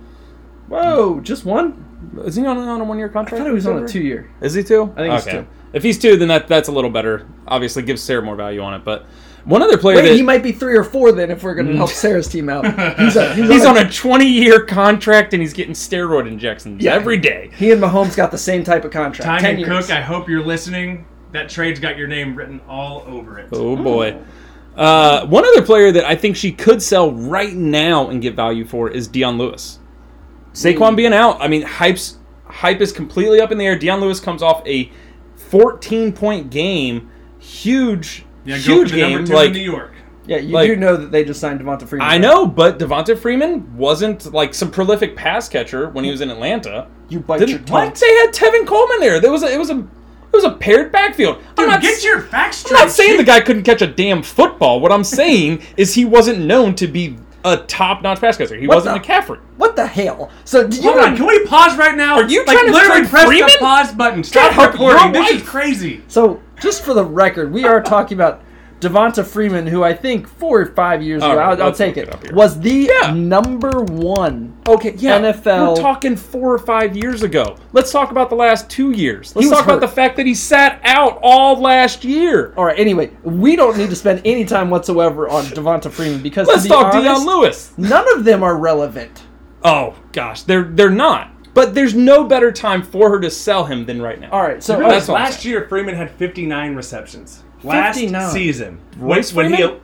Whoa, 0.69 1.21
just 1.21 1.45
one? 1.45 1.85
Is 2.25 2.35
he 2.37 2.45
on, 2.47 2.57
on 2.59 2.81
a 2.81 2.85
one 2.85 2.99
year 2.99 3.09
I 3.09 3.13
contract? 3.13 3.39
thought 3.43 3.47
he 3.49 3.55
was 3.55 3.67
on 3.67 3.83
a 3.85 3.87
two-year. 3.87 4.31
Is 4.41 4.55
he 4.55 4.63
two? 4.63 4.93
I 4.97 5.01
think 5.03 5.15
he's 5.15 5.25
two. 5.25 5.47
If 5.73 5.83
he's 5.83 5.99
two, 5.99 6.17
then 6.17 6.29
that 6.29 6.49
that's 6.49 6.69
a 6.69 6.73
little 6.73 6.91
better. 6.91 7.27
Obviously, 7.47 7.83
gives 7.83 8.03
Sarah 8.03 8.23
more 8.23 8.37
value 8.37 8.61
on 8.61 8.75
it. 8.75 8.85
But 8.85 9.07
one 9.47 9.63
other 9.63 9.79
player 9.79 9.97
Wait, 9.97 10.09
that 10.09 10.15
he 10.17 10.23
might 10.23 10.43
be 10.43 10.51
three 10.53 10.77
or 10.77 10.83
four 10.85 11.13
then 11.13 11.31
if 11.31 11.43
we're 11.45 11.55
going 11.55 11.69
to 11.69 11.77
help 11.77 11.91
Sarah's 12.05 12.29
team 12.29 12.49
out. 12.49 12.65
He's, 12.99 13.17
a, 13.17 13.35
he's, 13.35 13.49
he's 13.49 13.65
on, 13.65 13.79
on 13.79 13.87
a 13.87 13.91
20 13.91 14.27
year 14.27 14.65
contract 14.65 15.33
and 15.33 15.41
he's 15.41 15.53
getting 15.53 15.73
steroid 15.73 16.27
injections 16.27 16.83
Yeah. 16.83 16.95
every 16.95 17.17
day. 17.17 17.51
He 17.57 17.71
and 17.71 17.81
Mahomes 17.81 18.17
got 18.17 18.31
the 18.33 18.39
same 18.39 18.65
type 18.65 18.85
of 18.85 18.91
contract. 18.91 19.25
Tanya 19.25 19.41
Ten 19.41 19.59
years. 19.59 19.87
Cook, 19.87 19.97
I 19.97 20.01
hope 20.01 20.29
you're 20.29 20.45
listening. 20.45 21.07
That 21.33 21.49
trade's 21.49 21.79
got 21.79 21.97
your 21.97 22.09
name 22.09 22.35
written 22.35 22.61
all 22.69 23.05
over 23.07 23.39
it. 23.39 23.49
Oh 23.53 23.77
boy. 23.77 24.19
Uh, 24.75 25.27
one 25.27 25.45
other 25.47 25.63
player 25.63 25.91
that 25.93 26.05
I 26.05 26.17
think 26.17 26.37
she 26.37 26.53
could 26.53 26.83
sell 26.83 27.13
right 27.13 27.55
now 27.55 28.09
and 28.09 28.21
get 28.21 28.35
value 28.35 28.67
for 28.67 28.91
is 28.91 29.09
Dion 29.09 29.39
Lewis. 29.39 29.79
Saquon 30.53 30.97
being 30.97 31.13
out, 31.13 31.41
I 31.41 31.49
mean, 31.49 31.63
hype's 31.63 32.19
hype 32.47 32.81
is 32.81 32.93
completely 32.93 33.41
up 33.41 33.53
in 33.53 33.59
the 33.59 33.67
air. 33.67 33.79
Dion 33.79 34.01
Lewis 34.01 34.21
comes 34.21 34.43
off 34.43 34.67
a 34.67 34.91
14 35.37 36.13
point 36.13 36.51
game, 36.51 37.11
huge, 37.39 38.25
Yeah, 38.47 38.57
go 38.57 38.63
huge 38.63 38.91
for 38.91 38.95
the 38.97 39.01
number 39.03 39.19
game. 39.19 39.27
two 39.27 39.35
Like 39.35 39.47
in 39.49 39.53
New 39.55 39.61
York. 39.61 39.93
Yeah, 40.27 40.39
you 40.39 40.55
Like- 40.55 40.67
do 40.69 40.77
know 40.77 40.97
that 40.97 41.13
they 41.13 41.25
just 41.25 41.39
signed 41.41 41.61
Devonta 41.61 41.87
Freeman. 41.87 42.09
I 42.09 42.19
know, 42.19 42.47
but 42.47 42.79
Devonta 42.81 43.17
Freeman 43.17 43.77
wasn't 43.77 44.33
like 44.33 44.55
some 44.55 44.71
prolific 44.71 45.15
pass 45.17 45.49
catcher 45.49 45.89
when 45.91 46.05
he 46.05 46.11
was 46.11 46.21
in 46.21 46.31
Atlanta. 46.31 46.87
You 47.09 47.21
bite 47.21 47.39
your 47.41 47.47
Didn't, 47.47 47.67
tongue. 47.67 47.87
what? 47.87 47.95
They 47.95 48.13
had 48.17 48.33
Tevin 48.33 48.67
Coleman 48.67 48.99
there. 49.01 49.21
There 49.21 49.31
was 49.31 49.43
a, 49.45 49.53
it 49.53 49.59
was 49.59 49.71
a 49.71 49.79
it 49.79 50.33
was 50.33 50.45
a 50.45 50.51
paired 50.51 50.91
backfield. 50.91 51.39
I'm 51.57 51.69
not 51.69 51.81
get 51.81 52.03
your 52.03 52.21
facts 52.23 52.59
straight. 52.59 52.77
I'm 52.79 52.87
not 52.87 52.93
saying 52.93 53.17
the 53.19 53.25
guy 53.25 53.41
couldn't 53.41 53.63
catch 53.63 53.81
a 53.83 53.87
damn 53.87 54.23
football. 54.23 54.81
What 54.81 54.91
I'm 54.93 55.05
saying 55.21 55.63
is 55.77 55.95
he 55.95 56.05
wasn't 56.05 56.41
known 56.41 56.75
to 56.75 56.87
be 56.89 57.17
a 57.45 57.59
top-notch 57.59 58.21
pass 58.21 58.37
catcher. 58.37 58.57
He 58.57 58.67
What 58.67 58.79
wasn't 58.79 59.01
the- 59.01 59.09
McCaffrey. 59.09 59.39
What 59.57 59.77
the 59.77 59.87
hell? 59.87 60.31
So 60.45 60.67
did 60.67 60.83
you 60.83 60.91
Hold 60.91 60.99
on, 61.05 61.17
can 61.17 61.27
we 61.27 61.47
pause 61.47 61.79
right 61.79 61.97
now? 61.97 62.17
Are 62.17 62.25
you 62.29 62.45
like, 62.45 62.57
trying 62.57 62.67
to 62.67 62.73
literally 62.73 63.01
trade 63.03 63.11
press 63.11 63.27
Freeman? 63.27 63.49
the 63.53 63.59
pause 63.61 63.93
button? 63.93 64.25
Stop 64.25 64.57
recording. 64.73 65.13
This 65.13 65.31
is 65.31 65.43
crazy. 65.49 66.03
So, 66.09 66.43
just 66.61 66.83
for 66.85 66.95
the 66.95 67.05
record, 67.05 67.53
we 67.53 67.65
are 67.65 67.81
talking 67.83 68.17
about 68.17 68.43
Devonta 68.81 69.25
Freeman, 69.25 69.67
who 69.67 69.83
I 69.83 69.95
think 69.95 70.29
four 70.29 70.61
or 70.61 70.67
five 70.67 71.03
years 71.03 71.23
All 71.23 71.31
ago, 71.33 71.39
right, 71.41 71.59
I'll, 71.59 71.67
I'll 71.69 71.73
take 71.73 71.97
it, 71.97 72.09
it 72.25 72.33
was 72.35 72.61
the 72.61 72.91
Yeah. 73.03 73.11
number 73.13 73.81
one. 73.81 74.55
Okay, 74.69 74.95
yeah. 74.99 75.19
NFL. 75.19 75.77
We're 75.77 75.81
talking 75.83 76.15
four 76.15 76.53
or 76.53 76.59
five 76.59 76.95
years 76.95 77.23
ago. 77.23 77.57
Let's 77.73 77.91
talk 77.91 78.11
about 78.11 78.29
the 78.29 78.37
last 78.37 78.69
two 78.69 78.91
years. 78.91 79.35
Let's 79.35 79.49
talk 79.49 79.65
about 79.65 79.81
the 79.81 79.89
fact 79.89 80.17
that 80.19 80.27
he 80.27 80.35
sat 80.35 80.79
out 80.85 81.19
all 81.23 81.59
last 81.59 82.05
year. 82.05 82.53
All 82.57 82.67
right, 82.67 82.79
anyway, 82.79 83.11
we 83.23 83.57
don't 83.57 83.79
need 83.79 83.89
to 83.89 83.97
spend 83.97 84.21
any 84.27 84.45
time 84.45 84.69
whatsoever 84.69 85.27
on 85.27 85.45
Devonta 85.45 85.91
Freeman 85.91 86.23
because 86.23 86.47
Let's 86.47 86.65
be 86.65 86.69
talk 86.69 86.93
honest, 86.95 87.03
Dion 87.03 87.27
Lewis. 87.27 87.73
none 87.79 88.07
of 88.15 88.25
them 88.25 88.43
are 88.43 88.59
relevant. 88.59 89.23
Oh 89.65 89.95
gosh, 90.13 90.43
they're 90.43 90.65
they're 90.65 90.91
not. 90.91 91.33
But 91.57 91.75
there's 91.75 91.95
no 91.95 92.25
better 92.25 92.53
time 92.53 92.83
for 92.83 93.09
her 93.09 93.19
to 93.19 93.31
sell 93.31 93.65
him 93.65 93.87
than 93.87 94.01
right 94.03 94.21
now. 94.21 94.29
All 94.31 94.43
right, 94.43 94.63
so 94.63 94.79
You 94.79 94.89
that's 94.89 95.09
what 95.09 95.17
I'm 95.17 95.25
last 95.25 95.41
saying. 95.41 95.53
year 95.55 95.67
Freeman 95.69 95.95
had 95.95 96.11
59 96.11 96.75
receptions. 96.77 97.43
Last 97.65 97.97
59. 97.97 98.31
season, 98.31 98.79
Royce 98.99 99.33
when, 99.33 99.47
when 99.51 99.55
he, 99.59 99.63
Freeman? 99.65 99.81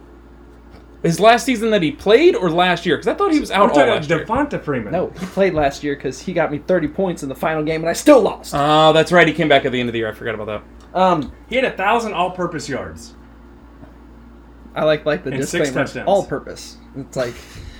His 1.02 1.18
last 1.18 1.46
season 1.46 1.70
that 1.70 1.82
he 1.82 1.90
played, 1.90 2.36
or 2.36 2.50
last 2.50 2.84
year? 2.84 2.96
Because 2.96 3.08
I 3.08 3.14
thought 3.14 3.32
he 3.32 3.40
was 3.40 3.48
we're 3.48 3.56
out 3.56 3.70
all 3.70 3.74
talking 3.74 3.90
last 3.94 4.08
year. 4.10 4.22
about 4.22 4.50
Devonta 4.50 4.62
Freeman. 4.62 4.92
no, 4.92 5.08
he 5.18 5.24
played 5.26 5.54
last 5.54 5.82
year 5.82 5.96
because 5.96 6.20
he 6.20 6.34
got 6.34 6.52
me 6.52 6.58
30 6.58 6.88
points 6.88 7.22
in 7.22 7.30
the 7.30 7.34
final 7.34 7.64
game, 7.64 7.80
and 7.80 7.88
I 7.88 7.94
still 7.94 8.20
lost. 8.20 8.52
Oh, 8.54 8.92
that's 8.92 9.10
right. 9.10 9.26
He 9.26 9.32
came 9.32 9.48
back 9.48 9.64
at 9.64 9.72
the 9.72 9.80
end 9.80 9.88
of 9.88 9.94
the 9.94 9.98
year. 10.00 10.08
I 10.10 10.12
forgot 10.12 10.34
about 10.36 10.46
that. 10.92 10.98
Um, 11.00 11.32
he 11.48 11.56
had 11.56 11.64
a 11.64 11.70
thousand 11.72 12.12
all-purpose 12.12 12.68
yards 12.68 13.14
I 14.74 14.84
like 14.84 15.04
like 15.06 15.24
the 15.24 15.30
And 15.32 15.40
six 15.40 15.52
disclaimer, 15.68 15.86
touchdowns. 15.86 16.06
all 16.08 16.24
purpose. 16.26 16.76
It's 16.96 17.16
like 17.16 17.34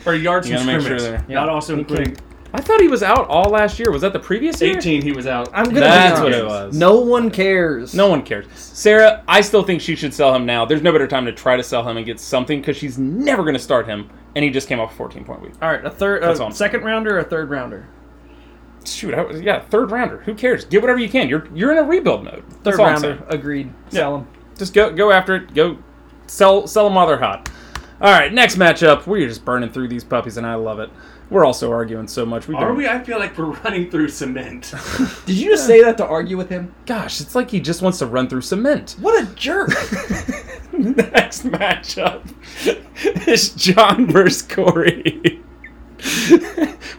or 0.07 0.14
yards 0.14 0.48
You 0.48 0.57
from 0.57 0.66
gotta 0.66 0.78
make 0.78 0.87
sure 0.87 0.98
scrimmage, 0.98 1.20
they're- 1.28 1.37
not 1.37 1.46
Yeah. 1.46 1.52
also 1.52 1.74
He 1.74 1.81
including 1.81 2.16
I 2.54 2.60
thought 2.60 2.80
he 2.80 2.88
was 2.88 3.02
out 3.02 3.28
all 3.28 3.50
last 3.50 3.78
year. 3.78 3.90
Was 3.90 4.02
that 4.02 4.12
the 4.12 4.18
previous 4.18 4.60
year? 4.60 4.76
18. 4.76 5.00
He 5.02 5.12
was 5.12 5.26
out. 5.26 5.48
I'm 5.54 5.64
gonna. 5.66 5.80
That's 5.80 6.20
be 6.20 6.24
what 6.24 6.32
it 6.34 6.44
was. 6.44 6.76
No 6.76 7.00
one 7.00 7.30
cares. 7.30 7.94
No 7.94 8.08
one 8.08 8.22
cares. 8.22 8.46
Sarah, 8.54 9.24
I 9.26 9.40
still 9.40 9.62
think 9.62 9.80
she 9.80 9.96
should 9.96 10.12
sell 10.12 10.34
him 10.34 10.44
now. 10.44 10.66
There's 10.66 10.82
no 10.82 10.92
better 10.92 11.06
time 11.08 11.24
to 11.24 11.32
try 11.32 11.56
to 11.56 11.62
sell 11.62 11.88
him 11.88 11.96
and 11.96 12.04
get 12.04 12.20
something 12.20 12.60
because 12.60 12.76
she's 12.76 12.98
never 12.98 13.42
going 13.42 13.54
to 13.54 13.58
start 13.60 13.86
him, 13.86 14.10
and 14.36 14.44
he 14.44 14.50
just 14.50 14.68
came 14.68 14.80
off 14.80 14.92
a 14.92 14.96
14 14.96 15.24
point 15.24 15.40
week. 15.40 15.52
All 15.62 15.70
right, 15.70 15.84
a 15.84 15.90
third, 15.90 16.22
That's 16.22 16.40
all 16.40 16.46
a 16.46 16.48
I'm 16.50 16.54
second 16.54 16.84
rounder, 16.84 17.16
or 17.16 17.20
a 17.20 17.24
third 17.24 17.48
rounder. 17.48 17.88
Shoot, 18.85 19.14
I 19.14 19.22
was, 19.22 19.40
yeah, 19.40 19.60
third 19.60 19.90
rounder. 19.90 20.18
Who 20.18 20.35
cares? 20.35 20.64
Get 20.64 20.83
whatever 20.83 20.98
you 20.98 21.08
can. 21.08 21.29
You're 21.29 21.46
you're 21.54 21.72
in 21.72 21.79
a 21.79 21.85
rebuild 21.85 22.24
mode. 22.24 22.42
That's 22.64 22.77
Third 22.77 22.81
all 22.81 22.87
I'm 22.87 22.92
rounder, 22.94 23.18
saying. 23.18 23.24
agreed. 23.29 23.72
Sell 23.90 24.16
him. 24.18 24.27
Just 24.58 24.74
go 24.74 24.92
go 24.92 25.10
after 25.12 25.37
it. 25.37 25.54
Go 25.54 25.79
sell 26.27 26.66
sell 26.66 26.85
them 26.85 26.96
while 26.96 27.06
they're 27.06 27.16
hot. 27.18 27.48
All 28.00 28.10
right, 28.10 28.33
next 28.33 28.56
matchup. 28.56 29.06
We're 29.06 29.29
just 29.29 29.44
burning 29.44 29.70
through 29.70 29.87
these 29.87 30.02
puppies, 30.02 30.37
and 30.37 30.44
I 30.44 30.56
love 30.56 30.81
it. 30.81 30.90
We're 31.33 31.46
also 31.46 31.72
arguing 31.72 32.08
so 32.08 32.26
much. 32.26 32.46
We've 32.46 32.58
Are 32.58 32.66
been- 32.68 32.76
we? 32.76 32.87
I 32.87 33.02
feel 33.02 33.18
like 33.18 33.37
we're 33.38 33.46
running 33.64 33.90
through 33.90 34.08
cement. 34.10 34.74
Did 35.26 35.37
you 35.37 35.50
just 35.50 35.66
say 35.66 35.83
that 35.83 35.96
to 35.96 36.06
argue 36.06 36.37
with 36.37 36.50
him? 36.50 36.74
Gosh, 36.85 37.22
it's 37.22 37.35
like 37.35 37.50
he 37.50 37.58
just 37.58 37.80
wants 37.80 37.98
to 38.00 38.06
run 38.06 38.28
through 38.28 38.42
cement. 38.42 38.96
What 39.00 39.22
a 39.22 39.26
jerk! 39.35 39.68
Next 40.72 41.44
matchup 41.44 42.26
is 43.26 43.50
John 43.54 44.06
versus 44.06 44.42
Corey. 44.42 45.40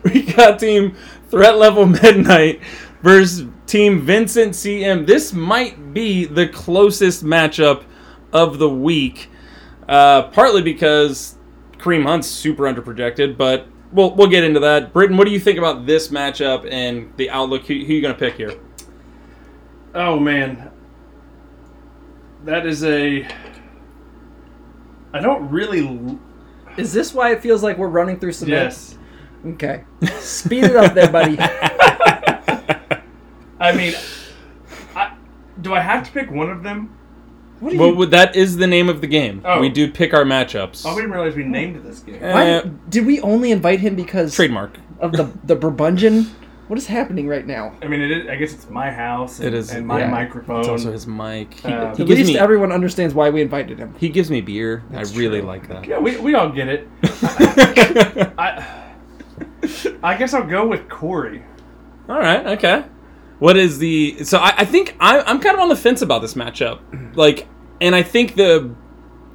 we 0.03 0.23
got 0.23 0.59
team 0.59 0.95
threat 1.29 1.57
level 1.57 1.86
midnight 1.86 2.61
versus 3.01 3.47
team 3.67 4.01
Vincent 4.01 4.53
CM. 4.53 5.05
This 5.05 5.31
might 5.34 5.93
be 5.93 6.25
the 6.25 6.47
closest 6.47 7.23
matchup 7.23 7.84
of 8.31 8.57
the 8.57 8.69
week. 8.69 9.29
Uh, 9.88 10.23
partly 10.29 10.61
because 10.61 11.36
Kareem 11.77 12.03
Hunt's 12.03 12.27
super 12.27 12.63
underprojected, 12.63 13.38
but 13.38 13.67
we'll 13.93 14.13
we'll 14.15 14.27
get 14.27 14.43
into 14.43 14.59
that. 14.61 14.93
Britton, 14.93 15.17
what 15.17 15.25
do 15.25 15.31
you 15.31 15.39
think 15.39 15.57
about 15.57 15.85
this 15.85 16.09
matchup 16.09 16.67
and 16.69 17.13
the 17.17 17.29
outlook? 17.29 17.65
Who, 17.65 17.73
who 17.73 17.79
are 17.79 17.95
you 17.95 18.01
going 18.01 18.13
to 18.13 18.19
pick 18.19 18.35
here? 18.35 18.59
Oh 19.95 20.19
man, 20.19 20.71
that 22.43 22.65
is 22.65 22.83
a. 22.83 23.27
I 25.13 25.19
don't 25.19 25.49
really. 25.49 26.17
Is 26.77 26.91
this 26.91 27.13
why 27.13 27.31
it 27.31 27.41
feels 27.41 27.61
like 27.61 27.77
we're 27.77 27.87
running 27.87 28.19
through 28.19 28.33
some 28.33 28.49
Yes. 28.49 28.97
Okay. 29.45 29.83
Speed 30.19 30.63
it 30.63 30.75
up 30.75 30.93
there, 30.93 31.11
buddy. 31.11 31.37
I 33.59 33.75
mean, 33.75 33.93
I, 34.95 35.15
do 35.61 35.73
I 35.73 35.81
have 35.81 36.05
to 36.05 36.11
pick 36.11 36.31
one 36.31 36.49
of 36.49 36.63
them? 36.63 36.97
What 37.64 37.70
do 37.72 37.78
you 37.78 37.95
Well, 37.95 38.09
that 38.09 38.36
is 38.36 38.57
the 38.57 38.68
name 38.68 38.89
of 38.89 38.99
the 39.01 39.07
game. 39.07 39.41
Oh. 39.45 39.59
We 39.61 39.70
do 39.70 39.89
pick 39.91 40.14
our 40.14 40.24
matchups. 40.26 40.84
Oh, 40.86 40.93
we 40.95 41.01
didn't 41.01 41.11
realize 41.16 41.36
we 41.36 41.43
named 41.45 41.84
this 41.84 41.99
game. 41.99 42.20
Why, 42.22 42.51
Uh, 42.55 42.70
did 42.89 43.05
we 43.05 43.22
only 43.22 43.51
invite 43.51 43.80
him 43.80 43.95
because 43.95 44.36
trademark. 44.36 44.78
of 44.99 45.14
the 45.14 45.30
the 45.45 45.55
Burbungeon? 45.55 46.28
What 46.68 46.78
is 46.78 46.88
happening 46.88 47.28
right 47.28 47.45
now? 47.45 47.74
I 47.82 47.88
mean, 47.88 48.01
it 48.01 48.09
is, 48.11 48.28
I 48.30 48.36
guess 48.38 48.53
it's 48.53 48.70
my 48.70 48.89
house. 48.89 49.39
And, 49.39 49.47
It 49.49 49.53
is, 49.53 49.72
and 49.72 49.86
my 49.86 49.99
yeah. 49.99 50.09
microphone. 50.09 50.59
It's 50.61 50.70
also 50.70 50.91
his 50.93 51.05
mic. 51.05 51.53
He, 51.55 51.68
Uh, 51.68 51.93
he 51.95 52.03
At 52.03 52.09
least 52.09 52.32
me 52.34 52.38
everyone 52.39 52.72
understands 52.72 53.14
why 53.14 53.30
we 53.30 53.41
invited 53.41 53.78
him. 53.78 53.93
he 53.99 54.07
gives 54.09 54.30
me 54.32 54.39
beer. 54.41 54.82
That's 54.89 55.14
I 55.14 55.20
really 55.20 55.39
true. 55.39 55.47
like 55.47 55.68
that. 55.68 55.86
Yeah, 55.86 55.99
we, 55.99 56.18
we 56.18 56.36
all 56.36 56.49
get 56.49 56.68
it. 56.70 56.88
I, 58.38 58.66
I 60.01 60.18
guess 60.18 60.34
I'll 60.34 60.45
go 60.47 60.66
with 60.68 60.88
Corey. 60.89 61.43
All 62.09 62.20
right. 62.20 62.45
Okay. 62.57 62.86
What 63.39 63.57
is 63.57 63.78
the? 63.80 64.24
So 64.24 64.38
I, 64.38 64.53
I 64.59 64.66
think 64.66 64.95
I, 64.99 65.20
I'm 65.22 65.39
kind 65.39 65.55
of 65.55 65.61
on 65.61 65.70
the 65.70 65.76
fence 65.76 66.01
about 66.01 66.22
this 66.22 66.34
matchup. 66.34 66.80
Like, 67.16 67.47
and 67.84 67.93
I 67.93 68.01
think 68.01 68.36
the 68.36 68.73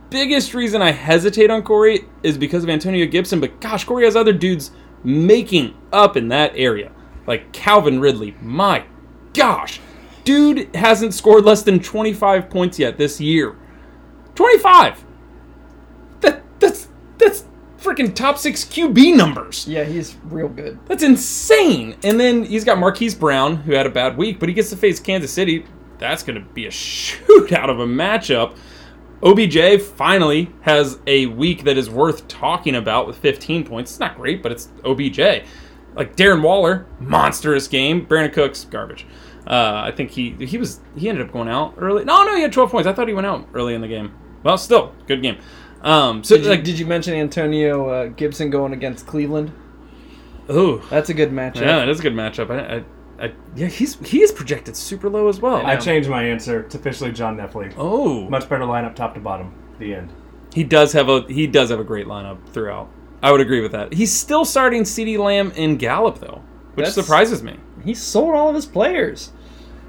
biggest 0.09 0.55
reason 0.55 0.81
I 0.81 0.91
hesitate 0.91 1.51
on 1.51 1.63
Corey 1.63 2.07
is 2.23 2.39
because 2.39 2.65
of 2.65 2.71
Antonio 2.71 3.05
Gibson. 3.05 3.41
But 3.41 3.61
gosh, 3.61 3.85
Corey 3.85 4.07
has 4.07 4.17
other 4.17 4.33
dudes 4.33 4.71
making 5.05 5.77
up 5.93 6.17
in 6.17 6.29
that 6.29 6.53
area, 6.55 6.91
like 7.27 7.53
Calvin 7.53 8.01
Ridley. 8.01 8.35
My 8.41 8.87
gosh, 9.35 9.81
dude 10.25 10.75
hasn't 10.75 11.13
scored 11.13 11.45
less 11.45 11.63
than 11.63 11.79
25 11.79 12.49
points 12.49 12.79
yet 12.79 12.97
this 12.97 13.21
year. 13.21 13.55
25. 14.35 15.05
That 16.21 16.43
that's 16.59 16.89
that's 17.19 17.45
freaking 17.79 18.15
top 18.15 18.39
six 18.39 18.65
QB 18.65 19.15
numbers. 19.15 19.69
Yeah, 19.69 19.85
he's 19.85 20.17
real 20.25 20.49
good. 20.49 20.79
That's 20.87 21.03
insane. 21.03 21.99
And 22.03 22.19
then 22.19 22.45
he's 22.45 22.65
got 22.65 22.79
Marquise 22.79 23.15
Brown, 23.15 23.57
who 23.57 23.73
had 23.73 23.85
a 23.85 23.91
bad 23.91 24.17
week, 24.17 24.41
but 24.41 24.49
he 24.49 24.55
gets 24.55 24.71
to 24.71 24.77
face 24.79 24.99
Kansas 24.99 25.31
City. 25.31 25.67
That's 25.99 26.23
going 26.23 26.43
to 26.43 26.49
be 26.53 26.67
a 26.67 26.71
shootout 26.71 27.69
of 27.69 27.81
a 27.81 27.87
matchup. 27.87 28.57
OBJ 29.23 29.83
finally 29.83 30.51
has 30.61 30.99
a 31.07 31.27
week 31.27 31.65
that 31.65 31.77
is 31.77 31.91
worth 31.91 32.29
talking 32.29 32.77
about 32.77 33.07
with 33.07 33.17
15 33.19 33.65
points. 33.65 33.91
It's 33.91 34.01
not 34.01 34.17
great, 34.17 34.43
but 34.43 34.53
it's 34.53 34.69
OBJ. 34.85 35.19
Like 35.95 36.15
Darren 36.15 36.43
Waller, 36.43 36.87
monstrous 37.01 37.67
game. 37.67 38.07
Brandin 38.07 38.33
Cooks, 38.33 38.65
garbage. 38.65 39.07
Uh, 39.47 39.83
I 39.85 39.93
think 39.93 40.11
he 40.11 40.33
he 40.47 40.59
was 40.59 40.79
he 40.97 41.09
ended 41.09 41.27
up 41.27 41.33
going 41.33 41.49
out 41.49 41.75
early. 41.79 42.05
No, 42.05 42.23
no, 42.23 42.37
he 42.37 42.43
had 42.43 42.53
12 42.53 42.71
points. 42.71 42.87
I 42.87 42.93
thought 42.93 43.09
he 43.09 43.15
went 43.15 43.27
out 43.27 43.49
early 43.55 43.75
in 43.75 43.81
the 43.81 43.89
game. 43.89 44.15
Well, 44.45 44.59
still 44.59 44.95
good 45.07 45.23
game. 45.23 45.39
Um, 45.83 46.23
so 46.23 46.37
Did 46.37 46.45
you, 46.45 46.51
like, 46.51 46.65
did 46.65 46.79
you 46.79 46.87
mention 46.87 47.15
Antonio 47.15 47.89
uh, 47.89 48.07
Gibson 48.09 48.51
going 48.51 48.73
against 48.73 49.07
Cleveland? 49.07 49.53
ooh, 50.51 50.83
That's 50.91 51.09
a 51.09 51.15
good 51.15 51.31
matchup. 51.31 51.61
Yeah, 51.61 51.79
that 51.79 51.89
is 51.89 52.01
a 52.01 52.03
good 52.03 52.15
matchup. 52.15 52.51
I, 52.51 52.77
I, 52.79 52.85
I, 53.21 53.33
yeah, 53.57 53.67
he's 53.67 53.97
he 54.09 54.23
is 54.23 54.31
projected 54.33 54.77
super 54.77 55.09
low 55.11 55.29
as 55.29 55.41
well. 55.41 55.57
I 55.67 55.77
changed 55.77 56.09
my 56.09 56.23
answer. 56.25 56.61
It's 56.61 56.75
officially 56.75 57.13
John 57.13 57.37
Neffley. 57.37 57.73
Oh, 57.77 58.29
Much 58.29 58.49
better 58.49 58.65
lineup, 58.65 58.95
top 58.95 59.15
to 59.15 59.21
bottom. 59.21 59.53
The 59.79 59.95
end. 59.95 60.13
he 60.55 60.65
does 60.65 60.93
have 60.93 61.09
a 61.09 61.23
he 61.23 61.47
does 61.47 61.71
have 61.71 61.81
a 61.81 61.85
great 61.85 62.07
lineup 62.07 62.39
throughout. 62.53 62.89
I 63.23 63.33
would 63.33 63.41
agree 63.41 63.61
with 63.61 63.73
that. 63.73 63.93
He's 63.93 64.13
still 64.13 64.45
starting 64.45 64.83
CeeDee 64.85 65.19
Lamb 65.19 65.53
and 65.57 65.79
Gallup 65.79 66.19
though, 66.21 66.43
which 66.75 66.87
That's- 66.87 66.95
surprises 66.95 67.43
me. 67.43 67.57
He 67.85 67.95
sold 67.95 68.35
all 68.35 68.49
of 68.49 68.55
his 68.55 68.67
players. 68.67 69.33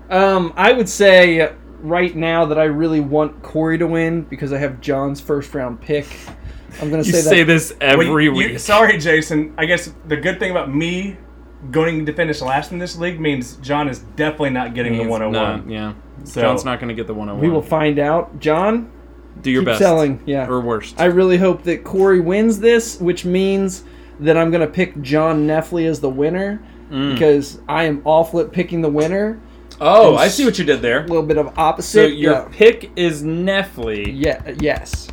Um, 0.10 0.54
I 0.58 0.72
would 0.74 0.90
say 0.90 1.52
right 1.82 2.16
now 2.16 2.46
that 2.46 2.58
I 2.60 2.64
really 2.66 3.00
want 3.00 3.42
Corey 3.44 3.78
to 3.78 3.86
win 3.88 4.24
because 4.24 4.52
I 4.54 4.58
have 4.58 4.82
John's 4.82 5.20
first 5.22 5.54
round 5.54 5.80
pick. 5.82 6.08
I'm 6.82 6.90
gonna 6.90 7.04
You 7.04 7.12
say, 7.14 7.22
say, 7.22 7.40
that. 7.44 7.46
this 7.54 7.74
every 7.82 8.10
Well, 8.10 8.22
you- 8.22 8.34
week. 8.34 8.60
sorry, 8.60 8.98
Jason. 8.98 9.54
I 9.58 9.66
guess 9.66 9.92
the 10.08 10.18
good 10.18 10.40
thing 10.40 10.52
about 10.52 10.74
me 10.74 11.18
going 11.72 12.06
to 12.06 12.14
finish 12.14 12.42
last 12.42 12.72
in 12.72 12.78
this 12.80 12.98
league 12.98 13.20
means 13.20 13.58
John 13.58 13.90
is 13.90 14.00
definitely 14.16 14.52
not 14.52 14.74
getting 14.74 14.94
the 14.98 15.04
101. 15.06 15.32
not- 15.34 15.70
yeah, 15.70 15.94
So- 16.24 16.42
John's 16.42 16.64
not 16.66 16.80
going 16.80 16.90
to 16.90 16.94
get 16.96 17.08
the 17.08 17.14
101. 17.14 17.40
we 17.46 17.50
will 17.54 17.62
find 17.62 18.00
out. 18.00 18.40
John, 18.40 18.90
do 19.42 19.52
your 19.52 19.62
keep 19.62 19.68
best. 19.68 19.80
selling. 19.80 20.22
Yeah. 20.26 20.48
or 20.48 20.60
worst. 20.62 20.96
I 21.00 21.06
really 21.06 21.38
hope 21.38 21.64
that 21.64 21.84
Corey 21.84 22.20
wins 22.20 22.60
this, 22.60 23.00
which 23.00 23.26
means 23.26 23.84
that 24.22 24.36
I'm 24.36 24.52
gonna 24.52 24.68
pick 24.68 25.02
John 25.02 25.48
Neffley 25.48 25.86
as 25.86 26.02
the 26.02 26.10
winner 26.10 26.62
Mm. 26.92 27.14
because 27.14 27.62
I 27.70 27.86
am 27.86 28.02
awful 28.04 28.42
at 28.42 28.52
picking 28.52 28.82
the 28.82 28.90
winner. 28.90 29.40
oh, 29.80 30.18
I 30.18 30.28
see 30.28 30.44
what 30.44 30.60
you 30.60 30.66
did 30.66 30.82
there. 30.82 31.00
A 31.06 31.08
little 31.08 31.24
bit 31.24 31.38
of 31.38 31.46
So 31.48 31.54
opposite. 31.56 32.14
your 32.18 32.34
yeah. 32.34 32.46
pick 32.52 32.92
is 32.98 33.24
Neffley, 33.24 34.12
yeah. 34.14 34.42
Yes. 34.60 35.08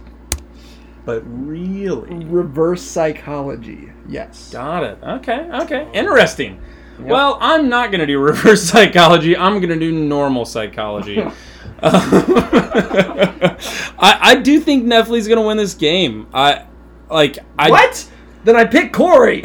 But 1.07 1.23
really. 1.25 2.27
Reverse 2.27 2.83
psychology. 2.83 3.93
Yes. 4.09 4.51
Got 4.51 4.83
it. 4.83 4.99
Okay. 5.03 5.49
Okay. 5.63 5.89
Interesting. 5.95 6.61
Well, 6.99 7.39
I'm 7.41 7.69
not 7.69 7.91
going 7.91 8.01
to 8.01 8.07
do 8.07 8.19
reverse 8.23 8.63
psychology. 8.65 9.37
I'm 9.37 9.61
going 9.61 9.71
to 9.71 9.79
do 9.79 9.93
normal 9.93 10.45
psychology. 10.45 11.23
I, 11.83 13.59
I 13.99 14.35
do 14.43 14.61
think 14.61 14.85
Neffley's 14.85 15.29
going 15.29 15.41
to 15.41 15.47
win 15.47 15.57
this 15.57 15.75
game. 15.75 16.27
I 16.35 16.67
like. 17.09 17.39
I, 17.59 17.71
What? 17.71 18.11
Then 18.45 18.57
I 18.57 18.65
pick 18.65 18.93
Corey. 18.93 19.43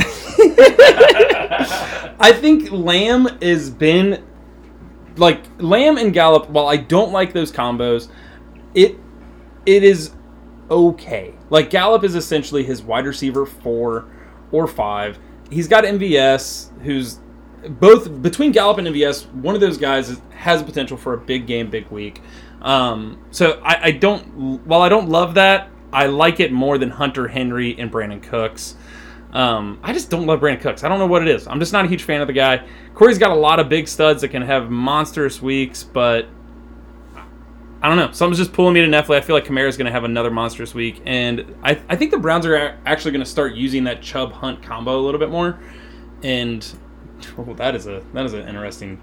I 2.19 2.31
think 2.39 2.71
Lamb 2.71 3.25
has 3.41 3.69
been 3.69 4.23
like 5.17 5.43
Lamb 5.59 5.97
and 5.97 6.13
Gallup. 6.13 6.49
While 6.49 6.67
I 6.67 6.77
don't 6.77 7.11
like 7.11 7.33
those 7.33 7.51
combos, 7.51 8.07
it 8.73 8.95
it 9.65 9.83
is 9.83 10.11
okay. 10.71 11.35
Like 11.49 11.69
Gallup 11.69 12.03
is 12.03 12.15
essentially 12.15 12.63
his 12.63 12.81
wide 12.81 13.05
receiver 13.05 13.45
four 13.45 14.07
or 14.51 14.65
five. 14.65 15.19
He's 15.51 15.67
got 15.67 15.83
MVS, 15.83 16.81
who's 16.81 17.19
both 17.67 18.21
between 18.21 18.51
Gallup 18.51 18.79
and 18.79 18.87
MVS. 18.87 19.31
One 19.33 19.53
of 19.53 19.61
those 19.61 19.77
guys 19.77 20.19
has 20.31 20.63
potential 20.63 20.97
for 20.97 21.13
a 21.13 21.17
big 21.17 21.45
game, 21.45 21.69
big 21.69 21.87
week. 21.91 22.21
Um, 22.61 23.23
so 23.31 23.61
I, 23.63 23.87
I 23.87 23.91
don't. 23.91 24.65
While 24.65 24.81
I 24.81 24.89
don't 24.89 25.09
love 25.09 25.35
that, 25.35 25.69
I 25.91 26.07
like 26.07 26.39
it 26.39 26.51
more 26.51 26.77
than 26.77 26.89
Hunter 26.89 27.27
Henry 27.27 27.77
and 27.77 27.91
Brandin 27.91 28.23
Cooks. 28.23 28.75
Um, 29.33 29.79
I 29.81 29.93
just 29.93 30.09
don't 30.09 30.25
love 30.25 30.41
Brandin 30.41 30.61
Cooks. 30.61 30.83
I 30.83 30.89
don't 30.89 30.99
know 30.99 31.07
what 31.07 31.21
it 31.21 31.27
is. 31.27 31.47
I'm 31.47 31.59
just 31.59 31.73
not 31.73 31.85
a 31.85 31.87
huge 31.87 32.03
fan 32.03 32.21
of 32.21 32.27
the 32.27 32.33
guy. 32.33 32.65
Corey's 32.93 33.17
got 33.17 33.31
a 33.31 33.35
lot 33.35 33.59
of 33.59 33.69
big 33.69 33.87
studs 33.87 34.21
that 34.21 34.29
can 34.29 34.41
have 34.41 34.69
monstrous 34.69 35.41
weeks, 35.41 35.83
but 35.83 36.27
I 37.81 37.87
don't 37.87 37.97
know. 37.97 38.11
Something's 38.11 38.37
just 38.37 38.53
pulling 38.53 38.75
me 38.75 38.81
to 38.81 38.87
Netflix. 38.87 39.15
I 39.15 39.21
feel 39.21 39.35
like 39.35 39.45
Kamara's 39.45 39.75
going 39.75 39.87
to 39.87 39.91
have 39.91 40.03
another 40.03 40.29
monstrous 40.29 40.75
week, 40.75 41.01
and 41.05 41.55
I, 41.63 41.79
I 41.89 41.95
think 41.95 42.11
the 42.11 42.17
Browns 42.17 42.45
are 42.45 42.77
actually 42.85 43.11
going 43.11 43.23
to 43.23 43.29
start 43.29 43.55
using 43.55 43.85
that 43.85 44.01
Chubb 44.01 44.31
Hunt 44.33 44.61
combo 44.61 44.99
a 44.99 45.01
little 45.01 45.19
bit 45.19 45.31
more. 45.31 45.59
And 46.21 46.65
oh, 47.37 47.53
that 47.55 47.73
is 47.75 47.87
a 47.87 48.03
that 48.13 48.25
is 48.25 48.33
an 48.33 48.47
interesting 48.47 49.01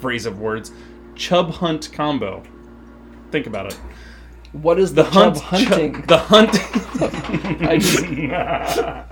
phrase 0.00 0.24
of 0.24 0.38
words. 0.38 0.72
Chubb 1.14 1.50
Hunt 1.50 1.92
combo. 1.92 2.42
Think 3.30 3.46
about 3.46 3.66
it. 3.66 3.80
What 4.52 4.78
is 4.78 4.94
the, 4.94 5.02
The 5.02 5.10
hunt 5.10 5.38
hunting? 5.38 6.02
The 6.06 6.16
hunt. 6.16 6.50
I 7.68 7.78
just, 7.78 8.02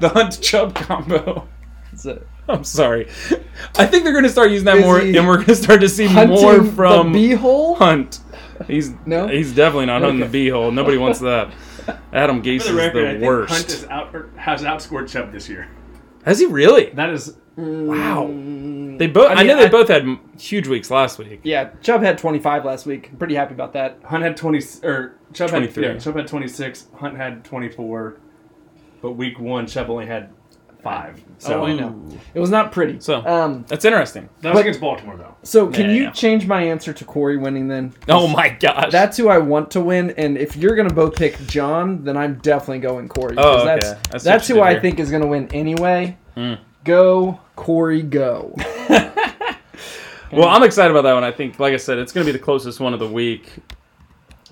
the 0.00 0.08
hunt 0.08 0.40
Chubb 0.40 0.74
combo. 0.74 1.48
I'm 2.48 2.64
sorry. 2.64 3.08
I 3.76 3.86
think 3.86 4.04
they're 4.04 4.12
going 4.12 4.24
to 4.24 4.30
start 4.30 4.50
using 4.50 4.66
that 4.66 4.78
Is 4.78 4.84
more, 4.84 5.00
and 5.00 5.26
we're 5.26 5.36
going 5.36 5.46
to 5.46 5.54
start 5.56 5.80
to 5.80 5.88
see 5.88 6.08
more 6.08 6.64
from 6.64 7.12
the 7.12 7.30
beehole. 7.34 7.76
Hunt. 7.76 8.20
He's 8.66 8.92
No? 9.06 9.26
He's 9.28 9.54
definitely 9.54 9.86
not 9.86 10.02
hunting 10.02 10.22
Okay. 10.22 10.30
the 10.30 10.48
beehole. 10.50 10.72
Nobody 10.72 10.96
wants 10.98 11.18
that. 11.20 11.52
Adam 12.12 12.42
Gase 12.42 12.62
For 12.62 12.68
is 12.68 12.68
the 12.68 12.74
record, 12.74 13.04
I 13.06 13.12
the 13.14 13.18
think 13.20 13.24
worst. 13.28 13.52
Hunt 13.52 13.68
is 13.68 13.84
out, 13.86 14.14
has 14.36 14.62
outscored 14.62 15.08
Chubb 15.08 15.32
this 15.32 15.48
year. 15.48 15.68
Has 16.24 16.38
he 16.40 16.46
really? 16.46 16.90
That 16.90 17.10
is 17.10 17.36
Wow. 17.56 18.26
Mm. 18.30 18.98
They 18.98 19.06
both. 19.06 19.30
I, 19.30 19.34
I 19.40 19.42
know 19.44 19.56
they 19.56 19.66
I- 19.66 19.70
both 19.70 19.88
had 19.88 20.06
huge 20.38 20.66
weeks 20.66 20.90
last 20.90 21.18
week. 21.18 21.40
Yeah, 21.44 21.70
Chubb 21.82 22.02
had 22.02 22.16
25 22.18 22.64
last 22.64 22.86
week. 22.86 23.10
I'm 23.12 23.16
pretty 23.18 23.34
happy 23.34 23.54
about 23.54 23.72
that. 23.74 23.98
Hunt 24.04 24.22
had 24.24 24.36
20 24.36 24.60
or 24.82 25.16
Chubb 25.32 25.50
23. 25.50 25.84
had 25.84 25.92
yeah, 25.94 25.98
Chubb 26.00 26.16
had 26.16 26.26
26, 26.26 26.88
Hunt 26.96 27.16
had 27.16 27.44
24, 27.44 28.16
but 29.02 29.12
week 29.12 29.38
1 29.38 29.66
Chubb 29.66 29.90
only 29.90 30.06
had 30.06 30.30
5. 30.84 31.24
So 31.38 31.62
oh, 31.62 31.66
I 31.66 31.74
know. 31.74 32.00
It 32.34 32.38
was 32.40 32.50
not 32.50 32.70
pretty. 32.70 33.00
So- 33.00 33.24
um, 33.26 33.64
That's 33.68 33.84
interesting. 33.84 34.28
that 34.42 34.50
was 34.50 34.58
But- 34.58 34.60
against 34.60 34.80
Baltimore 34.80 35.16
though. 35.16 35.34
so 35.42 35.66
can 35.66 35.86
Yeah, 35.90 35.96
you 35.96 36.02
yeah. 36.04 36.10
change 36.12 36.46
my 36.46 36.62
answer 36.62 36.92
to 36.92 37.04
Corey 37.04 37.36
winning 37.38 37.66
then? 37.66 37.92
Oh 38.08 38.28
my 38.28 38.50
gosh. 38.50 38.92
That's 38.92 39.16
who 39.16 39.28
I 39.28 39.38
want 39.38 39.70
to 39.72 39.80
win, 39.80 40.10
and 40.16 40.38
if 40.38 40.56
you're 40.56 40.76
gonna 40.76 40.94
both 40.94 41.16
pick 41.16 41.36
John, 41.48 42.04
then 42.04 42.16
I'm 42.16 42.34
definitely 42.36 42.78
going 42.78 43.08
Corey. 43.08 43.34
Oh, 43.36 43.64
because 43.64 43.66
okay. 43.66 43.74
That's 43.80 44.14
I 44.14 44.18
see 44.18 44.24
that's 44.30 44.48
who 44.48 44.60
I 44.60 44.72
here. 44.72 44.80
think 44.80 45.00
is 45.00 45.10
gonna 45.10 45.26
win 45.26 45.48
anyway. 45.52 46.16
Mm. 46.36 46.58
Go 46.84 47.40
Corey, 47.56 48.02
go. 48.02 48.54
Well, 50.32 50.48
I'm 50.48 50.64
excited 50.64 50.90
about 50.90 51.02
that 51.02 51.12
one. 51.12 51.22
I 51.22 51.30
think, 51.30 51.60
like 51.60 51.74
I 51.74 51.76
said, 51.76 51.98
it's 51.98 52.10
going 52.10 52.26
to 52.26 52.32
be 52.32 52.36
the 52.36 52.42
closest 52.42 52.80
one 52.80 52.92
of 52.92 52.98
the 52.98 53.06
week. 53.06 53.52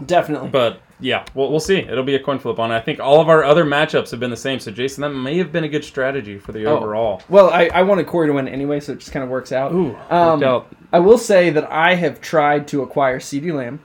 Definitely. 0.07 0.51
But 0.51 0.80
yeah, 1.03 1.25
we'll, 1.35 1.51
we'll 1.51 1.61
see. 1.61 1.79
It'll 1.79 2.05
be 2.05 2.15
a 2.15 2.19
coin 2.23 2.39
flip 2.39 2.59
on 2.59 2.71
it. 2.73 2.77
I 2.77 2.81
think 2.81 3.01
all 3.01 3.21
of 3.21 3.29
our 3.29 3.45
other 3.45 3.65
matchups 3.65 4.11
have 4.13 4.21
been 4.21 4.31
the 4.31 4.37
same. 4.37 4.59
So, 4.61 4.71
Jason, 4.71 5.03
that 5.03 5.11
may 5.11 5.37
have 5.39 5.53
been 5.53 5.65
a 5.65 5.69
good 5.69 5.85
strategy 5.85 6.39
for 6.39 6.53
the 6.53 6.65
Oh. 6.67 6.79
overall. 6.79 7.21
Well, 7.29 7.51
I, 7.51 7.69
I 7.75 7.83
wanted 7.83 8.07
Corey 8.07 8.29
to 8.29 8.33
win 8.33 8.49
anyway, 8.49 8.81
so 8.81 8.93
it 8.93 9.01
just 9.01 9.13
kind 9.13 9.23
of 9.25 9.29
works 9.29 9.53
out. 9.53 9.73
Ooh, 9.73 9.97
Um, 10.09 10.41
worked 10.41 10.45
out. 10.45 10.77
I 10.93 11.01
will 11.01 11.19
say 11.19 11.51
that 11.51 11.71
I 11.71 11.95
have 11.97 12.21
tried 12.21 12.67
to 12.69 12.83
acquire 12.83 13.19
CeeDee 13.19 13.53
Lamb. 13.53 13.81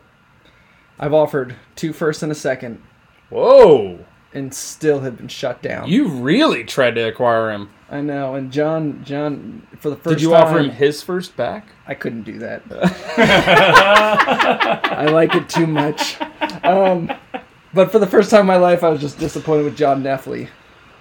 I've 0.99 1.13
offered 1.13 1.55
two 1.75 1.91
first 1.93 2.23
and 2.23 2.31
a 2.31 2.35
second, 2.35 2.81
Whoa. 3.29 3.99
And 4.37 4.53
still 4.53 4.99
have 5.01 5.17
been 5.17 5.27
shut 5.27 5.61
down. 5.61 5.87
You 5.89 6.07
really 6.07 6.63
tried 6.63 6.95
to 6.95 7.01
acquire 7.07 7.51
him. 7.51 7.69
I 7.89 8.01
know, 8.01 8.35
and 8.35 8.51
John, 8.51 9.01
John, 9.05 9.65
for 9.79 9.89
the 9.89 9.95
first 9.95 10.17
Did 10.17 10.21
you 10.21 10.31
time, 10.31 10.43
offer 10.43 10.59
him 10.59 10.69
his 10.69 11.01
first 11.01 11.35
back? 11.37 11.67
I 11.87 11.93
couldn't 11.93 12.23
do 12.23 12.37
that. 12.39 12.61
I 13.87 15.05
like 15.05 15.33
it 15.35 15.49
too 15.49 15.67
much. 15.67 16.17
Um, 16.63 17.11
but 17.73 17.91
for 17.91 17.99
the 17.99 18.07
first 18.07 18.29
time 18.29 18.41
in 18.41 18.47
my 18.47 18.57
life, 18.57 18.83
I 18.83 18.89
was 18.89 18.99
just 19.01 19.19
disappointed 19.19 19.63
with 19.63 19.77
John 19.77 20.03
Neffley. 20.03 20.49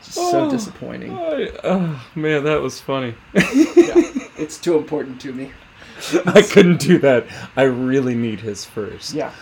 Just 0.02 0.14
so 0.14 0.46
Oh. 0.46 0.50
disappointing. 0.50 1.12
I, 1.12 1.50
oh, 1.64 2.06
man, 2.14 2.44
that 2.44 2.60
was 2.60 2.80
funny. 2.80 3.14
It's 3.34 4.58
too 4.58 4.76
important 4.76 5.20
to 5.22 5.32
me. 5.32 5.52
I 6.26 6.42
couldn't 6.42 6.78
do 6.80 6.98
that. 6.98 7.26
I 7.56 7.62
really 7.62 8.14
need 8.14 8.40
his 8.40 8.64
first. 8.64 9.14
Yeah. 9.14 9.32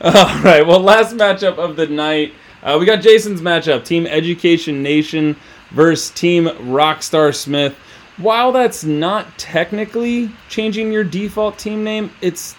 All 0.00 0.12
right. 0.42 0.64
Well, 0.66 0.80
last 0.80 1.14
matchup 1.16 1.58
of 1.58 1.76
the 1.76 1.86
night, 1.88 2.32
uh, 2.66 2.76
we 2.78 2.84
got 2.84 3.00
Jason's 3.00 3.40
matchup: 3.40 3.84
Team 3.84 4.06
Education 4.06 4.82
Nation 4.82 5.36
versus 5.70 6.10
Team 6.10 6.46
Rockstar 6.46 7.34
Smith. 7.34 7.74
While 8.18 8.52
that's 8.52 8.82
not 8.82 9.38
technically 9.38 10.30
changing 10.48 10.92
your 10.92 11.04
default 11.04 11.58
team 11.58 11.84
name, 11.84 12.10
it's 12.20 12.56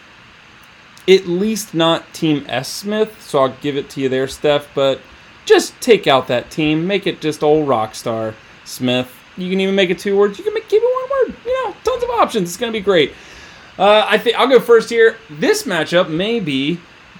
at 1.07 1.25
least 1.27 1.73
not 1.73 2.11
Team 2.13 2.45
S 2.47 2.69
Smith. 2.69 3.21
So 3.21 3.39
I'll 3.39 3.55
give 3.61 3.75
it 3.75 3.89
to 3.91 4.01
you 4.01 4.09
there, 4.09 4.27
Steph. 4.27 4.67
But 4.73 5.01
just 5.45 5.79
take 5.81 6.07
out 6.07 6.27
that 6.27 6.51
team, 6.51 6.87
make 6.87 7.07
it 7.07 7.21
just 7.21 7.43
old 7.43 7.67
Rockstar 7.67 8.33
Smith. 8.65 9.13
You 9.35 9.49
can 9.49 9.59
even 9.59 9.75
make 9.75 9.89
it 9.89 9.99
two 9.99 10.17
words. 10.17 10.37
You 10.37 10.43
can 10.43 10.53
make, 10.53 10.67
keep 10.67 10.81
it 10.81 10.85
one 10.85 11.27
word. 11.27 11.35
You 11.45 11.63
know, 11.63 11.75
tons 11.83 12.03
of 12.03 12.09
options. 12.11 12.49
It's 12.49 12.57
gonna 12.57 12.71
be 12.71 12.81
great. 12.81 13.13
Uh, 13.77 14.05
I 14.07 14.17
think 14.17 14.39
I'll 14.39 14.47
go 14.47 14.59
first 14.59 14.89
here. 14.89 15.17
This 15.29 15.63
matchup 15.63 16.09
may 16.09 16.39
be 16.39 16.79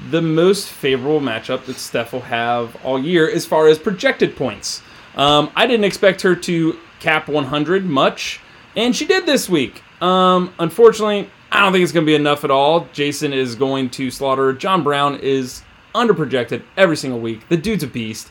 the 0.09 0.21
most 0.21 0.69
favorable 0.69 1.19
matchup 1.19 1.65
that 1.65 1.75
Steph 1.75 2.13
will 2.13 2.21
have 2.21 2.75
all 2.83 2.99
year 2.99 3.29
as 3.29 3.45
far 3.45 3.67
as 3.67 3.77
projected 3.77 4.35
points. 4.35 4.81
Um, 5.15 5.51
I 5.55 5.65
didn't 5.67 5.85
expect 5.85 6.21
her 6.21 6.35
to 6.35 6.77
cap 6.99 7.27
100 7.27 7.85
much, 7.85 8.39
and 8.75 8.95
she 8.95 9.05
did 9.05 9.25
this 9.25 9.49
week. 9.49 9.81
Um, 10.01 10.53
unfortunately, 10.59 11.29
I 11.51 11.61
don't 11.61 11.71
think 11.71 11.83
it's 11.83 11.91
going 11.91 12.05
to 12.05 12.09
be 12.09 12.15
enough 12.15 12.43
at 12.43 12.51
all. 12.51 12.87
Jason 12.93 13.33
is 13.33 13.55
going 13.55 13.89
to 13.91 14.11
slaughter. 14.11 14.53
John 14.53 14.83
Brown 14.83 15.19
is 15.19 15.63
underprojected 15.95 16.63
every 16.75 16.97
single 16.97 17.19
week. 17.19 17.47
The 17.49 17.57
dude's 17.57 17.83
a 17.83 17.87
beast. 17.87 18.29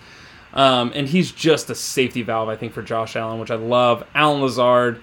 Um, 0.53 0.93
and 0.95 1.07
he's 1.07 1.33
just 1.33 1.69
a 1.69 1.75
safety 1.75 2.23
valve, 2.23 2.49
I 2.49 2.57
think, 2.57 2.73
for 2.73 2.83
Josh 2.83 3.15
Allen, 3.15 3.41
which 3.41 3.51
I 3.51 3.57
love. 3.57 4.05
Allen 4.15 4.41
Lazard 4.41 5.03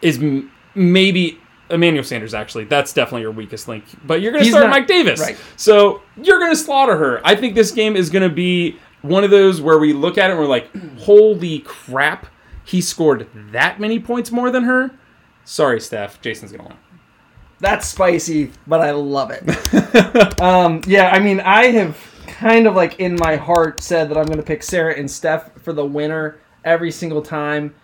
is 0.00 0.20
m- 0.20 0.50
maybe 0.74 1.38
Emmanuel 1.72 2.04
Sanders. 2.04 2.34
Actually, 2.34 2.64
that's 2.64 2.92
definitely 2.92 3.22
your 3.22 3.32
weakest 3.32 3.66
link. 3.66 3.84
But 4.06 4.20
you're 4.20 4.32
going 4.32 4.44
to 4.44 4.50
start 4.50 4.64
not- 4.64 4.70
Mike 4.70 4.86
Davis, 4.86 5.20
right. 5.20 5.36
so 5.56 6.02
you're 6.22 6.38
going 6.38 6.52
to 6.52 6.56
slaughter 6.56 6.96
her. 6.96 7.20
I 7.24 7.34
think 7.34 7.54
this 7.54 7.72
game 7.72 7.96
is 7.96 8.10
going 8.10 8.28
to 8.28 8.34
be 8.34 8.78
one 9.00 9.24
of 9.24 9.30
those 9.30 9.60
where 9.60 9.78
we 9.78 9.92
look 9.92 10.18
at 10.18 10.30
it 10.30 10.34
and 10.34 10.40
we're 10.40 10.46
like, 10.46 10.70
"Holy 11.00 11.60
crap! 11.60 12.26
He 12.64 12.80
scored 12.80 13.28
that 13.52 13.80
many 13.80 13.98
points 13.98 14.30
more 14.30 14.50
than 14.50 14.64
her." 14.64 14.92
Sorry, 15.44 15.80
Steph. 15.80 16.20
Jason's 16.20 16.52
going 16.52 16.64
to 16.64 16.68
win. 16.68 16.78
That's 17.58 17.86
spicy, 17.86 18.50
but 18.66 18.80
I 18.80 18.90
love 18.90 19.30
it. 19.30 20.40
um, 20.40 20.82
yeah, 20.86 21.10
I 21.10 21.20
mean, 21.20 21.40
I 21.40 21.66
have 21.66 21.96
kind 22.26 22.66
of 22.66 22.74
like 22.74 22.98
in 22.98 23.14
my 23.16 23.36
heart 23.36 23.80
said 23.80 24.08
that 24.10 24.18
I'm 24.18 24.26
going 24.26 24.38
to 24.38 24.44
pick 24.44 24.64
Sarah 24.64 24.94
and 24.94 25.08
Steph 25.08 25.50
for 25.62 25.72
the 25.72 25.84
winner 25.84 26.40
every 26.64 26.90
single 26.90 27.22
time, 27.22 27.74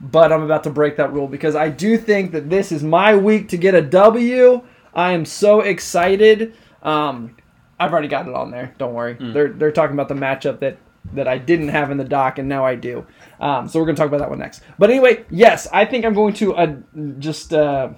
but 0.00 0.32
I'm 0.32 0.42
about 0.42 0.64
to 0.64 0.70
break 0.70 0.96
that 0.96 1.12
rule 1.12 1.28
because 1.28 1.54
I 1.54 1.68
do 1.68 1.96
think 1.96 2.32
that 2.32 2.50
this 2.50 2.72
is 2.72 2.82
my 2.82 3.16
week 3.16 3.48
to 3.50 3.56
get 3.56 3.74
a 3.74 3.82
W. 3.82 4.62
I 4.94 5.12
am 5.12 5.24
so 5.24 5.60
excited. 5.60 6.54
Um, 6.82 7.36
I've 7.78 7.92
already 7.92 8.08
got 8.08 8.28
it 8.28 8.34
on 8.34 8.50
there. 8.50 8.74
Don't 8.78 8.94
worry. 8.94 9.16
They're 9.20 9.48
they're 9.48 9.72
talking 9.72 9.94
about 9.94 10.08
the 10.08 10.14
matchup 10.14 10.60
that 10.60 10.78
that 11.12 11.28
I 11.28 11.38
didn't 11.38 11.68
have 11.68 11.90
in 11.90 11.98
the 11.98 12.04
doc 12.04 12.38
and 12.38 12.48
now 12.48 12.64
I 12.64 12.74
do. 12.74 13.06
Um, 13.40 13.68
so 13.68 13.78
we're 13.78 13.86
gonna 13.86 13.96
talk 13.96 14.08
about 14.08 14.20
that 14.20 14.30
one 14.30 14.38
next. 14.38 14.62
But 14.78 14.90
anyway, 14.90 15.24
yes, 15.30 15.66
I 15.72 15.84
think 15.84 16.04
I'm 16.04 16.14
going 16.14 16.34
to 16.34 16.54
uh, 16.54 16.76
just. 17.18 17.52
Uh, 17.52 17.90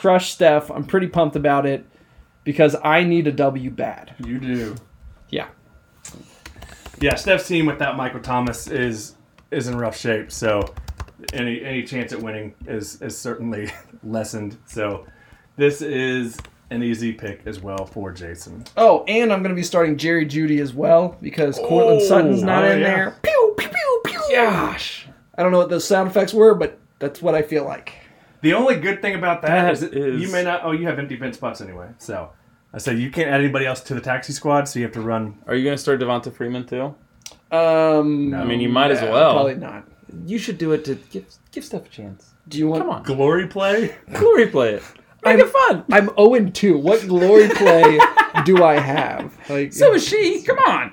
crush 0.00 0.32
Steph. 0.32 0.70
I'm 0.70 0.84
pretty 0.84 1.08
pumped 1.08 1.36
about 1.36 1.66
it 1.66 1.84
because 2.44 2.74
I 2.82 3.04
need 3.04 3.26
a 3.26 3.32
W 3.32 3.70
bad. 3.70 4.14
You 4.24 4.38
do. 4.38 4.76
Yeah. 5.28 5.48
Yeah, 7.00 7.16
Steph's 7.16 7.46
team 7.46 7.66
without 7.66 7.96
Michael 7.96 8.20
Thomas 8.20 8.66
is 8.66 9.16
is 9.50 9.68
in 9.68 9.76
rough 9.76 9.96
shape. 9.96 10.32
So 10.32 10.74
any 11.32 11.64
any 11.64 11.82
chance 11.82 12.12
at 12.12 12.20
winning 12.22 12.54
is 12.66 13.00
is 13.02 13.16
certainly 13.16 13.70
lessened. 14.04 14.56
So 14.66 15.06
this 15.56 15.82
is 15.82 16.38
an 16.70 16.82
easy 16.82 17.12
pick 17.12 17.42
as 17.46 17.60
well 17.60 17.84
for 17.84 18.12
Jason. 18.12 18.64
Oh, 18.76 19.04
and 19.08 19.32
I'm 19.32 19.42
going 19.42 19.54
to 19.54 19.58
be 19.58 19.62
starting 19.64 19.96
Jerry 19.96 20.24
Jeudy 20.24 20.60
as 20.60 20.72
well 20.72 21.16
because 21.20 21.56
Courtland 21.58 22.00
Oh, 22.02 22.04
Sutton's 22.06 22.42
not 22.42 22.64
oh, 22.64 22.70
in 22.70 22.80
yeah. 22.80 22.86
there. 22.86 23.16
Pew, 23.22 23.54
pew, 23.58 23.68
pew, 23.68 24.00
pew. 24.04 24.20
Gosh. 24.36 25.08
I 25.36 25.42
don't 25.42 25.50
know 25.52 25.58
what 25.58 25.68
those 25.70 25.84
sound 25.84 26.08
effects 26.08 26.32
were, 26.32 26.54
but 26.54 26.78
that's 27.00 27.20
what 27.20 27.34
I 27.34 27.42
feel 27.42 27.64
like. 27.64 27.94
The 28.42 28.52
only 28.54 28.76
good 28.76 29.02
thing 29.02 29.16
about 29.16 29.42
that 29.42 29.48
That 29.48 29.72
is 29.72 29.80
that 29.80 29.94
is- 29.94 30.22
you 30.22 30.30
may 30.30 30.44
not. 30.44 30.60
Oh, 30.64 30.70
you 30.72 30.86
have 30.86 30.98
empty 30.98 31.16
bench 31.16 31.34
spots 31.34 31.60
anyway. 31.60 31.88
So 31.98 32.30
I 32.72 32.78
said 32.78 32.98
you 33.00 33.10
can't 33.10 33.28
add 33.28 33.40
anybody 33.40 33.66
else 33.66 33.80
to 33.82 33.94
the 33.94 34.00
taxi 34.00 34.32
squad, 34.32 34.68
so 34.68 34.78
you 34.78 34.84
have 34.84 34.94
to 34.94 35.00
run. 35.00 35.38
Are 35.48 35.54
you 35.56 35.64
going 35.64 35.76
to 35.76 35.82
start 35.82 35.98
Devonta 36.00 36.32
Freeman 36.32 36.66
too? 36.66 36.94
Um, 37.50 38.30
no, 38.30 38.38
I 38.40 38.44
mean, 38.44 38.60
you 38.60 38.68
might 38.68 38.92
as 38.92 39.02
well. 39.02 39.32
Probably 39.34 39.56
not. 39.56 39.88
You 40.26 40.38
should 40.38 40.58
do 40.58 40.72
it 40.72 40.84
to 40.86 40.94
give 41.10 41.24
give 41.52 41.64
Steph 41.64 41.86
a 41.86 41.88
chance. 41.88 42.34
Do 42.48 42.58
you 42.58 42.68
want? 42.68 42.82
Come 42.82 42.90
on, 42.90 43.02
Glory 43.02 43.46
play. 43.46 43.94
glory 44.12 44.46
play 44.46 44.74
it. 44.74 44.82
Make 45.24 45.38
I'm- 45.38 45.40
it 45.40 45.48
fun. 45.48 45.84
I'm 45.92 46.06
0 46.16 46.50
2. 46.50 46.78
What 46.78 47.06
glory 47.06 47.48
play 47.50 47.98
do 48.44 48.64
I 48.64 48.78
have? 48.78 49.32
Like, 49.48 49.72
So 49.72 49.92
is 49.94 50.06
she. 50.08 50.42
Come 50.42 50.58
on. 50.58 50.92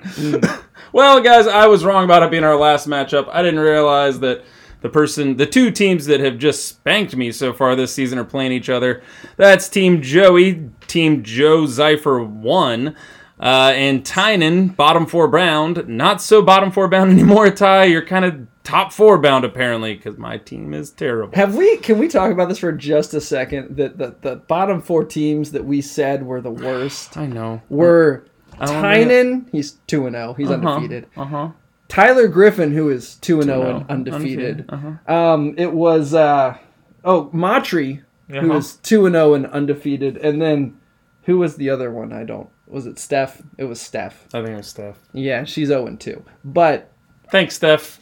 well, 0.92 1.20
guys, 1.22 1.46
I 1.46 1.66
was 1.66 1.84
wrong 1.84 2.04
about 2.04 2.22
it 2.22 2.30
being 2.30 2.44
our 2.44 2.56
last 2.56 2.86
matchup. 2.86 3.28
I 3.32 3.42
didn't 3.42 3.60
realize 3.60 4.20
that 4.20 4.44
the 4.82 4.88
person, 4.90 5.36
the 5.36 5.46
two 5.46 5.70
teams 5.70 6.06
that 6.06 6.20
have 6.20 6.36
just 6.38 6.66
spanked 6.68 7.16
me 7.16 7.32
so 7.32 7.52
far 7.54 7.74
this 7.74 7.92
season 7.92 8.18
are 8.18 8.24
playing 8.24 8.52
each 8.52 8.68
other. 8.68 9.02
That's 9.36 9.68
Team 9.68 10.02
Joey, 10.02 10.68
Team 10.86 11.22
Joe 11.24 11.62
Zypher 11.62 12.24
1. 12.24 12.94
Uh, 13.40 13.72
and 13.74 14.04
Tynan, 14.04 14.68
bottom 14.68 15.06
four 15.06 15.28
bound. 15.28 15.86
Not 15.88 16.20
so 16.20 16.42
bottom 16.42 16.70
four 16.72 16.88
bound 16.88 17.10
anymore, 17.18 17.50
Ty. 17.50 17.84
You're 17.84 18.04
kind 18.04 18.24
of 18.24 18.46
top 18.68 18.92
four 18.92 19.18
bound, 19.18 19.44
apparently, 19.44 19.94
because 19.94 20.18
my 20.18 20.38
team 20.38 20.74
is 20.74 20.90
terrible. 20.90 21.34
Have 21.36 21.56
we? 21.56 21.76
Can 21.78 21.98
we 21.98 22.08
talk 22.08 22.30
about 22.30 22.48
this 22.48 22.58
for 22.58 22.72
just 22.72 23.14
a 23.14 23.20
second? 23.20 23.76
That 23.76 23.98
the, 23.98 24.14
the 24.20 24.36
bottom 24.36 24.80
four 24.80 25.04
teams 25.04 25.52
that 25.52 25.64
we 25.64 25.80
said 25.80 26.24
were 26.24 26.40
the 26.40 26.50
worst 26.50 27.16
I 27.16 27.26
know. 27.26 27.60
were 27.68 28.26
don't 28.58 28.68
Tynan. 28.68 29.48
He's 29.52 29.72
two 29.86 30.06
and 30.06 30.14
zero. 30.14 30.34
He's 30.34 30.50
undefeated. 30.50 31.06
Uh 31.16 31.24
huh. 31.24 31.48
Tyler 31.88 32.28
Griffin, 32.28 32.72
who 32.72 32.90
is 32.90 33.14
two 33.16 33.36
and 33.40 33.44
zero 33.44 33.76
and 33.78 33.90
undefeated. 33.90 34.66
Uh-huh. 34.68 35.12
Um, 35.14 35.54
it 35.56 35.72
was 35.72 36.12
uh, 36.14 36.56
oh 37.04 37.30
Matri, 37.32 38.02
who 38.28 38.36
Uh-huh. 38.38 38.46
was 38.48 38.74
two 38.76 39.06
and 39.06 39.14
zero 39.14 39.34
and 39.34 39.46
undefeated, 39.46 40.16
and 40.18 40.40
then 40.42 40.76
who 41.22 41.38
was 41.38 41.56
the 41.56 41.70
other 41.70 41.90
one? 41.90 42.12
I 42.12 42.24
don't. 42.24 42.48
Was 42.66 42.84
it 42.86 42.98
Steph? 42.98 43.40
It 43.56 43.64
was 43.64 43.80
Steph. 43.80 44.26
I 44.34 44.38
think 44.42 44.50
it 44.50 44.56
was 44.56 44.66
Steph. 44.68 44.98
Yeah, 45.14 45.44
she's 45.44 45.68
zero 45.68 45.86
and 45.86 45.98
two. 45.98 46.22
But 46.44 46.90
Thanks, 47.30 47.54
Steph. 47.56 47.97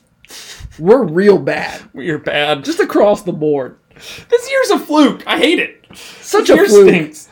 We're 0.78 1.04
real 1.04 1.38
bad, 1.38 1.82
We 1.92 2.10
are 2.10 2.18
bad. 2.18 2.64
just 2.64 2.80
across 2.80 3.22
the 3.22 3.32
board. 3.32 3.78
This 4.28 4.50
year's 4.50 4.70
a 4.70 4.78
fluke. 4.78 5.26
I 5.26 5.38
hate 5.38 5.58
it. 5.58 5.84
Such 6.20 6.48
This 6.48 6.50
a 6.50 6.54
year 6.54 6.66
fluke. 6.68 6.88
stinks. 6.88 7.28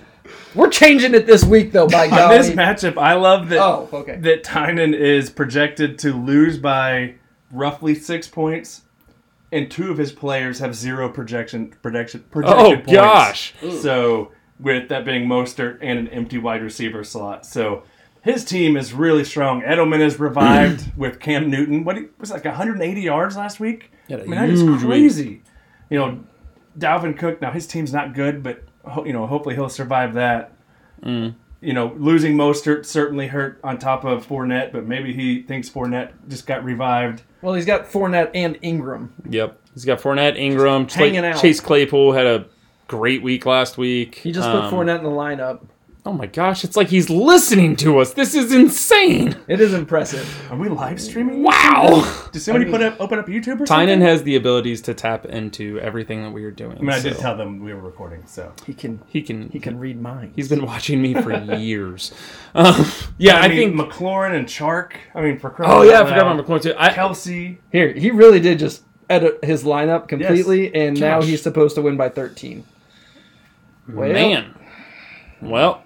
We're 0.55 0.71
changing 0.71 1.15
it 1.15 1.27
this 1.27 1.45
week, 1.45 1.73
though. 1.73 1.89
By 1.89 2.05
On 2.05 2.11
golly. 2.11 2.39
this 2.39 2.51
matchup, 2.51 2.97
I 2.97 3.15
love 3.15 3.49
that. 3.49 3.59
Oh, 3.61 3.89
okay. 3.93 4.17
that 4.21 4.45
Tynan 4.45 4.95
is 4.95 5.29
projected 5.29 5.99
to 6.01 6.13
lose 6.13 6.59
by 6.59 7.15
roughly 7.51 7.95
six 7.95 8.29
points, 8.29 8.83
and 9.53 9.71
two 9.71 9.91
of 9.91 9.99
his 9.99 10.13
players 10.13 10.61
have 10.61 10.75
zero 10.75 11.09
projection 11.09 11.75
projection 11.83 12.25
projected 12.31 12.65
Oh 12.67 12.71
points. 12.77 12.93
gosh. 12.93 13.55
So 13.81 14.31
with 14.61 14.89
that 14.91 15.05
being 15.05 15.27
Mostert 15.27 15.79
and 15.83 15.99
an 15.99 16.09
empty 16.09 16.39
wide 16.39 16.63
receiver 16.63 17.03
slot, 17.05 17.45
so 17.45 17.83
his 18.25 18.45
team 18.45 18.77
is 18.77 18.93
really 18.93 19.23
strong. 19.25 19.63
Edelman 19.63 20.01
is 20.01 20.19
revived 20.19 20.93
with 20.97 21.21
Cam 21.21 21.51
Newton. 21.51 21.85
What 21.85 21.97
he- 21.97 22.07
was 22.19 22.31
it, 22.31 22.35
like 22.35 22.45
180 22.45 23.01
yards 23.01 23.37
last 23.37 23.61
week? 23.61 23.93
Had 24.09 24.21
a 24.21 24.23
I 24.23 24.27
mean 24.27 24.41
that 24.41 24.51
is 24.51 24.61
huge 24.63 24.81
week. 24.83 24.89
crazy. 24.89 25.43
You 25.91 25.99
know, 25.99 26.25
Dalvin 26.79 27.17
Cook. 27.17 27.41
Now 27.41 27.53
his 27.53 27.67
team's 27.67 27.93
not 27.93 28.15
good, 28.15 28.43
but 28.43 28.63
ho- 28.85 29.05
you 29.05 29.13
know 29.13 29.27
hopefully 29.27 29.55
he'll 29.55 29.69
survive 29.69 30.15
that 30.15 30.53
Mm. 31.03 31.35
you 31.61 31.73
know, 31.75 31.95
losing 31.99 32.35
Mostert 32.37 32.87
certainly 32.87 33.27
hurt 33.27 33.61
on 33.63 33.79
top 33.79 34.05
of 34.05 34.27
Fournette, 34.27 34.73
but 34.73 34.87
maybe 34.87 35.13
he 35.13 35.43
thinks 35.43 35.69
Fournette 35.69 36.13
just 36.29 36.47
got 36.47 36.65
revived. 36.65 37.23
Well, 37.43 37.53
he's 37.55 37.67
got 37.67 37.85
Fournette 37.91 38.31
and 38.35 38.59
Ingram. 38.63 39.13
Yep. 39.29 39.59
He's 39.75 39.85
got 39.85 40.01
Fournette, 40.01 40.37
Ingram, 40.39 40.89
Hanging 40.89 41.15
Chase, 41.23 41.25
out. 41.37 41.41
Chase 41.43 41.61
Claypool 41.61 42.13
had 42.13 42.27
a 42.27 42.47
great 42.89 43.23
week 43.23 43.45
last 43.45 43.77
week. 43.77 44.15
He 44.15 44.33
just 44.33 44.49
Um, 44.49 44.63
put 44.63 44.73
Fournette 44.73 44.99
in 44.99 45.05
the 45.05 45.11
lineup. 45.11 45.61
Oh 46.07 46.13
my 46.13 46.27
gosh, 46.27 46.65
it's 46.65 46.77
like 46.77 46.89
he's 46.89 47.09
listening 47.09 47.77
to 47.77 47.99
us. 47.99 48.13
This 48.13 48.35
is 48.35 48.53
insane. 48.53 49.37
It 49.49 49.59
is 49.59 49.73
impressive. 49.73 50.53
Are 50.53 50.57
we 50.59 50.69
live 50.69 51.01
streaming? 51.01 51.43
Wow. 51.43 52.29
Did 52.31 52.41
somebody 52.41 52.67
I 52.67 52.71
put 52.71 52.83
up 52.83 53.01
open 53.01 53.19
up 53.19 53.27
YouTube 53.27 53.61
or 53.61 53.67
something? 53.67 53.87
Tynan 53.87 54.03
has 54.03 54.23
the 54.23 54.37
abilities 54.37 54.83
to 54.83 54.93
tap 54.93 55.25
into 55.25 55.81
everything 55.81 56.23
that 56.23 56.31
we 56.31 56.45
are 56.45 56.51
doing. 56.51 56.77
I 56.77 56.81
mean, 56.81 56.91
I 56.91 57.01
did 57.01 57.17
tell 57.17 57.39
them 57.39 57.65
we 57.65 57.73
were 57.73 57.81
recording, 57.81 58.27
so. 58.27 58.53
He 58.67 58.75
can 58.75 59.01
he 59.07 59.23
can. 59.23 59.49
he 59.49 59.59
can 59.59 59.79
read 59.79 59.99
minds. 59.99 60.37
He's 60.37 60.51
been 60.51 60.67
watching 60.67 61.01
me 61.01 61.15
for 61.15 61.33
years. 61.57 62.13
Um, 62.55 62.85
yeah, 63.17 63.37
I, 63.37 63.45
I, 63.45 63.49
mean, 63.49 63.75
think. 63.75 63.91
McLaurin 63.91 64.35
and 64.35 64.47
Chark. 64.47 64.93
I 65.15 65.23
mean, 65.23 65.39
for 65.39 65.55
Oh 65.61 65.81
yeah, 65.81 66.03
I 66.03 66.05
forgot 66.05 66.31
about 66.31 66.47
McLaurin 66.47 66.63
too. 66.63 66.75
I, 66.77 66.91
Kelce. 66.91 67.57
Here, 67.73 67.95
he 67.95 68.11
really 68.11 68.41
did 68.41 68.59
just 68.59 68.83
edit 69.09 69.43
his 69.43 69.65
lineup 69.65 70.09
completely, 70.09 70.75
and 70.75 71.01
now 71.01 71.23
he's 71.23 71.41
supposed 71.41 71.77
to 71.77 71.83
win 71.83 71.97
by 71.97 72.11
13. 72.11 72.63
Well, 73.89 74.13
man. 74.13 74.55
Well, 75.41 75.84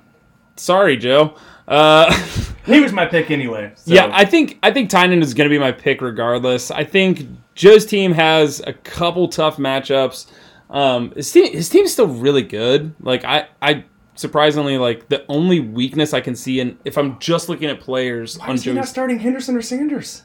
sorry, 0.59 0.96
Joe. 0.96 1.34
Uh, 1.66 2.12
He 2.68 2.80
was 2.80 2.92
my 2.92 3.06
pick 3.06 3.30
anyway. 3.30 3.72
So. 3.76 3.94
Yeah, 3.94 4.11
I 4.12 4.24
think 4.24 4.59
I 4.62 4.70
think 4.70 4.90
Tynan 4.90 5.22
is 5.22 5.34
going 5.34 5.48
to 5.48 5.52
be 5.52 5.59
my 5.59 5.72
pick 5.72 6.02
regardless. 6.02 6.70
I 6.70 6.84
think 6.84 7.26
Joe's 7.54 7.86
team 7.86 8.12
has 8.12 8.61
a 8.66 8.72
couple 8.72 9.28
tough 9.28 9.56
matchups. 9.56 10.30
Um, 10.70 11.12
his 11.12 11.32
team 11.32 11.50
his 11.52 11.68
team's 11.68 11.92
still 11.92 12.09
really 12.09 12.42
good. 12.42 12.94
Like 13.00 13.24
I 13.24 13.48
I 13.62 13.84
surprisingly 14.14 14.76
like 14.76 15.09
the 15.09 15.24
only 15.28 15.61
weakness 15.61 16.12
I 16.12 16.20
can 16.20 16.36
see 16.36 16.61
in 16.61 16.78
if 16.84 16.98
I'm 16.98 17.18
just 17.18 17.48
looking 17.48 17.70
at 17.70 17.80
players 17.80 18.38
Why 18.38 18.48
on 18.48 18.54
is 18.56 18.64
he 18.64 18.72
not 18.72 18.86
starting 18.86 19.18
Henderson 19.18 19.56
or 19.56 19.62
Sanders? 19.62 20.24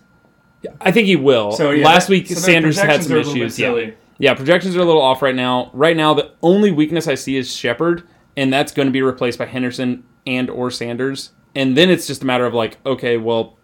I 0.80 0.92
think 0.92 1.08
he 1.08 1.18
will. 1.18 1.52
So, 1.52 1.72
yeah, 1.72 1.86
last 1.86 2.08
week 2.08 2.28
so 2.28 2.36
Sanders 2.36 2.80
had 2.80 3.04
some 3.04 3.12
are 3.14 3.16
a 3.16 3.18
little 3.20 3.34
bit 3.34 3.44
issues. 3.44 3.60
Yeah. 3.60 3.92
Yeah, 4.20 4.34
projections 4.34 4.78
are 4.78 4.80
a 4.80 4.86
little 4.86 5.02
off 5.02 5.22
right 5.22 5.36
now. 5.36 5.70
Right 5.74 5.98
now, 5.98 6.14
the 6.14 6.32
only 6.42 6.72
weakness 6.72 7.08
I 7.08 7.16
see 7.16 7.36
is 7.36 7.54
Shepard, 7.54 8.08
and 8.38 8.54
that's 8.54 8.72
going 8.72 8.86
to 8.86 8.92
be 8.92 9.02
replaced 9.02 9.40
by 9.40 9.46
Henderson 9.46 10.06
and 10.28 10.50
or 10.50 10.72
Sanders. 10.72 11.32
And 11.56 11.78
then 11.78 11.90
it's 11.90 12.08
just 12.08 12.24
a 12.24 12.26
matter 12.26 12.46
of 12.46 12.54
like, 12.54 12.78
okay, 12.86 13.18
well, 13.18 13.58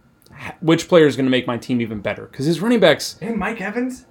which 0.62 0.88
player 0.88 1.08
is 1.08 1.16
going 1.16 1.26
to 1.26 1.32
make 1.32 1.48
my 1.48 1.58
team 1.58 1.82
even 1.82 2.00
better? 2.02 2.26
Because 2.26 2.46
his 2.46 2.62
running 2.62 2.80
backs, 2.80 3.18
And 3.22 3.38
Mike 3.38 3.60
Evans? 3.62 4.06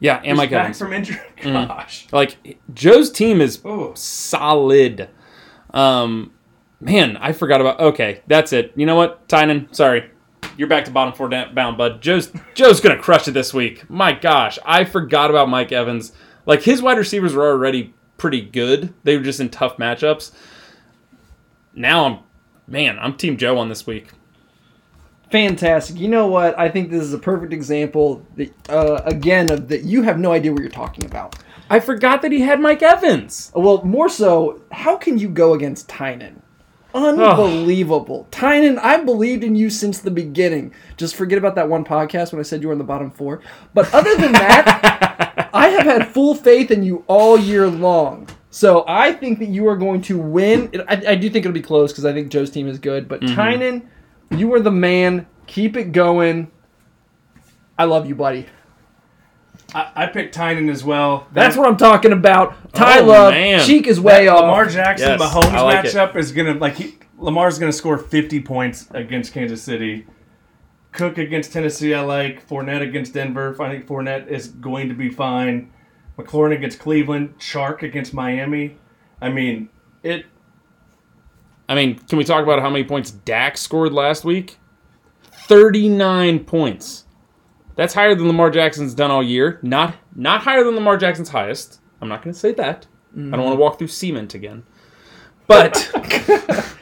yeah, 0.00 0.16
and 0.18 0.26
He's 0.26 0.36
Mike 0.36 0.50
back 0.50 0.60
Evans. 0.64 0.78
from 0.78 0.92
injury. 0.92 1.20
Mm. 1.42 1.68
Gosh. 1.68 2.06
Like 2.12 2.58
Joe's 2.72 3.10
team 3.10 3.40
is 3.40 3.60
Oh. 3.64 3.92
solid. 3.94 5.08
Um, 5.72 6.32
man, 6.80 7.16
I 7.16 7.32
forgot 7.32 7.60
about. 7.60 7.80
Okay, 7.80 8.22
that's 8.26 8.52
it. 8.52 8.72
You 8.76 8.86
know 8.86 8.96
what, 8.96 9.28
Tynan? 9.28 9.68
Sorry, 9.72 10.10
you're 10.56 10.68
back 10.68 10.84
to 10.86 10.90
bottom 10.90 11.14
four 11.14 11.28
da- 11.28 11.52
bound, 11.52 11.76
bud. 11.78 12.00
Joe's 12.02 12.30
Joe's 12.54 12.80
gonna 12.80 12.98
crush 12.98 13.26
it 13.28 13.32
this 13.32 13.52
week. 13.52 13.88
My 13.90 14.12
gosh, 14.12 14.58
I 14.64 14.84
forgot 14.84 15.30
about 15.30 15.48
Mike 15.48 15.72
Evans. 15.72 16.12
Like 16.46 16.62
his 16.62 16.80
wide 16.82 16.98
receivers 16.98 17.34
were 17.34 17.50
already 17.50 17.94
pretty 18.18 18.40
good. 18.42 18.92
They 19.02 19.16
were 19.16 19.22
just 19.24 19.40
in 19.40 19.48
tough 19.48 19.76
matchups. 19.78 20.32
Now 21.74 22.04
I'm, 22.06 22.18
man, 22.66 22.98
I'm 22.98 23.16
Team 23.16 23.36
Joe 23.36 23.58
on 23.58 23.68
this 23.68 23.86
week. 23.86 24.08
Fantastic. 25.30 25.98
You 25.98 26.08
know 26.08 26.28
what? 26.28 26.56
I 26.58 26.68
think 26.68 26.90
this 26.90 27.02
is 27.02 27.12
a 27.12 27.18
perfect 27.18 27.52
example, 27.52 28.24
that, 28.36 28.52
uh, 28.68 29.02
again, 29.04 29.50
of 29.50 29.68
that 29.68 29.82
you 29.82 30.02
have 30.02 30.18
no 30.18 30.32
idea 30.32 30.52
what 30.52 30.60
you're 30.60 30.70
talking 30.70 31.04
about. 31.04 31.36
I 31.68 31.80
forgot 31.80 32.22
that 32.22 32.30
he 32.30 32.40
had 32.40 32.60
Mike 32.60 32.82
Evans. 32.82 33.50
Well, 33.54 33.82
more 33.84 34.08
so, 34.08 34.62
how 34.70 34.96
can 34.96 35.18
you 35.18 35.28
go 35.28 35.54
against 35.54 35.88
Tynan? 35.88 36.42
Unbelievable. 36.94 38.28
Tynan, 38.30 38.78
I 38.78 38.98
believed 38.98 39.42
in 39.42 39.56
you 39.56 39.68
since 39.68 39.98
the 39.98 40.12
beginning. 40.12 40.72
Just 40.96 41.16
forget 41.16 41.38
about 41.38 41.56
that 41.56 41.68
one 41.68 41.84
podcast 41.84 42.32
when 42.32 42.38
I 42.38 42.44
said 42.44 42.62
you 42.62 42.68
were 42.68 42.72
in 42.72 42.78
the 42.78 42.84
bottom 42.84 43.10
four. 43.10 43.40
But 43.72 43.92
other 43.92 44.14
than 44.14 44.32
that, 44.32 45.50
I 45.54 45.68
have 45.68 45.84
had 45.84 46.12
full 46.12 46.36
faith 46.36 46.70
in 46.70 46.84
you 46.84 47.02
all 47.08 47.36
year 47.36 47.66
long. 47.66 48.28
So 48.54 48.84
I 48.86 49.10
think 49.10 49.40
that 49.40 49.48
you 49.48 49.66
are 49.66 49.76
going 49.76 50.00
to 50.02 50.16
win. 50.16 50.70
I, 50.88 51.02
I 51.08 51.14
do 51.16 51.28
think 51.28 51.44
it'll 51.44 51.52
be 51.52 51.60
close 51.60 51.90
because 51.90 52.04
I 52.04 52.12
think 52.12 52.30
Joe's 52.30 52.50
team 52.50 52.68
is 52.68 52.78
good. 52.78 53.08
But 53.08 53.20
mm-hmm. 53.20 53.34
Tynan, 53.34 53.90
you 54.30 54.54
are 54.54 54.60
the 54.60 54.70
man. 54.70 55.26
Keep 55.48 55.76
it 55.76 55.90
going. 55.90 56.52
I 57.76 57.82
love 57.82 58.06
you, 58.06 58.14
buddy. 58.14 58.46
I, 59.74 59.90
I 59.96 60.06
picked 60.06 60.36
Tynan 60.36 60.70
as 60.70 60.84
well. 60.84 61.26
That's 61.32 61.56
what 61.56 61.66
I'm 61.66 61.76
talking 61.76 62.12
about. 62.12 62.72
Ty 62.72 63.00
Oh, 63.00 63.06
Love, 63.06 63.34
man. 63.34 63.66
Cheek 63.66 63.88
is 63.88 64.00
way 64.00 64.28
off. 64.28 64.42
Lamar 64.42 64.66
Jackson 64.66 65.18
Yes, 65.18 65.20
Mahomes 65.20 65.60
like 65.60 65.86
matchup 65.86 66.14
is 66.14 66.30
gonna 66.30 66.54
like 66.54 66.76
he, 66.76 66.94
Lamar's 67.18 67.58
gonna 67.58 67.72
score 67.72 67.98
50 67.98 68.40
points 68.42 68.86
against 68.92 69.32
Kansas 69.32 69.64
City. 69.64 70.06
Cook 70.92 71.18
against 71.18 71.52
Tennessee, 71.52 71.92
I 71.92 72.02
like. 72.02 72.48
Fournette 72.48 72.82
against 72.82 73.14
Denver. 73.14 73.60
I 73.60 73.70
think 73.72 73.88
Fournette 73.88 74.28
is 74.28 74.46
going 74.46 74.90
to 74.90 74.94
be 74.94 75.10
fine. 75.10 75.72
McLaurin 76.18 76.54
against 76.54 76.78
Cleveland. 76.78 77.38
Chark 77.38 77.82
against 77.82 78.14
Miami. 78.14 78.76
I 79.20 79.28
mean, 79.28 79.68
it. 80.02 80.26
I 81.68 81.74
mean, 81.74 81.98
can 81.98 82.18
we 82.18 82.24
talk 82.24 82.42
about 82.42 82.60
how 82.60 82.70
many 82.70 82.84
points 82.84 83.10
Dak 83.10 83.56
scored 83.56 83.92
last 83.92 84.24
week? 84.24 84.58
39 85.48 86.44
points. 86.44 87.04
That's 87.76 87.94
higher 87.94 88.14
than 88.14 88.26
Lamar 88.26 88.50
Jackson's 88.50 88.94
done 88.94 89.10
all 89.10 89.22
year. 89.22 89.58
Not 89.62 89.96
not 90.14 90.42
higher 90.42 90.62
than 90.62 90.74
Lamar 90.74 90.96
Jackson's 90.96 91.30
highest. 91.30 91.80
I'm 92.00 92.08
not 92.08 92.22
going 92.22 92.32
to 92.32 92.38
say 92.38 92.52
that. 92.52 92.86
I 93.16 93.20
don't 93.20 93.44
want 93.44 93.54
to 93.56 93.60
walk 93.60 93.78
through 93.78 93.88
cement 93.88 94.34
again. 94.34 94.64
But 95.46 95.90
I, 95.94 96.74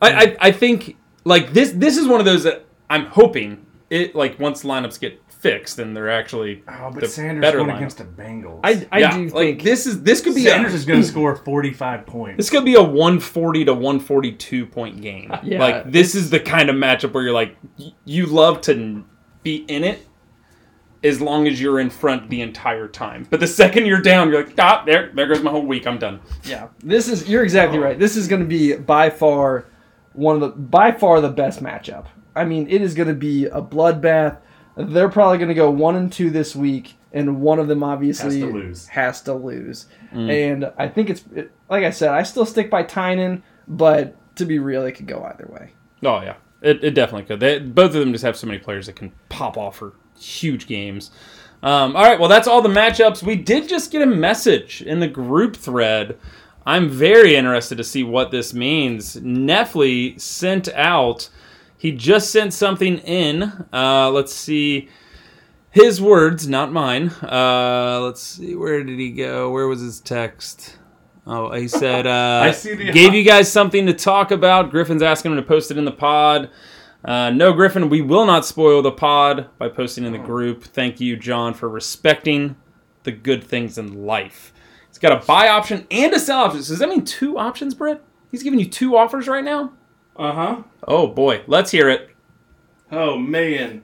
I 0.00 0.36
I 0.40 0.52
think 0.52 0.96
like 1.24 1.52
this 1.52 1.72
this 1.72 1.96
is 1.96 2.06
one 2.06 2.20
of 2.20 2.26
those 2.26 2.44
that 2.44 2.64
I'm 2.90 3.06
hoping 3.06 3.66
it 3.90 4.14
like 4.14 4.38
once 4.38 4.64
lineups 4.64 4.98
get 5.00 5.20
fixed 5.42 5.78
and 5.80 5.94
they're 5.96 6.08
actually 6.10 6.62
Oh, 6.68 6.90
but 6.92 7.00
the 7.00 7.08
Sanders 7.08 7.42
better 7.42 7.58
going 7.58 7.70
lineup. 7.70 7.76
against 7.78 7.98
the 7.98 8.04
Bengals. 8.04 8.60
I, 8.62 8.86
I 8.92 8.98
yeah, 9.00 9.16
do 9.16 9.24
like 9.24 9.32
think 9.34 9.62
this 9.62 9.86
is 9.86 10.02
this 10.02 10.20
could 10.20 10.34
be 10.36 10.44
Sanders 10.44 10.72
a, 10.72 10.76
is 10.76 10.84
going 10.84 11.00
to 11.00 11.06
score 11.14 11.34
45 11.36 12.06
points. 12.06 12.36
This 12.36 12.48
could 12.48 12.64
be 12.64 12.74
a 12.74 12.82
140 12.82 13.64
to 13.66 13.74
142 13.74 14.66
point 14.66 15.00
game. 15.02 15.32
Yeah, 15.42 15.58
like 15.58 15.90
this 15.90 16.14
is 16.14 16.30
the 16.30 16.38
kind 16.40 16.70
of 16.70 16.76
matchup 16.76 17.12
where 17.12 17.24
you're 17.24 17.32
like 17.32 17.56
y- 17.78 17.92
you 18.04 18.26
love 18.26 18.60
to 18.62 19.04
be 19.42 19.56
in 19.68 19.82
it 19.84 20.06
as 21.02 21.20
long 21.20 21.48
as 21.48 21.60
you're 21.60 21.80
in 21.80 21.90
front 21.90 22.30
the 22.30 22.40
entire 22.42 22.86
time. 22.86 23.26
But 23.28 23.40
the 23.40 23.46
second 23.48 23.86
you're 23.86 24.00
down, 24.00 24.28
you're 24.30 24.44
like, 24.44 24.54
ah, 24.60 24.84
there, 24.86 25.10
there 25.12 25.26
goes 25.26 25.42
my 25.42 25.50
whole 25.50 25.66
week. 25.66 25.84
I'm 25.84 25.98
done. 25.98 26.20
Yeah, 26.44 26.68
this 26.78 27.08
is 27.08 27.28
you're 27.28 27.42
exactly 27.42 27.78
right. 27.78 27.98
This 27.98 28.16
is 28.16 28.28
going 28.28 28.40
to 28.42 28.46
be 28.46 28.76
by 28.76 29.10
far 29.10 29.66
one 30.12 30.36
of 30.36 30.40
the 30.42 30.48
by 30.50 30.92
far 30.92 31.20
the 31.20 31.28
best 31.30 31.60
matchup. 31.60 32.06
I 32.36 32.44
mean, 32.44 32.68
it 32.70 32.80
is 32.82 32.94
going 32.94 33.08
to 33.08 33.14
be 33.14 33.46
a 33.46 33.60
bloodbath. 33.60 34.38
They're 34.76 35.08
probably 35.08 35.38
going 35.38 35.48
to 35.48 35.54
go 35.54 35.70
one 35.70 35.96
and 35.96 36.10
two 36.12 36.30
this 36.30 36.56
week, 36.56 36.94
and 37.12 37.40
one 37.42 37.58
of 37.58 37.68
them 37.68 37.82
obviously 37.82 38.40
Has 38.40 38.48
to 38.50 38.52
lose. 38.54 38.86
has 38.88 39.22
to 39.22 39.34
lose. 39.34 39.86
And 40.12 40.70
I 40.78 40.88
think 40.88 41.10
it's 41.10 41.24
it, 41.34 41.50
like 41.70 41.84
I 41.84 41.90
said, 41.90 42.10
I 42.10 42.22
still 42.22 42.46
stick 42.46 42.70
by 42.70 42.82
Tynan, 42.82 43.42
but 43.68 44.16
to 44.36 44.44
be 44.44 44.58
real, 44.58 44.84
it 44.84 44.92
could 44.92 45.06
go 45.06 45.22
either 45.24 45.48
way. 45.52 45.72
Oh 46.02 46.20
yeah, 46.22 46.34
it, 46.62 46.82
it 46.82 46.90
definitely 46.94 47.24
could. 47.26 47.40
They, 47.40 47.58
both 47.58 47.94
of 47.94 48.00
them 48.00 48.12
just 48.12 48.24
have 48.24 48.36
so 48.36 48.46
many 48.46 48.58
players 48.58 48.86
that 48.86 48.96
can 48.96 49.12
pop 49.28 49.56
off 49.56 49.76
for 49.76 49.94
huge 50.18 50.66
games. 50.66 51.10
Um, 51.62 51.94
all 51.94 52.02
right, 52.02 52.18
well 52.18 52.28
that's 52.28 52.48
all 52.48 52.60
the 52.62 52.68
matchups. 52.68 53.22
We 53.22 53.36
did 53.36 53.68
just 53.68 53.90
get 53.90 54.02
a 54.02 54.06
message 54.06 54.82
in 54.82 55.00
the 55.00 55.08
group 55.08 55.54
thread. 55.56 56.18
I'm 56.64 56.88
very 56.88 57.34
interested 57.34 57.76
to 57.78 57.84
see 57.84 58.02
what 58.04 58.30
this 58.30 58.52
means. 58.54 59.16
Neffley 59.16 60.20
sent 60.20 60.68
out. 60.74 61.28
He 61.82 61.90
just 61.90 62.30
sent 62.30 62.54
something 62.54 62.98
in. 62.98 63.42
Uh, 63.72 64.08
let's 64.12 64.32
see. 64.32 64.88
His 65.72 66.00
words, 66.00 66.46
not 66.46 66.70
mine. 66.70 67.08
Uh, 67.20 67.98
let's 68.04 68.22
see. 68.22 68.54
Where 68.54 68.84
did 68.84 69.00
he 69.00 69.10
go? 69.10 69.50
Where 69.50 69.66
was 69.66 69.80
his 69.80 69.98
text? 69.98 70.78
Oh, 71.26 71.50
he 71.52 71.66
said, 71.66 72.06
uh, 72.06 72.42
I 72.44 72.52
see 72.52 72.76
the- 72.76 72.92
gave 72.92 73.14
you 73.16 73.24
guys 73.24 73.50
something 73.50 73.84
to 73.86 73.94
talk 73.94 74.30
about. 74.30 74.70
Griffin's 74.70 75.02
asking 75.02 75.32
him 75.32 75.38
to 75.38 75.42
post 75.42 75.72
it 75.72 75.76
in 75.76 75.84
the 75.84 75.90
pod. 75.90 76.50
Uh, 77.04 77.30
no, 77.30 77.52
Griffin, 77.52 77.88
we 77.88 78.00
will 78.00 78.26
not 78.26 78.46
spoil 78.46 78.80
the 78.80 78.92
pod 78.92 79.48
by 79.58 79.68
posting 79.68 80.04
in 80.04 80.12
the 80.12 80.18
group. 80.18 80.62
Thank 80.62 81.00
you, 81.00 81.16
John, 81.16 81.52
for 81.52 81.68
respecting 81.68 82.54
the 83.02 83.10
good 83.10 83.42
things 83.42 83.76
in 83.76 84.06
life. 84.06 84.52
He's 84.86 84.98
got 84.98 85.20
a 85.20 85.26
buy 85.26 85.48
option 85.48 85.84
and 85.90 86.12
a 86.12 86.20
sell 86.20 86.44
option. 86.44 86.62
So 86.62 86.74
does 86.74 86.78
that 86.78 86.88
mean 86.88 87.04
two 87.04 87.38
options, 87.38 87.74
Britt? 87.74 88.04
He's 88.30 88.44
giving 88.44 88.60
you 88.60 88.68
two 88.68 88.96
offers 88.96 89.26
right 89.26 89.42
now? 89.42 89.72
Uh 90.16 90.32
huh. 90.32 90.62
Oh, 90.86 91.06
boy. 91.06 91.42
Let's 91.46 91.70
hear 91.70 91.88
it. 91.88 92.10
Oh 92.90 93.16
man. 93.16 93.82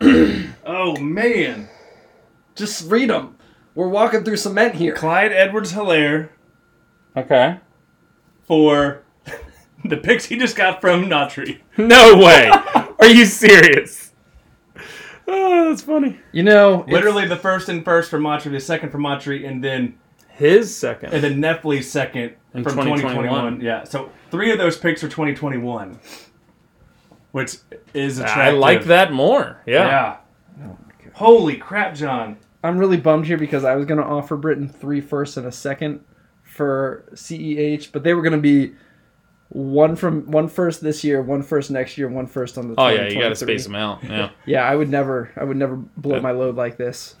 oh 0.00 0.96
man. 1.00 1.68
Just 2.54 2.88
read 2.90 3.10
them. 3.10 3.36
We're 3.74 3.88
walking 3.88 4.24
through 4.24 4.36
cement 4.36 4.76
here. 4.76 4.94
Clyde 4.94 5.32
Edwards 5.32 5.72
Helaire 5.72 6.30
Okay. 7.16 7.58
for 8.44 9.02
the 9.84 9.96
picks 9.96 10.26
he 10.26 10.38
just 10.38 10.56
got 10.56 10.80
from 10.80 11.06
Nautry. 11.06 11.60
No 11.76 12.16
way. 12.16 12.48
Are 13.00 13.06
you 13.08 13.24
serious? 13.26 14.12
Oh, 15.28 15.68
that's 15.68 15.82
funny. 15.82 16.18
You 16.32 16.44
know, 16.44 16.82
it's- 16.82 16.92
Literally 16.92 17.26
the 17.26 17.36
first 17.36 17.68
and 17.68 17.84
first 17.84 18.08
for 18.10 18.18
Matry, 18.18 18.52
the 18.52 18.60
second 18.60 18.90
for 18.90 18.98
Matry, 18.98 19.46
and 19.46 19.62
then 19.62 19.98
His 20.36 20.76
second. 20.76 21.12
and 21.14 21.22
then 21.24 21.36
Neffley's 21.40 21.90
second 21.90 22.34
In 22.54 22.62
from 22.62 22.72
2021. 22.74 23.12
2021. 23.24 23.60
Yeah. 23.60 23.84
So 23.84 24.10
three 24.30 24.52
of 24.52 24.58
those 24.58 24.76
picks 24.76 25.02
are 25.02 25.08
2021. 25.08 25.98
Which 27.32 27.56
is 27.92 28.20
I 28.20 28.50
like 28.50 28.84
that 28.84 29.12
more. 29.12 29.60
Yeah. 29.66 30.18
Yeah. 30.58 30.72
Holy 31.14 31.56
crap, 31.56 31.94
John. 31.94 32.36
I'm 32.62 32.78
really 32.78 32.96
bummed 32.96 33.26
here 33.26 33.36
because 33.38 33.64
I 33.64 33.76
was 33.76 33.86
going 33.86 34.00
to 34.00 34.06
offer 34.06 34.36
Britton 34.36 34.68
three 34.68 35.00
firsts 35.00 35.36
and 35.36 35.46
a 35.46 35.52
second 35.52 36.00
for 36.42 37.04
CEH, 37.14 37.92
but 37.92 38.02
they 38.02 38.14
were 38.14 38.22
going 38.22 38.32
to 38.32 38.38
be 38.40 38.74
One 39.50 39.94
from 39.96 40.30
one 40.30 40.48
first 40.48 40.82
this 40.82 41.04
year, 41.04 41.22
one 41.22 41.42
first 41.42 41.70
next 41.70 41.96
year, 41.96 42.08
one 42.08 42.26
first 42.26 42.58
on 42.58 42.68
the. 42.68 42.74
Oh 42.78 42.88
yeah, 42.88 43.06
you 43.08 43.20
got 43.20 43.28
to 43.28 43.36
space 43.36 43.64
them 43.64 43.74
out. 43.76 44.02
Yeah. 44.02 44.30
Yeah, 44.46 44.64
I 44.68 44.74
would 44.74 44.88
never, 44.90 45.30
I 45.36 45.44
would 45.44 45.56
never 45.56 45.76
blow 45.76 46.16
Yeah. 46.16 46.20
my 46.22 46.32
load 46.32 46.56
like 46.56 46.76
this. 46.76 47.14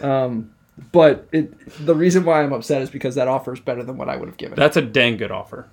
Um, 0.00 0.52
but 0.92 1.26
it, 1.32 1.52
the 1.86 1.94
reason 1.94 2.24
why 2.24 2.42
I'm 2.42 2.52
upset 2.52 2.82
is 2.82 2.90
because 2.90 3.14
that 3.14 3.28
offer 3.28 3.52
is 3.54 3.60
better 3.60 3.82
than 3.82 3.96
what 3.96 4.08
I 4.08 4.16
would 4.16 4.28
have 4.28 4.36
given. 4.36 4.56
That's 4.58 4.76
a 4.76 4.82
dang 4.82 5.16
good 5.16 5.30
offer. 5.30 5.68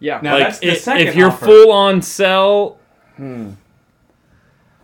yeah, 0.00 0.20
Now, 0.22 0.34
like 0.34 0.42
that's 0.44 0.58
the 0.60 0.70
i- 0.72 0.74
second 0.74 1.08
if 1.08 1.14
you're 1.16 1.28
offer. 1.30 1.46
full 1.46 1.70
on 1.72 2.02
sell, 2.02 2.78
hmm. 3.16 3.50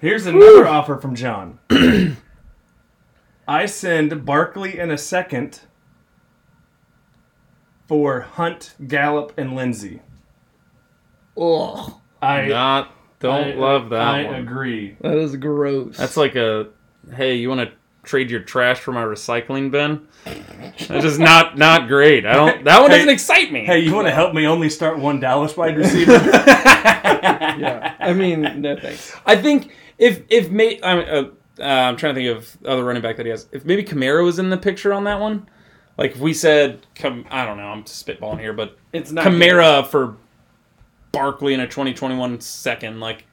Here's 0.01 0.25
another 0.27 0.67
offer 0.67 0.97
from 0.97 1.15
John. 1.15 1.59
I 3.49 3.67
send 3.67 4.25
Barkley 4.25 4.79
in 4.79 4.91
a 4.91 4.97
second 4.97 5.61
for 7.87 8.21
Hunt, 8.21 8.75
Gallup, 8.87 9.33
and 9.37 9.55
Lindsay. 9.57 10.01
Oh, 11.37 12.01
I 12.23 12.47
not 12.47 12.93
don't 13.19 13.49
I- 13.49 13.55
love 13.55 13.91
that 13.91 14.01
I 14.01 14.25
one. 14.25 14.35
agree. 14.37 14.97
that 15.01 15.17
is 15.17 15.37
gross. 15.37 15.97
That's 15.97 16.17
like 16.17 16.37
a 16.37 16.69
hey, 17.15 17.35
you 17.37 17.49
want 17.49 17.69
to 17.69 17.77
trade 18.11 18.29
your 18.31 18.41
trash 18.41 18.81
for 18.81 18.91
my 18.93 19.05
recycling 19.05 19.71
bin? 19.71 20.07
That's 20.25 21.05
just 21.05 21.19
not 21.21 21.57
not 21.57 21.87
great. 21.87 22.27
I 22.27 22.35
don't. 22.35 22.65
That 22.65 22.81
one 22.83 22.91
Hey- 22.91 22.97
doesn't 22.99 23.13
excite 23.13 23.53
me. 23.53 23.65
Hey, 23.65 23.79
you 23.79 23.95
want 23.95 24.09
to 24.09 24.13
help 24.13 24.35
me 24.35 24.47
only 24.47 24.69
start 24.69 24.99
one 24.99 25.21
Dallas 25.21 25.57
wide 25.57 25.77
receiver? 25.77 26.13
yeah. 26.93 27.95
I 28.01 28.13
mean, 28.13 28.61
no 28.61 28.77
thanks. 28.77 29.15
I 29.25 29.37
think 29.37 29.73
if 29.99 30.23
if 30.29 30.51
may, 30.51 30.81
I'm 30.83 30.99
uh, 30.99 31.29
uh, 31.63 31.65
I'm 31.65 31.97
trying 31.97 32.15
to 32.15 32.21
think 32.21 32.37
of 32.37 32.57
other 32.67 32.85
running 32.85 33.03
back 33.03 33.17
that 33.19 33.27
he 33.27 33.31
has. 33.31 33.47
If 33.53 33.65
maybe 33.65 33.85
Kamara 33.85 34.25
was 34.25 34.39
in 34.39 34.51
the 34.51 34.57
picture 34.59 34.93
on 34.93 35.05
that 35.05 35.21
one, 35.21 35.49
like 35.97 36.13
if 36.13 36.19
we 36.19 36.35
said, 36.35 36.85
come 36.97 37.25
I 37.31 37.45
don't 37.47 37.57
know, 37.59 37.69
I'm 37.69 37.85
spitballing 37.85 38.41
here, 38.41 38.53
but 38.53 38.77
It's 38.93 39.13
not 39.13 39.25
Kamara 39.25 39.87
for 39.87 40.17
Barkley 41.13 41.55
in 41.55 41.61
a 41.61 41.67
2021 41.67 42.41
second, 42.41 42.99
like 43.01 43.25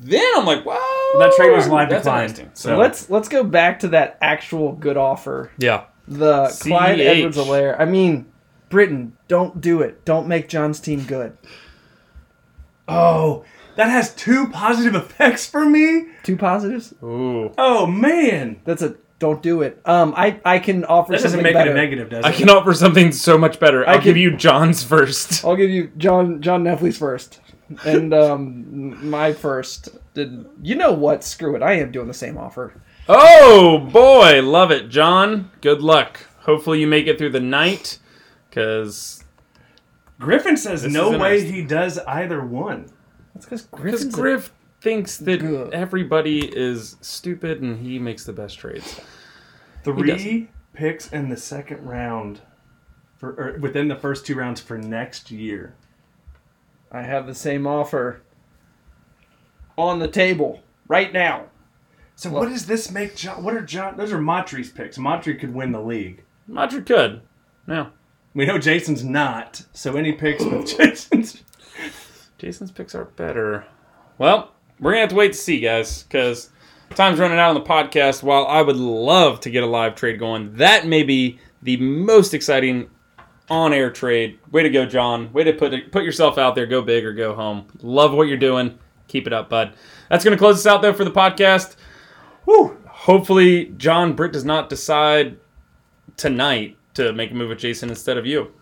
then 0.00 0.24
I'm 0.36 0.46
like, 0.46 0.64
wow, 0.64 0.78
That 1.18 1.32
trade 1.36 1.52
was 1.52 1.68
live 1.68 1.88
that's 1.90 2.04
declined, 2.04 2.30
interesting. 2.30 2.50
so- 2.54 2.68
So 2.70 2.76
let's 2.76 3.08
let's 3.10 3.28
go 3.28 3.42
back 3.44 3.80
to 3.80 3.88
that 3.88 4.18
actual 4.20 4.72
good 4.72 4.96
offer. 4.96 5.50
yeah, 5.58 5.84
The 6.06 6.48
Clyde 6.60 6.98
CH. 6.98 7.02
Edwards 7.06 7.36
Helaire. 7.38 7.76
I 7.78 7.84
mean, 7.86 8.26
Britton, 8.68 9.14
don't 9.28 9.60
do 9.60 9.80
it. 9.80 10.04
Don't 10.04 10.28
make 10.28 10.48
John's 10.48 10.80
team 10.80 11.04
good. 11.04 11.36
oh, 12.88 13.44
that 13.76 13.88
has 13.90 14.14
two 14.14 14.48
positive 14.48 14.94
effects 14.94 15.46
for 15.46 15.64
me. 15.64 16.06
Two 16.22 16.36
positives. 16.36 16.94
ooh, 17.02 17.52
Oh 17.58 17.86
man, 17.86 18.60
That's 18.64 18.82
a 18.82 18.96
don't 19.18 19.42
do 19.42 19.62
it. 19.62 19.80
Um, 19.84 20.14
I 20.16 20.40
I 20.44 20.58
can 20.60 20.84
offer 20.84 21.10
that 21.12 21.16
doesn't 21.18 21.30
something 21.30 21.42
make 21.42 21.54
better. 21.54 21.70
it 21.70 21.72
a 21.72 21.76
negative, 21.76 22.08
does 22.10 22.24
I 22.24 22.30
can 22.32 22.48
offer 22.50 22.72
something 22.72 23.10
so 23.12 23.36
much 23.36 23.58
better. 23.58 23.88
I'll 23.88 23.96
I 23.96 23.98
give 23.98 24.14
can- 24.14 24.22
you 24.22 24.36
John's 24.36 24.82
first. 24.84 25.44
I'll 25.44 25.56
give 25.56 25.70
you 25.70 25.90
John 25.96 26.40
John 26.40 26.62
Neffley's 26.64 26.98
first, 26.98 27.40
and 27.84 28.12
um 28.14 29.10
my 29.10 29.32
first. 29.32 29.88
Did 30.14 30.46
you 30.62 30.74
know 30.74 30.92
what? 30.92 31.22
Screw 31.24 31.54
it. 31.56 31.62
I 31.62 31.74
am 31.74 31.90
doing 31.92 32.08
the 32.08 32.14
same 32.14 32.36
offer. 32.38 32.72
Oh 33.08 33.78
boy, 33.78 34.42
love 34.42 34.70
it, 34.70 34.88
John. 34.88 35.50
Good 35.60 35.80
luck. 35.82 36.20
Hopefully 36.40 36.80
you 36.80 36.86
make 36.86 37.06
it 37.06 37.18
through 37.18 37.30
the 37.30 37.40
night, 37.40 37.98
because 38.48 39.22
Griffin 40.18 40.56
says 40.56 40.82
This 40.82 40.92
no 40.92 41.10
way 41.18 41.34
interesting. 41.36 41.52
he 41.54 41.62
does 41.62 41.98
either 42.00 42.44
one. 42.44 42.86
That's 43.34 43.46
because 43.46 43.62
because 43.62 43.80
Griffin's 43.82 44.14
a- 44.14 44.16
Griff 44.16 44.52
thinks 44.80 45.16
that 45.18 45.40
Good. 45.40 45.74
everybody 45.74 46.40
is 46.40 46.96
stupid 47.00 47.60
and 47.62 47.78
he 47.84 47.98
makes 47.98 48.24
the 48.24 48.32
best 48.32 48.58
trades. 48.58 49.00
Three 49.84 50.48
picks 50.72 51.12
in 51.12 51.28
the 51.28 51.36
second 51.36 51.84
round, 51.84 52.40
for 53.16 53.30
or 53.30 53.58
within 53.60 53.88
the 53.88 53.96
first 53.96 54.26
two 54.26 54.34
rounds 54.34 54.60
for 54.60 54.76
next 54.78 55.30
year. 55.30 55.74
I 56.90 57.02
have 57.02 57.26
the 57.26 57.34
same 57.34 57.66
offer 57.66 58.22
on 59.76 59.98
the 59.98 60.08
table 60.08 60.62
right 60.88 61.12
now. 61.12 61.46
So 62.16 62.30
what 62.30 62.48
does 62.48 62.66
this 62.66 62.90
make 62.90 63.14
John? 63.14 63.44
What 63.44 63.54
are 63.54 63.62
John? 63.62 63.96
Those 63.96 64.12
are 64.12 64.20
Montre's 64.20 64.70
picks. 64.72 64.98
Montre 64.98 65.34
could 65.34 65.54
win 65.54 65.70
the 65.70 65.80
league. 65.80 66.24
Madrid 66.48 66.86
could. 66.86 67.20
Yeah. 67.68 67.90
We 68.34 68.46
know 68.46 68.58
Jason's 68.58 69.04
not. 69.04 69.64
So 69.72 69.96
any 69.96 70.12
picks 70.12 70.44
with 70.44 70.66
Jason's. 70.78 71.42
Jason's 72.38 72.72
picks 72.72 72.94
are 72.94 73.04
better. 73.04 73.66
Well, 74.16 74.52
we're 74.80 74.92
gonna 74.92 75.02
have 75.02 75.10
to 75.10 75.14
wait 75.16 75.32
to 75.32 75.38
see, 75.38 75.60
guys, 75.60 76.02
because 76.02 76.50
time's 76.94 77.20
running 77.20 77.38
out 77.38 77.50
on 77.50 77.54
the 77.54 77.68
podcast. 77.68 78.22
While 78.22 78.46
I 78.46 78.62
would 78.62 78.76
love 78.76 79.40
to 79.40 79.50
get 79.50 79.62
a 79.62 79.66
live 79.66 79.94
trade 79.94 80.18
going, 80.18 80.54
that 80.54 80.86
may 80.86 81.02
be 81.02 81.38
the 81.62 81.76
most 81.76 82.34
exciting 82.34 82.90
on-air 83.50 83.90
trade. 83.90 84.38
Way 84.50 84.62
to 84.62 84.70
go, 84.70 84.86
John! 84.86 85.32
Way 85.32 85.44
to 85.44 85.52
put 85.52 85.92
put 85.92 86.04
yourself 86.04 86.38
out 86.38 86.54
there. 86.54 86.66
Go 86.66 86.82
big 86.82 87.04
or 87.04 87.12
go 87.12 87.34
home. 87.34 87.66
Love 87.82 88.12
what 88.12 88.28
you're 88.28 88.36
doing. 88.36 88.78
Keep 89.06 89.26
it 89.26 89.32
up, 89.32 89.48
bud. 89.48 89.74
That's 90.10 90.24
gonna 90.24 90.36
close 90.36 90.56
us 90.56 90.66
out 90.66 90.82
though 90.82 90.92
for 90.92 91.04
the 91.04 91.10
podcast. 91.10 91.76
Whew. 92.44 92.76
Hopefully, 92.86 93.72
John 93.76 94.14
Britt 94.14 94.32
does 94.32 94.44
not 94.44 94.68
decide 94.68 95.38
tonight 96.16 96.76
to 96.94 97.12
make 97.12 97.30
a 97.30 97.34
move 97.34 97.48
with 97.48 97.58
Jason 97.58 97.88
instead 97.88 98.18
of 98.18 98.26
you. 98.26 98.52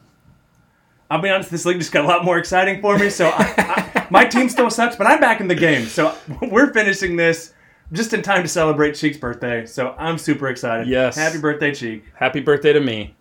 I'll 1.11 1.20
be 1.20 1.30
honest. 1.30 1.51
This 1.51 1.64
league 1.64 1.78
just 1.78 1.93
got 1.93 2.05
a 2.05 2.09
lot 2.09 2.24
more 2.24 2.39
exciting 2.39 2.80
for 2.80 2.99
me. 2.99 3.11
So 3.11 3.28
I, 3.28 3.55
I, 3.57 4.07
my 4.11 4.24
team 4.24 4.49
still 4.49 4.70
sucks, 4.70 4.97
but 4.97 5.07
I'm 5.07 5.20
back 5.20 5.41
in 5.41 5.49
the 5.49 5.55
game. 5.55 5.87
So 5.87 6.16
we're 6.43 6.72
finishing 6.72 7.16
this 7.16 7.55
just 7.93 8.12
in 8.12 8.22
time 8.22 8.43
to 8.43 8.49
celebrate 8.49 8.95
Cheek's 8.95 9.16
birthday. 9.16 9.66
So 9.66 9.95
I'm 9.99 10.18
super 10.18 10.49
excited. 10.49 10.89
Yes. 10.89 11.16
Happy 11.16 11.39
birthday, 11.39 11.72
Cheek. 11.72 12.05
Happy 12.14 12.41
birthday 12.41 12.72
to 12.72 12.80
me. 12.80 13.14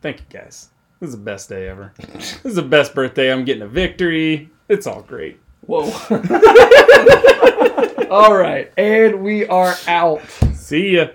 Thank 0.00 0.20
you, 0.20 0.26
guys. 0.30 0.71
This 1.02 1.08
is 1.08 1.16
the 1.16 1.24
best 1.24 1.48
day 1.48 1.66
ever. 1.66 1.92
this 2.14 2.44
is 2.44 2.54
the 2.54 2.62
best 2.62 2.94
birthday. 2.94 3.32
I'm 3.32 3.44
getting 3.44 3.64
a 3.64 3.66
victory. 3.66 4.50
It's 4.68 4.86
all 4.86 5.02
great. 5.02 5.40
Whoa. 5.62 5.90
All 8.08 8.36
right, 8.36 8.72
and 8.76 9.20
we 9.20 9.44
are 9.46 9.74
out. 9.88 10.22
See 10.54 10.94
ya. 10.94 11.08